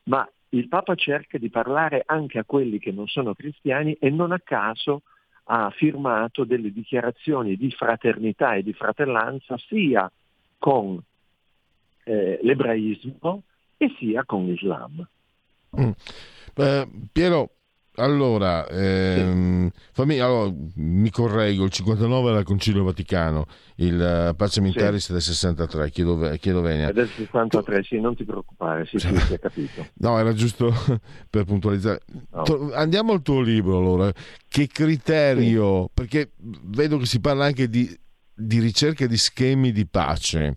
Ma 0.04 0.28
il 0.50 0.68
Papa 0.68 0.96
cerca 0.96 1.38
di 1.38 1.50
parlare 1.50 2.04
anche 2.06 2.40
a 2.40 2.44
quelli 2.44 2.78
che 2.78 2.92
non 2.92 3.08
sono 3.08 3.34
cristiani 3.34 3.94
e 3.94 4.10
non 4.10 4.32
a 4.32 4.40
caso 4.40 5.02
ha 5.46 5.70
firmato 5.72 6.44
delle 6.46 6.72
dichiarazioni 6.72 7.58
di 7.58 7.72
fraternità 7.72 8.54
e 8.54 8.64
di 8.64 8.74
fratellanza 8.74 9.58
sia 9.68 10.10
con 10.58 11.02
eh, 12.04 12.40
l'ebraismo 12.42 13.44
e 13.78 13.94
sia 13.98 14.24
con 14.26 14.46
l'Islam. 14.46 15.08
Mm. 15.80 15.92
Eh, 16.56 16.88
Piero, 17.12 17.50
allora, 17.96 18.68
ehm, 18.68 19.70
fammi, 19.92 20.18
allora, 20.18 20.52
mi 20.76 21.12
correggo, 21.12 21.64
il 21.64 21.70
59 21.70 22.30
era 22.32 22.40
il 22.40 22.46
Concilio 22.46 22.84
Vaticano, 22.84 23.46
il 23.76 24.30
uh, 24.32 24.36
Pace 24.36 24.62
Militaris 24.62 25.06
sì. 25.06 25.12
del 25.12 25.22
63, 25.22 25.92
chiedo, 25.92 26.18
chiedo 26.40 26.62
venia. 26.62 26.90
È 26.90 26.94
del 26.94 27.08
63, 27.08 27.84
sì, 27.84 28.00
non 28.00 28.16
ti 28.16 28.24
preoccupare, 28.24 28.86
sì, 28.88 28.98
sì, 28.98 29.16
si 29.16 29.34
è 29.34 29.40
capito. 29.40 29.86
No, 29.96 30.18
era 30.18 30.34
giusto 30.34 30.74
per 31.30 31.44
puntualizzare. 31.44 32.00
No. 32.32 32.72
Andiamo 32.74 33.12
al 33.12 33.22
tuo 33.22 33.42
libro 33.42 33.78
allora, 33.78 34.12
che 34.48 34.68
criterio, 34.68 35.84
sì. 35.84 35.90
perché 35.94 36.32
vedo 36.64 36.98
che 36.98 37.06
si 37.06 37.20
parla 37.20 37.46
anche 37.46 37.70
di 37.70 37.88
di 38.36 38.60
ricerca 38.60 39.06
di 39.06 39.18
schemi 39.18 39.72
di 39.72 39.86
pace. 39.86 40.56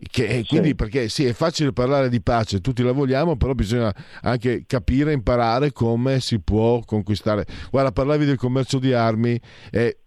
Che, 0.00 0.44
quindi, 0.46 0.68
sì. 0.68 0.74
perché 0.76 1.08
sì, 1.08 1.24
è 1.24 1.32
facile 1.32 1.72
parlare 1.72 2.08
di 2.08 2.20
pace, 2.20 2.60
tutti 2.60 2.82
la 2.82 2.92
vogliamo, 2.92 3.36
però 3.36 3.52
bisogna 3.52 3.92
anche 4.22 4.64
capire, 4.66 5.12
imparare 5.12 5.72
come 5.72 6.20
si 6.20 6.40
può 6.40 6.80
conquistare. 6.84 7.44
Guarda, 7.70 7.90
parlavi 7.90 8.24
del 8.24 8.36
commercio 8.36 8.78
di 8.78 8.92
armi 8.92 9.40
e 9.70 9.98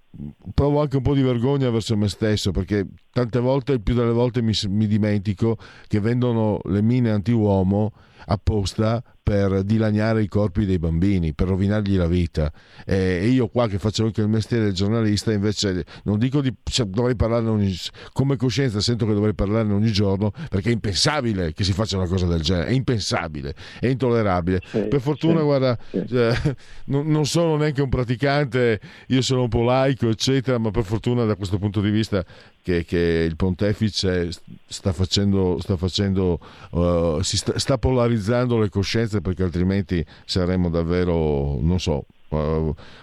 provo 0.53 0.81
anche 0.81 0.97
un 0.97 1.03
po' 1.03 1.13
di 1.13 1.21
vergogna 1.21 1.69
verso 1.69 1.95
me 1.95 2.09
stesso 2.09 2.51
perché 2.51 2.85
tante 3.11 3.39
volte, 3.39 3.73
il 3.73 3.81
più 3.81 3.93
delle 3.93 4.11
volte 4.11 4.41
mi, 4.41 4.53
mi 4.67 4.87
dimentico 4.87 5.57
che 5.87 5.99
vendono 5.99 6.59
le 6.65 6.81
mine 6.81 7.11
anti-uomo 7.11 7.91
apposta 8.25 9.03
per 9.23 9.63
dilaniare 9.63 10.23
i 10.23 10.27
corpi 10.27 10.65
dei 10.65 10.79
bambini, 10.79 11.33
per 11.33 11.47
rovinargli 11.47 11.95
la 11.95 12.07
vita. 12.07 12.51
E 12.85 13.27
io 13.27 13.47
qua 13.47 13.67
che 13.67 13.77
faccio 13.77 14.03
anche 14.03 14.21
il 14.21 14.27
mestiere 14.27 14.65
del 14.65 14.73
giornalista, 14.73 15.31
invece 15.31 15.85
non 16.03 16.17
dico 16.17 16.41
di 16.41 16.53
cioè, 16.63 16.85
dovrei 16.87 17.15
parlarne 17.15 17.49
ogni, 17.49 17.73
come 18.11 18.35
coscienza, 18.35 18.81
sento 18.81 19.05
che 19.05 19.13
dovrei 19.13 19.33
parlarne 19.33 19.73
ogni 19.73 19.91
giorno, 19.91 20.31
perché 20.49 20.69
è 20.69 20.73
impensabile 20.73 21.53
che 21.53 21.63
si 21.63 21.71
faccia 21.71 21.97
una 21.97 22.07
cosa 22.07 22.25
del 22.25 22.41
genere, 22.41 22.67
è 22.67 22.71
impensabile, 22.71 23.53
è 23.79 23.87
intollerabile. 23.87 24.61
Sì, 24.65 24.87
per 24.87 24.99
fortuna, 24.99 25.39
sì, 25.39 25.45
guarda, 25.45 25.77
sì. 25.89 26.03
Cioè, 26.07 26.55
non, 26.87 27.07
non, 27.07 27.25
sono 27.25 27.55
neanche 27.55 27.81
un 27.81 27.89
praticante, 27.89 28.81
io 29.07 29.21
sono 29.21 29.43
un 29.43 29.49
po' 29.49 29.61
laico, 29.61 30.09
eccetera, 30.09 30.57
ma 30.57 30.71
per 30.71 30.83
fortuna 30.83 31.25
da 31.25 31.35
questo 31.35 31.57
punto 31.57 31.79
di 31.79 31.91
vista 31.91 32.25
che, 32.61 32.85
che 32.85 33.25
il 33.27 33.35
pontefice 33.35 34.29
sta 34.65 34.93
facendo, 34.93 35.57
sta, 35.59 35.77
facendo 35.77 36.39
uh, 36.71 37.21
sta, 37.21 37.57
sta 37.57 37.77
polarizzando 37.77 38.59
le 38.59 38.69
coscienze 38.69 39.21
perché 39.21 39.43
altrimenti 39.43 40.03
saremmo 40.25 40.69
davvero, 40.69 41.57
non 41.61 41.79
so, 41.79 42.05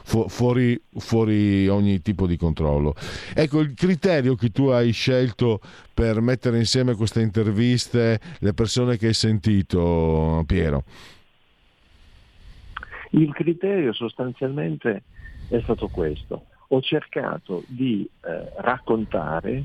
fu- 0.05 0.28
fuori, 0.28 0.80
fuori, 0.94 1.68
ogni 1.68 2.01
tipo 2.01 2.26
di 2.26 2.36
controllo. 2.36 2.94
Ecco, 3.35 3.60
il 3.60 3.74
criterio 3.74 4.35
che 4.35 4.51
tu 4.51 4.68
hai 4.68 4.93
scelto 4.93 5.60
per 5.93 6.20
mettere 6.20 6.59
insieme 6.59 6.94
queste 6.94 7.20
interviste, 7.20 8.20
le 8.39 8.55
persone 8.55 8.97
che 8.97 9.09
hai 9.09 9.14
sentito, 9.14 10.43
Piero. 10.47 10.85
Il 13.10 13.32
criterio 13.32 13.93
sostanzialmente 13.93 15.05
è 15.48 15.60
stato 15.62 15.89
questo. 15.89 16.47
Ho 16.69 16.81
cercato 16.82 17.65
di 17.66 18.09
eh, 18.23 18.53
raccontare 18.57 19.65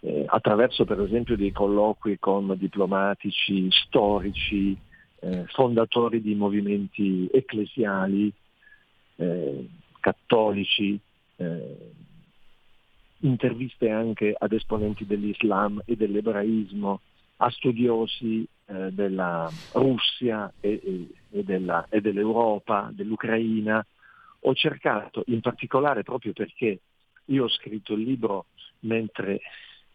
eh, 0.00 0.24
attraverso 0.26 0.84
per 0.84 1.00
esempio 1.00 1.36
dei 1.36 1.52
colloqui 1.52 2.18
con 2.18 2.54
diplomatici, 2.58 3.68
storici, 3.70 4.76
eh, 5.20 5.44
fondatori 5.46 6.20
di 6.20 6.34
movimenti 6.34 7.28
ecclesiali, 7.32 8.32
eh, 9.16 9.68
cattolici, 10.00 10.98
eh, 11.36 11.92
interviste 13.20 13.88
anche 13.88 14.34
ad 14.36 14.52
esponenti 14.52 15.06
dell'Islam 15.06 15.80
e 15.86 15.96
dell'ebraismo, 15.96 17.00
a 17.38 17.50
studiosi 17.50 18.46
eh, 18.66 18.92
della 18.92 19.50
Russia 19.72 20.52
e, 20.60 20.80
e, 20.84 21.08
e, 21.30 21.44
della, 21.44 21.86
e 21.88 22.00
dell'Europa, 22.00 22.90
dell'Ucraina. 22.92 23.84
Ho 24.46 24.54
cercato, 24.54 25.22
in 25.26 25.40
particolare 25.40 26.02
proprio 26.02 26.32
perché 26.32 26.80
io 27.26 27.44
ho 27.44 27.48
scritto 27.48 27.94
il 27.94 28.02
libro 28.02 28.46
mentre 28.80 29.40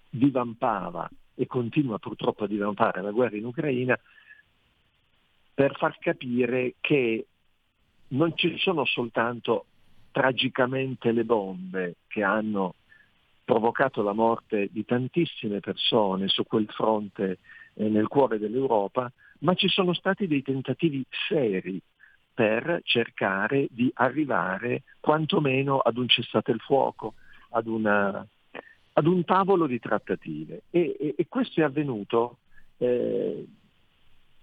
divampava 0.09 1.07
e 1.35 1.45
continua 1.45 1.99
purtroppo 1.99 2.45
a 2.45 2.47
divampare 2.47 3.01
la 3.01 3.11
guerra 3.11 3.37
in 3.37 3.45
Ucraina, 3.45 3.97
per 5.53 5.77
far 5.77 5.97
capire 5.99 6.75
che 6.81 7.27
non 8.09 8.35
ci 8.35 8.57
sono 8.57 8.85
soltanto 8.85 9.65
tragicamente 10.11 11.11
le 11.11 11.25
bombe 11.25 11.95
che 12.07 12.23
hanno 12.23 12.73
provocato 13.43 14.01
la 14.01 14.13
morte 14.13 14.69
di 14.71 14.83
tantissime 14.83 15.59
persone 15.59 16.27
su 16.27 16.43
quel 16.43 16.67
fronte 16.69 17.37
eh, 17.75 17.87
nel 17.87 18.07
cuore 18.07 18.39
dell'Europa, 18.39 19.11
ma 19.39 19.53
ci 19.53 19.67
sono 19.67 19.93
stati 19.93 20.27
dei 20.27 20.41
tentativi 20.41 21.05
seri 21.27 21.79
per 22.39 22.79
cercare 22.85 23.67
di 23.69 23.91
arrivare 23.95 24.83
quantomeno 25.01 25.79
ad 25.79 25.97
un 25.97 26.07
cessate 26.07 26.51
il 26.51 26.61
fuoco, 26.61 27.15
ad, 27.49 27.67
una, 27.67 28.25
ad 28.93 29.05
un 29.05 29.25
tavolo 29.25 29.67
di 29.67 29.77
trattative. 29.77 30.61
E, 30.69 30.95
e, 30.97 31.15
e 31.17 31.27
questo 31.27 31.59
è 31.59 31.65
avvenuto 31.65 32.37
eh, 32.77 33.45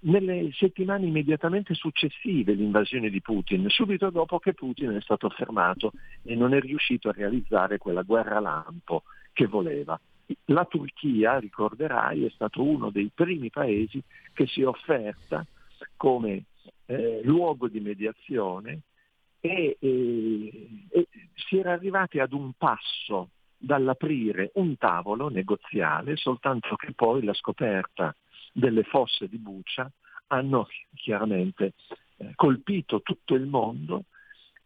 nelle 0.01 0.51
settimane 0.53 1.07
immediatamente 1.07 1.73
successive 1.73 2.53
all'invasione 2.53 3.09
di 3.09 3.23
Putin, 3.23 3.65
subito 3.71 4.11
dopo 4.11 4.39
che 4.41 4.53
Putin 4.53 4.91
è 4.91 5.01
stato 5.01 5.31
fermato 5.31 5.93
e 6.23 6.35
non 6.35 6.53
è 6.53 6.61
riuscito 6.61 7.09
a 7.09 7.15
realizzare 7.17 7.79
quella 7.79 8.03
guerra 8.03 8.41
lampo 8.41 9.05
che 9.33 9.47
voleva. 9.47 9.99
La 10.47 10.67
Turchia, 10.67 11.39
ricorderai, 11.39 12.27
è 12.27 12.31
stato 12.35 12.63
uno 12.63 12.91
dei 12.91 13.11
primi 13.15 13.49
paesi 13.49 14.03
che 14.35 14.47
si 14.47 14.61
è 14.61 14.67
offerta 14.67 15.47
come 15.97 16.45
eh, 16.87 17.21
luogo 17.25 17.69
di 17.69 17.81
mediazione 17.81 18.81
e, 19.41 19.77
e, 19.79 20.87
e 20.91 21.09
si 21.35 21.59
era 21.59 21.73
arrivati 21.73 22.19
ad 22.19 22.33
un 22.33 22.53
passo 22.57 23.31
dall'aprire 23.57 24.51
un 24.55 24.77
tavolo 24.77 25.29
negoziale, 25.29 26.17
soltanto 26.17 26.77
che 26.77 26.93
poi 26.93 27.25
la 27.25 27.35
scoperta 27.35 28.15
delle 28.53 28.83
fosse 28.85 29.29
di 29.29 29.39
Bucia 29.39 29.91
hanno 30.29 30.69
chiaramente 30.95 31.73
eh, 32.17 32.33
colpito 32.35 33.03
tutto 33.03 33.35
il 33.35 33.47
mondo 33.47 34.05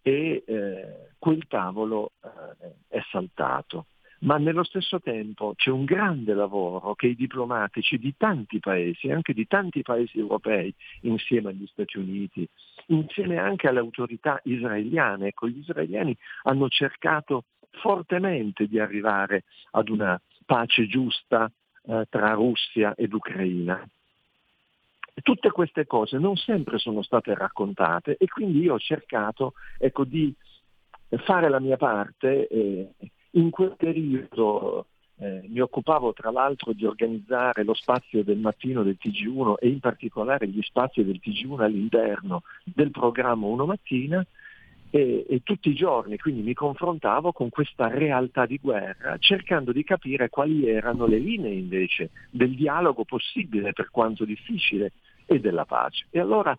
e 0.02 0.42
eh, 0.46 1.10
quel 1.18 1.46
tavolo 1.46 2.12
eh, 2.22 2.74
è 2.88 3.00
saltato. 3.10 3.86
Ma 4.22 4.36
nello 4.36 4.64
stesso 4.64 5.00
tempo 5.00 5.54
c'è 5.56 5.70
un 5.70 5.84
grande 5.84 6.34
lavoro 6.34 6.94
che 6.94 7.06
i 7.06 7.14
diplomatici 7.14 7.98
di 7.98 8.14
tanti 8.18 8.58
paesi, 8.58 9.10
anche 9.10 9.32
di 9.32 9.46
tanti 9.46 9.80
paesi 9.80 10.18
europei, 10.18 10.74
insieme 11.02 11.50
agli 11.50 11.66
Stati 11.66 11.96
Uniti, 11.96 12.46
insieme 12.86 13.38
anche 13.38 13.66
alle 13.66 13.78
autorità 13.78 14.38
israeliane, 14.44 15.28
ecco, 15.28 15.48
gli 15.48 15.58
israeliani 15.58 16.14
hanno 16.42 16.68
cercato 16.68 17.44
fortemente 17.70 18.66
di 18.66 18.78
arrivare 18.78 19.44
ad 19.70 19.88
una 19.88 20.20
pace 20.44 20.86
giusta 20.86 21.50
eh, 21.86 22.06
tra 22.10 22.32
Russia 22.32 22.94
ed 22.96 23.14
Ucraina. 23.14 23.88
Tutte 25.22 25.50
queste 25.50 25.86
cose 25.86 26.18
non 26.18 26.36
sempre 26.36 26.78
sono 26.78 27.02
state 27.02 27.34
raccontate 27.34 28.16
e 28.18 28.26
quindi 28.26 28.60
io 28.60 28.74
ho 28.74 28.78
cercato 28.78 29.54
ecco, 29.78 30.04
di 30.04 30.34
fare 31.24 31.48
la 31.48 31.60
mia 31.60 31.76
parte. 31.76 32.46
Eh, 32.48 32.88
in 33.32 33.50
quel 33.50 33.74
periodo 33.76 34.86
eh, 35.16 35.44
mi 35.48 35.60
occupavo 35.60 36.12
tra 36.12 36.30
l'altro 36.30 36.72
di 36.72 36.86
organizzare 36.86 37.62
lo 37.62 37.74
spazio 37.74 38.24
del 38.24 38.38
mattino 38.38 38.82
del 38.82 38.96
TG1 39.00 39.54
e 39.58 39.68
in 39.68 39.78
particolare 39.78 40.48
gli 40.48 40.62
spazi 40.62 41.04
del 41.04 41.20
TG1 41.22 41.60
all'interno 41.60 42.42
del 42.64 42.90
programma 42.90 43.46
Uno 43.46 43.66
Mattina 43.66 44.24
e, 44.88 45.26
e, 45.28 45.42
tutti 45.44 45.68
i 45.68 45.74
giorni 45.74 46.16
quindi 46.16 46.42
mi 46.42 46.54
confrontavo 46.54 47.32
con 47.32 47.48
questa 47.50 47.86
realtà 47.88 48.46
di 48.46 48.58
guerra 48.60 49.18
cercando 49.18 49.72
di 49.72 49.84
capire 49.84 50.30
quali 50.30 50.68
erano 50.68 51.06
le 51.06 51.18
linee 51.18 51.52
invece 51.52 52.10
del 52.30 52.56
dialogo 52.56 53.04
possibile 53.04 53.72
per 53.72 53.90
quanto 53.90 54.24
difficile 54.24 54.92
e 55.26 55.38
della 55.38 55.64
pace. 55.64 56.06
E 56.10 56.18
allora 56.18 56.58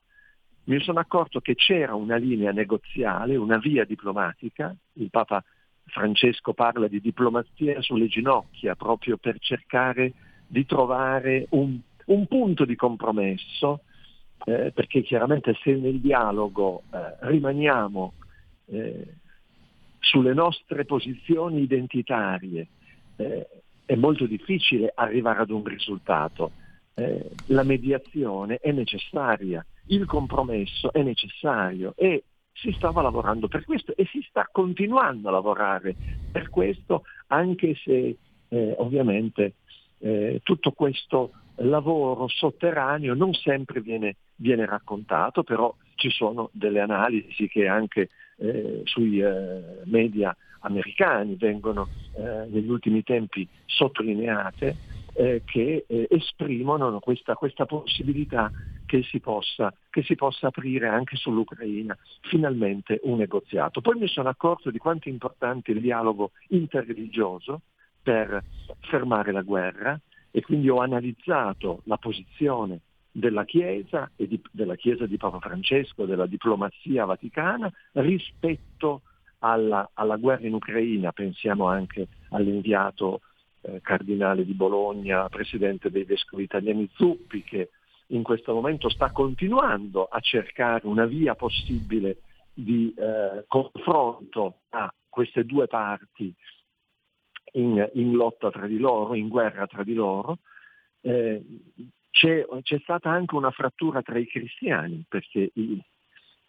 mi 0.65 0.80
sono 0.80 0.99
accorto 0.99 1.41
che 1.41 1.56
c'era 1.56 1.95
una 1.95 2.15
linea 2.15 2.52
negoziale, 2.52 3.35
una 3.35 3.57
via 3.57 3.84
diplomatica, 3.84 4.73
il 4.93 5.10
Papa 5.10 5.43
Francesco 5.86 6.53
parla 6.53 6.88
di 6.88 7.02
diplomazia 7.02 7.82
sulle 7.82 8.08
ginocchia 8.08 8.76
proprio 8.76 9.18
per 9.18 9.38
cercare 9.40 10.14
di 10.48 10.66
trovare 10.66 11.48
un, 11.52 11.80
un 12.06 12.28
punto 12.28 12.66
di 12.66 12.76
compromesso, 12.76 13.82
eh, 14.45 14.72
perché 14.74 15.02
chiaramente 15.02 15.58
se 15.62 15.76
nel 15.76 15.99
dialogo 15.99 16.84
eh, 16.91 17.28
rimaniamo 17.28 18.14
eh, 18.68 19.08
sulle 19.99 20.34
nostre 20.34 20.86
posizioni 20.86 21.62
identitarie 21.62 22.68
eh, 23.18 23.48
è 23.86 23.95
molto 23.95 24.26
difficile 24.26 24.91
arrivare 24.95 25.41
ad 25.41 25.49
un 25.52 25.64
risultato. 25.64 26.52
Eh, 26.94 27.30
la 27.48 27.64
mediazione 27.64 28.58
è 28.58 28.72
necessaria, 28.72 29.66
il 29.88 30.06
compromesso 30.06 30.91
è 30.91 31.02
necessario 31.02 31.94
e 31.95 32.24
si 32.53 32.72
stava 32.73 33.02
lavorando 33.02 33.48
per 33.48 33.65
questo 33.65 33.95
e 33.95 34.06
si 34.06 34.26
sta 34.28 34.48
continuando 34.52 35.30
a 35.30 35.32
lavorare 35.32 35.95
per 36.32 36.49
questo, 36.49 37.03
anche 37.28 37.76
se 37.84 38.18
eh, 38.49 38.76
ovviamente 38.78 39.53
eh, 39.99 40.41
tutto 40.44 40.72
questo 40.72 41.32
lavoro 41.56 42.28
sotterraneo 42.28 43.14
non 43.14 43.34
sempre 43.34 43.82
viene, 43.82 44.18
viene, 44.36 44.65
raccontato, 44.65 45.44
però 45.44 45.73
ci 45.95 46.10
sono 46.10 46.49
delle 46.53 46.80
analisi 46.80 47.48
che 47.48 47.68
anche 47.68 48.10
eh, 48.38 48.82
sui 48.86 49.19
eh, 49.19 49.82
media 49.86 50.36
americani 50.61 51.36
vengono 51.36 51.88
eh, 52.15 52.48
negli 52.49 52.69
ultimi 52.69 53.03
tempi 53.03 53.48
sottolineate 53.65 54.76
eh, 55.14 55.41
che 55.45 55.86
esprimono 55.88 56.99
questa, 56.99 57.36
questa 57.36 57.65
possibilità 57.65 58.52
che 58.91 59.03
si, 59.03 59.22
possa, 59.22 59.73
che 59.89 60.03
si 60.03 60.15
possa 60.15 60.47
aprire 60.47 60.89
anche 60.89 61.15
sull'Ucraina 61.15 61.97
finalmente 62.23 62.99
un 63.03 63.19
negoziato. 63.19 63.80
Poi 63.80 63.97
mi 63.97 64.09
sono 64.09 64.27
accorto 64.27 64.69
di 64.69 64.80
quanto 64.80 65.07
è 65.07 65.11
importante 65.13 65.72
il 65.72 65.80
dialogo 65.80 66.31
interreligioso 66.49 67.61
per 68.03 68.43
fermare 68.81 69.31
la 69.31 69.43
guerra 69.43 69.97
e 70.30 70.41
quindi 70.41 70.68
ho 70.68 70.80
analizzato 70.80 71.84
la 71.85 71.95
posizione 71.95 72.81
della 73.09 73.45
Chiesa 73.45 74.11
e 74.18 74.27
di, 74.27 74.41
della 74.51 74.76
Chiesa 74.76 75.05
di 75.05 75.15
Papa 75.15 75.39
Francesco, 75.39 76.03
della 76.03 76.26
diplomazia 76.26 77.05
vaticana 77.05 77.72
rispetto 77.93 79.03
alla, 79.39 79.89
alla 79.93 80.18
guerra 80.18 80.47
in 80.47 80.55
Ucraina, 80.55 81.13
pensiamo 81.13 81.68
anche 81.68 82.09
all'inviato 82.31 83.22
eh, 83.61 83.80
cardinale 83.81 84.43
di 84.43 84.53
Bologna, 84.53 85.30
presidente 85.30 85.89
dei 85.89 86.03
vescovi 86.03 86.43
italiani 86.43 86.89
Zuppi, 86.93 87.41
che 87.43 87.69
in 88.12 88.24
questo 88.24 88.54
momento 88.54 88.90
sta 88.90 89.12
continuando 89.12 90.06
a 90.06 90.20
cercare 90.20 90.88
una 90.88 91.06
via 91.06 91.36
possibile 91.36 92.22
di 92.54 92.94
eh, 92.98 93.46
confronto 93.48 94.62
a 94.70 94.94
queste 95.08 95.46
due 95.46 95.68
parti 95.68 96.34
in, 97.54 97.90
in, 97.94 98.12
lotta 98.14 98.50
tra 98.50 98.68
di 98.68 98.78
loro, 98.78 99.16
in 99.16 99.28
guerra 99.28 99.68
tra 99.68 99.84
di 99.84 99.94
loro. 99.94 100.40
Eh, 101.02 101.44
c'è, 102.10 102.46
c'è, 102.62 102.80
stata 102.80 103.10
anche 103.10 103.36
una 103.36 103.52
frattura 103.52 104.02
tra 104.02 104.18
i 104.18 104.28
cristiani, 104.28 105.06
perché 105.08 105.52
i, 105.54 105.82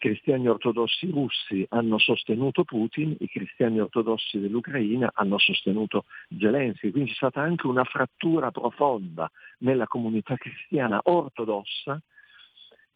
cristiani 0.03 0.49
ortodossi 0.49 1.09
russi 1.11 1.65
hanno 1.69 1.97
sostenuto 1.97 2.65
Putin, 2.65 3.15
i 3.21 3.29
cristiani 3.29 3.79
ortodossi 3.79 4.41
dell'Ucraina 4.41 5.13
hanno 5.15 5.39
sostenuto 5.39 6.07
Zelensky, 6.41 6.91
quindi 6.91 7.11
c'è 7.11 7.17
stata 7.17 7.41
anche 7.41 7.69
una 7.69 7.85
frattura 7.85 8.51
profonda 8.51 9.31
nella 9.59 9.87
comunità 9.87 10.35
cristiana 10.35 10.99
ortodossa 11.05 12.03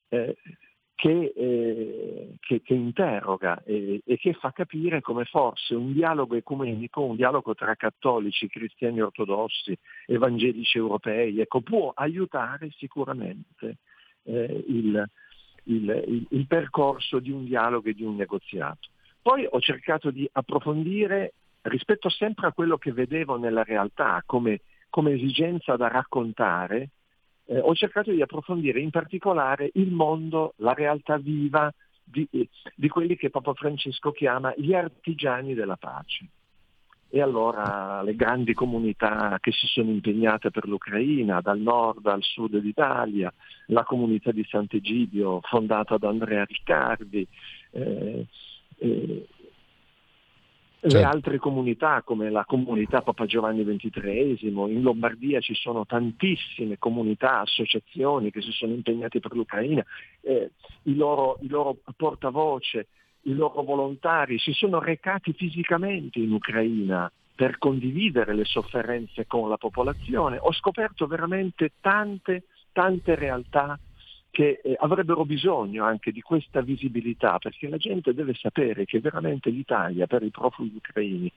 eh, 0.09 0.37
che, 0.97 1.33
eh, 1.37 2.35
che, 2.41 2.62
che, 2.62 2.74
interroga 2.74 3.62
e, 3.62 4.03
e, 4.05 4.16
che 4.16 4.33
fa 4.33 4.51
capire 4.51 5.01
come 5.01 5.27
forse 5.27 5.77
un 5.77 5.93
dialogo 5.93 6.35
ecumenico, 6.35 7.05
un 7.05 7.15
dialogo 7.15 7.55
tra 7.55 7.77
cattolici, 7.77 8.49
cristiani 8.49 9.01
ortodossi, 9.01 9.78
evangelici 10.07 10.77
europei, 10.77 11.39
ecco, 11.39 11.61
può 11.61 11.93
aiutare 11.95 12.70
sicuramente 12.77 13.77
eh, 14.24 14.65
il, 14.66 15.09
il, 15.67 16.05
il, 16.07 16.27
il 16.31 16.47
percorso 16.47 17.19
di 17.19 17.31
un 17.31 17.45
dialogo 17.45 17.89
e 17.89 17.95
di 17.95 18.03
un 18.03 18.17
negoziato. 18.17 18.89
Poi 19.23 19.47
ho 19.49 19.61
cercato 19.61 20.11
di 20.11 20.29
approfondire 20.33 21.35
rispetto 21.63 22.09
sempre 22.09 22.47
a 22.47 22.53
quello 22.53 22.79
che 22.79 22.93
vedevo 22.93 23.37
nella 23.37 23.65
realtà 23.65 24.23
come, 24.25 24.61
come 24.89 25.13
esigenza 25.13 25.77
da 25.77 25.89
raccontare, 25.89 26.91
eh, 27.47 27.59
ho 27.59 27.75
cercato 27.75 28.13
di 28.13 28.23
approfondire 28.23 28.81
in 28.81 28.91
particolare 28.91 29.71
il 29.75 29.91
mondo, 29.91 30.55
la 30.59 30.75
realtà 30.75 31.17
viva 31.17 31.73
di, 32.03 32.29
di 32.75 32.89
quelli 32.89 33.17
che 33.17 33.31
Papa 33.31 33.53
Francesco 33.55 34.13
chiama 34.13 34.55
gli 34.57 34.75
artigiani 34.75 35.55
della 35.55 35.77
pace 35.77 36.29
e 37.09 37.20
allora 37.20 38.03
le 38.03 38.15
grandi 38.16 38.53
comunità 38.53 39.39
che 39.41 39.53
si 39.53 39.66
sono 39.66 39.91
impegnate 39.91 40.51
per 40.51 40.66
l'Ucraina, 40.66 41.41
dal 41.41 41.59
nord 41.59 42.07
al 42.07 42.23
sud 42.23 42.57
d'Italia, 42.59 43.33
la 43.66 43.85
comunità 43.85 44.33
di 44.33 44.45
Sant'Egidio 44.49 45.41
fondata 45.43 45.97
da 45.99 46.09
Andrea 46.09 46.45
Riccardi, 46.45 47.27
eh, 47.70 48.27
eh, 48.78 49.27
certo. 50.81 50.97
le 50.97 51.03
altre 51.05 51.39
comunità 51.39 52.03
come 52.03 52.31
la 52.31 52.45
comunità 52.45 53.03
Papa 53.03 53.24
Giovanni 53.24 53.65
XXIII, 53.65 54.49
in 54.49 54.83
Lombardia 54.83 55.41
ci 55.41 55.55
sono 55.55 55.87
tantissime 55.87 56.78
comunità, 56.78 57.41
associazioni 57.41 58.31
che 58.31 58.43
si 58.43 58.51
sono 58.51 58.73
impegnate 58.73 59.20
per 59.20 59.35
l'Ucraina, 59.35 59.85
eh, 60.23 60.51
i, 60.83 60.95
loro, 60.97 61.39
i 61.43 61.49
loro 61.49 61.78
portavoce 61.97 62.89
i 63.27 63.35
loro 63.35 63.62
volontari 63.62 64.39
si 64.39 64.53
sono 64.53 64.78
recati 64.78 65.32
fisicamente 65.32 66.19
in 66.19 66.32
Ucraina 66.32 67.11
per 67.35 67.59
condividere 67.59 68.35
le 68.35 68.44
sofferenze 68.44 69.27
con 69.27 69.48
la 69.48 69.59
popolazione, 69.59 70.39
ho 70.40 70.53
scoperto 70.53 71.07
veramente 71.07 71.73
tante, 71.81 72.44
tante 72.73 73.15
realtà 73.15 73.78
che 74.31 74.61
eh, 74.62 74.77
avrebbero 74.78 75.24
bisogno 75.24 75.85
anche 75.85 76.12
di 76.12 76.23
questa 76.23 76.62
visibilità, 76.62 77.39
perché 77.39 77.69
la 77.69 77.77
gente 77.77 78.15
deve 78.15 78.35
sapere 78.35 78.85
che 78.85 79.01
veramente 79.01 79.51
l'Italia 79.51 80.07
per 80.07 80.23
i 80.23 80.31
profughi 80.31 80.73
ucraini 80.77 81.31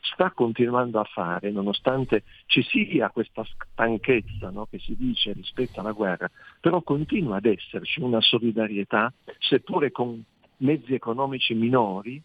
sta 0.00 0.30
continuando 0.30 1.00
a 1.00 1.04
fare, 1.04 1.50
nonostante 1.50 2.24
ci 2.46 2.62
sia 2.62 3.10
questa 3.10 3.44
stanchezza 3.44 4.50
no, 4.50 4.66
che 4.66 4.78
si 4.78 4.96
dice 4.96 5.32
rispetto 5.32 5.80
alla 5.80 5.92
guerra, 5.92 6.28
però 6.60 6.82
continua 6.82 7.36
ad 7.36 7.46
esserci 7.46 8.00
una 8.00 8.20
solidarietà, 8.20 9.12
seppure 9.38 9.90
con 9.90 10.22
mezzi 10.62 10.94
economici 10.94 11.54
minori, 11.54 12.20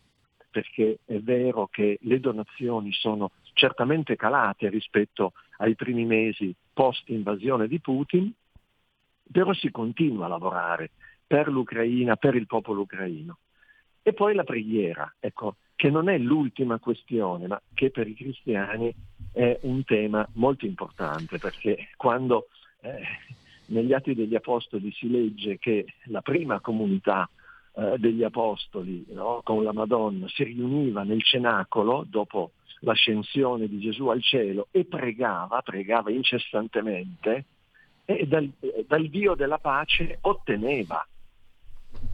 perché 0.49 0.99
è 1.05 1.19
vero 1.19 1.67
che 1.67 1.99
le 2.01 2.19
donazioni 2.19 2.91
sono 2.93 3.31
certamente 3.53 4.15
calate 4.15 4.69
rispetto 4.69 5.33
ai 5.57 5.75
primi 5.75 6.05
mesi 6.05 6.53
post 6.73 7.09
invasione 7.09 7.67
di 7.67 7.79
Putin, 7.79 8.31
però 9.31 9.53
si 9.53 9.69
continua 9.71 10.25
a 10.25 10.29
lavorare 10.29 10.91
per 11.25 11.49
l'Ucraina, 11.49 12.15
per 12.15 12.35
il 12.35 12.47
popolo 12.47 12.81
ucraino. 12.81 13.37
E 14.01 14.13
poi 14.13 14.33
la 14.33 14.45
preghiera, 14.45 15.13
ecco, 15.19 15.57
che 15.75 15.89
non 15.89 16.07
è 16.07 16.17
l'ultima 16.17 16.79
questione, 16.79 17.47
ma 17.47 17.61
che 17.73 17.91
per 17.91 18.07
i 18.07 18.15
cristiani 18.15 18.93
è 19.33 19.59
un 19.63 19.83
tema 19.83 20.27
molto 20.33 20.65
importante, 20.65 21.37
perché 21.37 21.89
quando 21.97 22.47
eh, 22.81 23.01
negli 23.67 23.93
Atti 23.93 24.15
degli 24.15 24.35
Apostoli 24.35 24.91
si 24.93 25.09
legge 25.09 25.57
che 25.57 25.85
la 26.05 26.21
prima 26.21 26.61
comunità 26.61 27.29
eh, 27.77 27.97
degli 27.99 28.23
Apostoli 28.23 29.05
no, 29.09 29.41
con 29.43 29.63
la 29.63 29.71
Madonna 29.71 30.27
si 30.29 30.43
riuniva 30.43 31.03
nel 31.03 31.21
cenacolo 31.21 32.03
dopo 32.09 32.53
l'ascensione 32.79 33.67
di 33.67 33.79
Gesù 33.79 34.07
al 34.07 34.23
cielo 34.23 34.67
e 34.71 34.85
pregava, 34.85 35.61
pregava 35.61 36.09
incessantemente, 36.09 37.45
e 38.03 38.25
dal, 38.25 38.49
dal 38.87 39.07
Dio 39.09 39.35
della 39.35 39.59
pace 39.59 40.17
otteneva, 40.21 41.05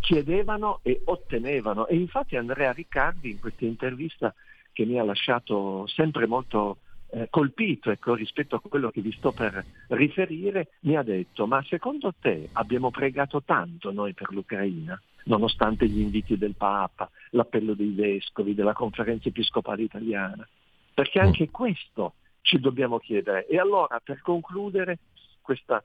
chiedevano 0.02 0.80
e 0.84 1.02
ottenevano. 1.06 1.88
E 1.88 1.95
infatti 1.95 2.35
Andrea 2.35 2.73
Riccardi 2.73 3.31
in 3.31 3.40
questa 3.40 3.64
intervista 3.64 4.34
che 4.73 4.85
mi 4.85 4.99
ha 4.99 5.03
lasciato 5.03 5.88
sempre 5.88 6.27
molto 6.27 6.80
eh, 7.11 7.27
colpito 7.30 7.90
ecco, 7.90 8.15
rispetto 8.15 8.56
a 8.56 8.60
quello 8.60 8.90
che 8.90 8.99
vi 8.99 9.14
sto 9.14 9.31
per 9.31 9.64
riferire, 9.90 10.73
mi 10.81 10.98
ha 10.98 11.03
detto 11.03 11.48
ma 11.48 11.64
secondo 11.64 12.14
te 12.19 12.49
abbiamo 12.53 12.91
pregato 12.91 13.44
tanto 13.44 13.91
noi 13.91 14.14
per 14.14 14.31
l'Ucraina? 14.31 14.99
Nonostante 15.26 15.88
gli 15.88 16.00
inviti 16.00 16.38
del 16.38 16.56
Papa, 16.56 17.10
l'appello 17.32 17.74
dei 17.74 17.91
vescovi, 17.91 18.54
della 18.54 18.74
conferenza 18.74 19.30
episcopale 19.30 19.84
italiana. 19.84 20.48
Perché 20.94 21.20
anche 21.20 21.50
questo 21.50 22.14
ci 22.41 22.60
dobbiamo 22.60 23.00
chiedere. 23.00 23.48
E 23.48 23.58
allora, 23.58 24.00
per 24.04 24.22
concludere, 24.22 25.00
questa, 25.41 25.84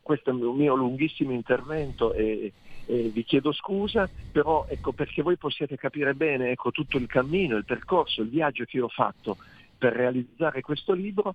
questo 0.00 0.32
mio 0.32 0.74
lunghissimo 0.74 1.32
intervento 1.32 2.12
e, 2.12 2.52
e, 2.86 3.08
vi 3.08 3.24
chiedo 3.24 3.52
scusa, 3.52 4.08
però 4.30 4.66
ecco, 4.68 4.92
perché 4.92 5.22
voi 5.22 5.36
possiate 5.36 5.76
capire 5.76 6.14
bene 6.14 6.50
ecco, 6.50 6.70
tutto 6.70 6.96
il 6.96 7.06
cammino, 7.06 7.56
il 7.56 7.64
percorso, 7.64 8.22
il 8.22 8.28
viaggio 8.28 8.64
che 8.64 8.80
ho 8.80 8.88
fatto 8.88 9.36
per 9.76 9.92
realizzare 9.92 10.60
questo 10.60 10.92
libro, 10.92 11.34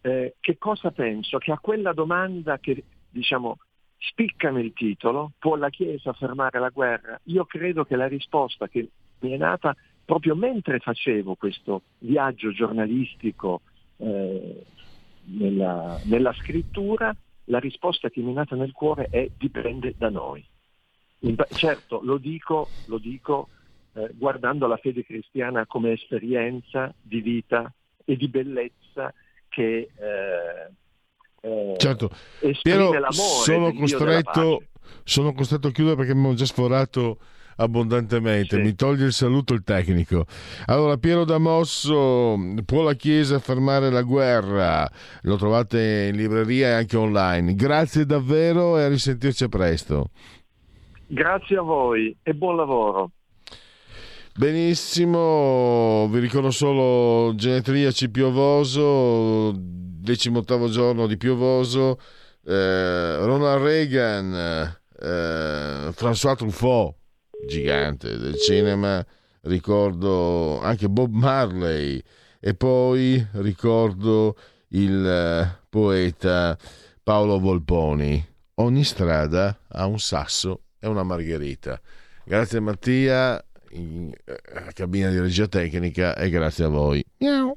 eh, 0.00 0.34
che 0.40 0.58
cosa 0.58 0.90
penso? 0.90 1.38
Che 1.38 1.52
a 1.52 1.58
quella 1.58 1.92
domanda 1.92 2.58
che 2.58 2.82
diciamo 3.08 3.58
spicca 4.08 4.50
nel 4.50 4.72
titolo, 4.72 5.32
può 5.38 5.56
la 5.56 5.70
Chiesa 5.70 6.12
fermare 6.12 6.58
la 6.58 6.70
guerra? 6.70 7.20
Io 7.24 7.44
credo 7.44 7.84
che 7.84 7.96
la 7.96 8.08
risposta 8.08 8.68
che 8.68 8.88
mi 9.20 9.32
è 9.32 9.36
nata 9.36 9.74
proprio 10.04 10.34
mentre 10.34 10.80
facevo 10.80 11.36
questo 11.36 11.82
viaggio 11.98 12.52
giornalistico 12.52 13.60
eh, 13.98 14.64
nella, 15.24 16.00
nella, 16.04 16.32
scrittura, 16.32 17.14
la 17.44 17.58
risposta 17.58 18.10
che 18.10 18.20
mi 18.20 18.32
è 18.32 18.34
nata 18.34 18.56
nel 18.56 18.72
cuore 18.72 19.06
è 19.10 19.30
dipende 19.38 19.94
da 19.96 20.10
noi. 20.10 20.44
Certo, 21.50 22.00
lo 22.02 22.18
dico, 22.18 22.68
lo 22.86 22.98
dico 22.98 23.48
eh, 23.94 24.10
guardando 24.14 24.66
la 24.66 24.76
fede 24.76 25.04
cristiana 25.04 25.66
come 25.66 25.92
esperienza 25.92 26.92
di 27.00 27.20
vita 27.20 27.72
e 28.04 28.16
di 28.16 28.26
bellezza 28.26 29.14
che 29.48 29.88
eh, 29.94 30.70
eh, 31.42 31.74
certo. 31.76 32.10
Piero, 32.62 32.92
sono 33.10 33.72
costretto, 33.72 34.62
sono 35.02 35.32
costretto 35.32 35.68
a 35.68 35.72
chiudere 35.72 35.96
perché 35.96 36.12
abbiamo 36.12 36.34
già 36.34 36.44
sforato 36.44 37.18
abbondantemente. 37.56 38.56
Sì. 38.56 38.62
Mi 38.62 38.74
toglie 38.74 39.06
il 39.06 39.12
saluto 39.12 39.52
il 39.52 39.64
tecnico. 39.64 40.24
Allora, 40.66 40.96
Piero 40.96 41.24
Damosso, 41.24 42.38
può 42.64 42.82
la 42.82 42.94
Chiesa 42.94 43.40
fermare 43.40 43.90
la 43.90 44.02
guerra? 44.02 44.88
Lo 45.22 45.36
trovate 45.36 46.10
in 46.12 46.16
libreria 46.16 46.68
e 46.68 46.72
anche 46.72 46.96
online. 46.96 47.54
Grazie 47.54 48.06
davvero 48.06 48.78
e 48.78 48.84
a 48.84 48.88
risentirci 48.88 49.48
presto. 49.48 50.10
Grazie 51.06 51.58
a 51.58 51.62
voi 51.62 52.16
e 52.22 52.32
buon 52.34 52.56
lavoro. 52.56 53.10
Benissimo, 54.34 56.08
vi 56.08 56.18
ricordo 56.20 56.50
solo 56.50 57.34
Genetriaci 57.34 58.10
Piovoso, 58.10 59.52
decimottavo 60.02 60.68
giorno 60.68 61.06
di 61.06 61.16
Piovoso, 61.16 61.98
eh, 62.44 63.16
Ronald 63.18 63.62
Reagan, 63.62 64.34
eh, 65.00 65.92
François 65.92 66.36
Truffaut, 66.36 66.94
gigante 67.46 68.18
del 68.18 68.36
cinema, 68.36 69.04
ricordo 69.42 70.60
anche 70.60 70.88
Bob 70.88 71.12
Marley 71.12 72.02
e 72.40 72.54
poi 72.54 73.24
ricordo 73.32 74.36
il 74.68 75.06
eh, 75.06 75.58
poeta 75.68 76.58
Paolo 77.02 77.38
Volponi. 77.38 78.28
Ogni 78.56 78.84
strada 78.84 79.56
ha 79.68 79.86
un 79.86 79.98
sasso 79.98 80.62
e 80.78 80.88
una 80.88 81.02
margherita. 81.02 81.80
Grazie 82.24 82.60
Mattia, 82.60 83.42
in 83.70 84.12
eh, 84.24 84.72
cabina 84.72 85.10
di 85.10 85.18
regia 85.20 85.46
tecnica 85.46 86.16
e 86.16 86.28
grazie 86.28 86.64
a 86.64 86.68
voi. 86.68 87.04
Miau. 87.18 87.56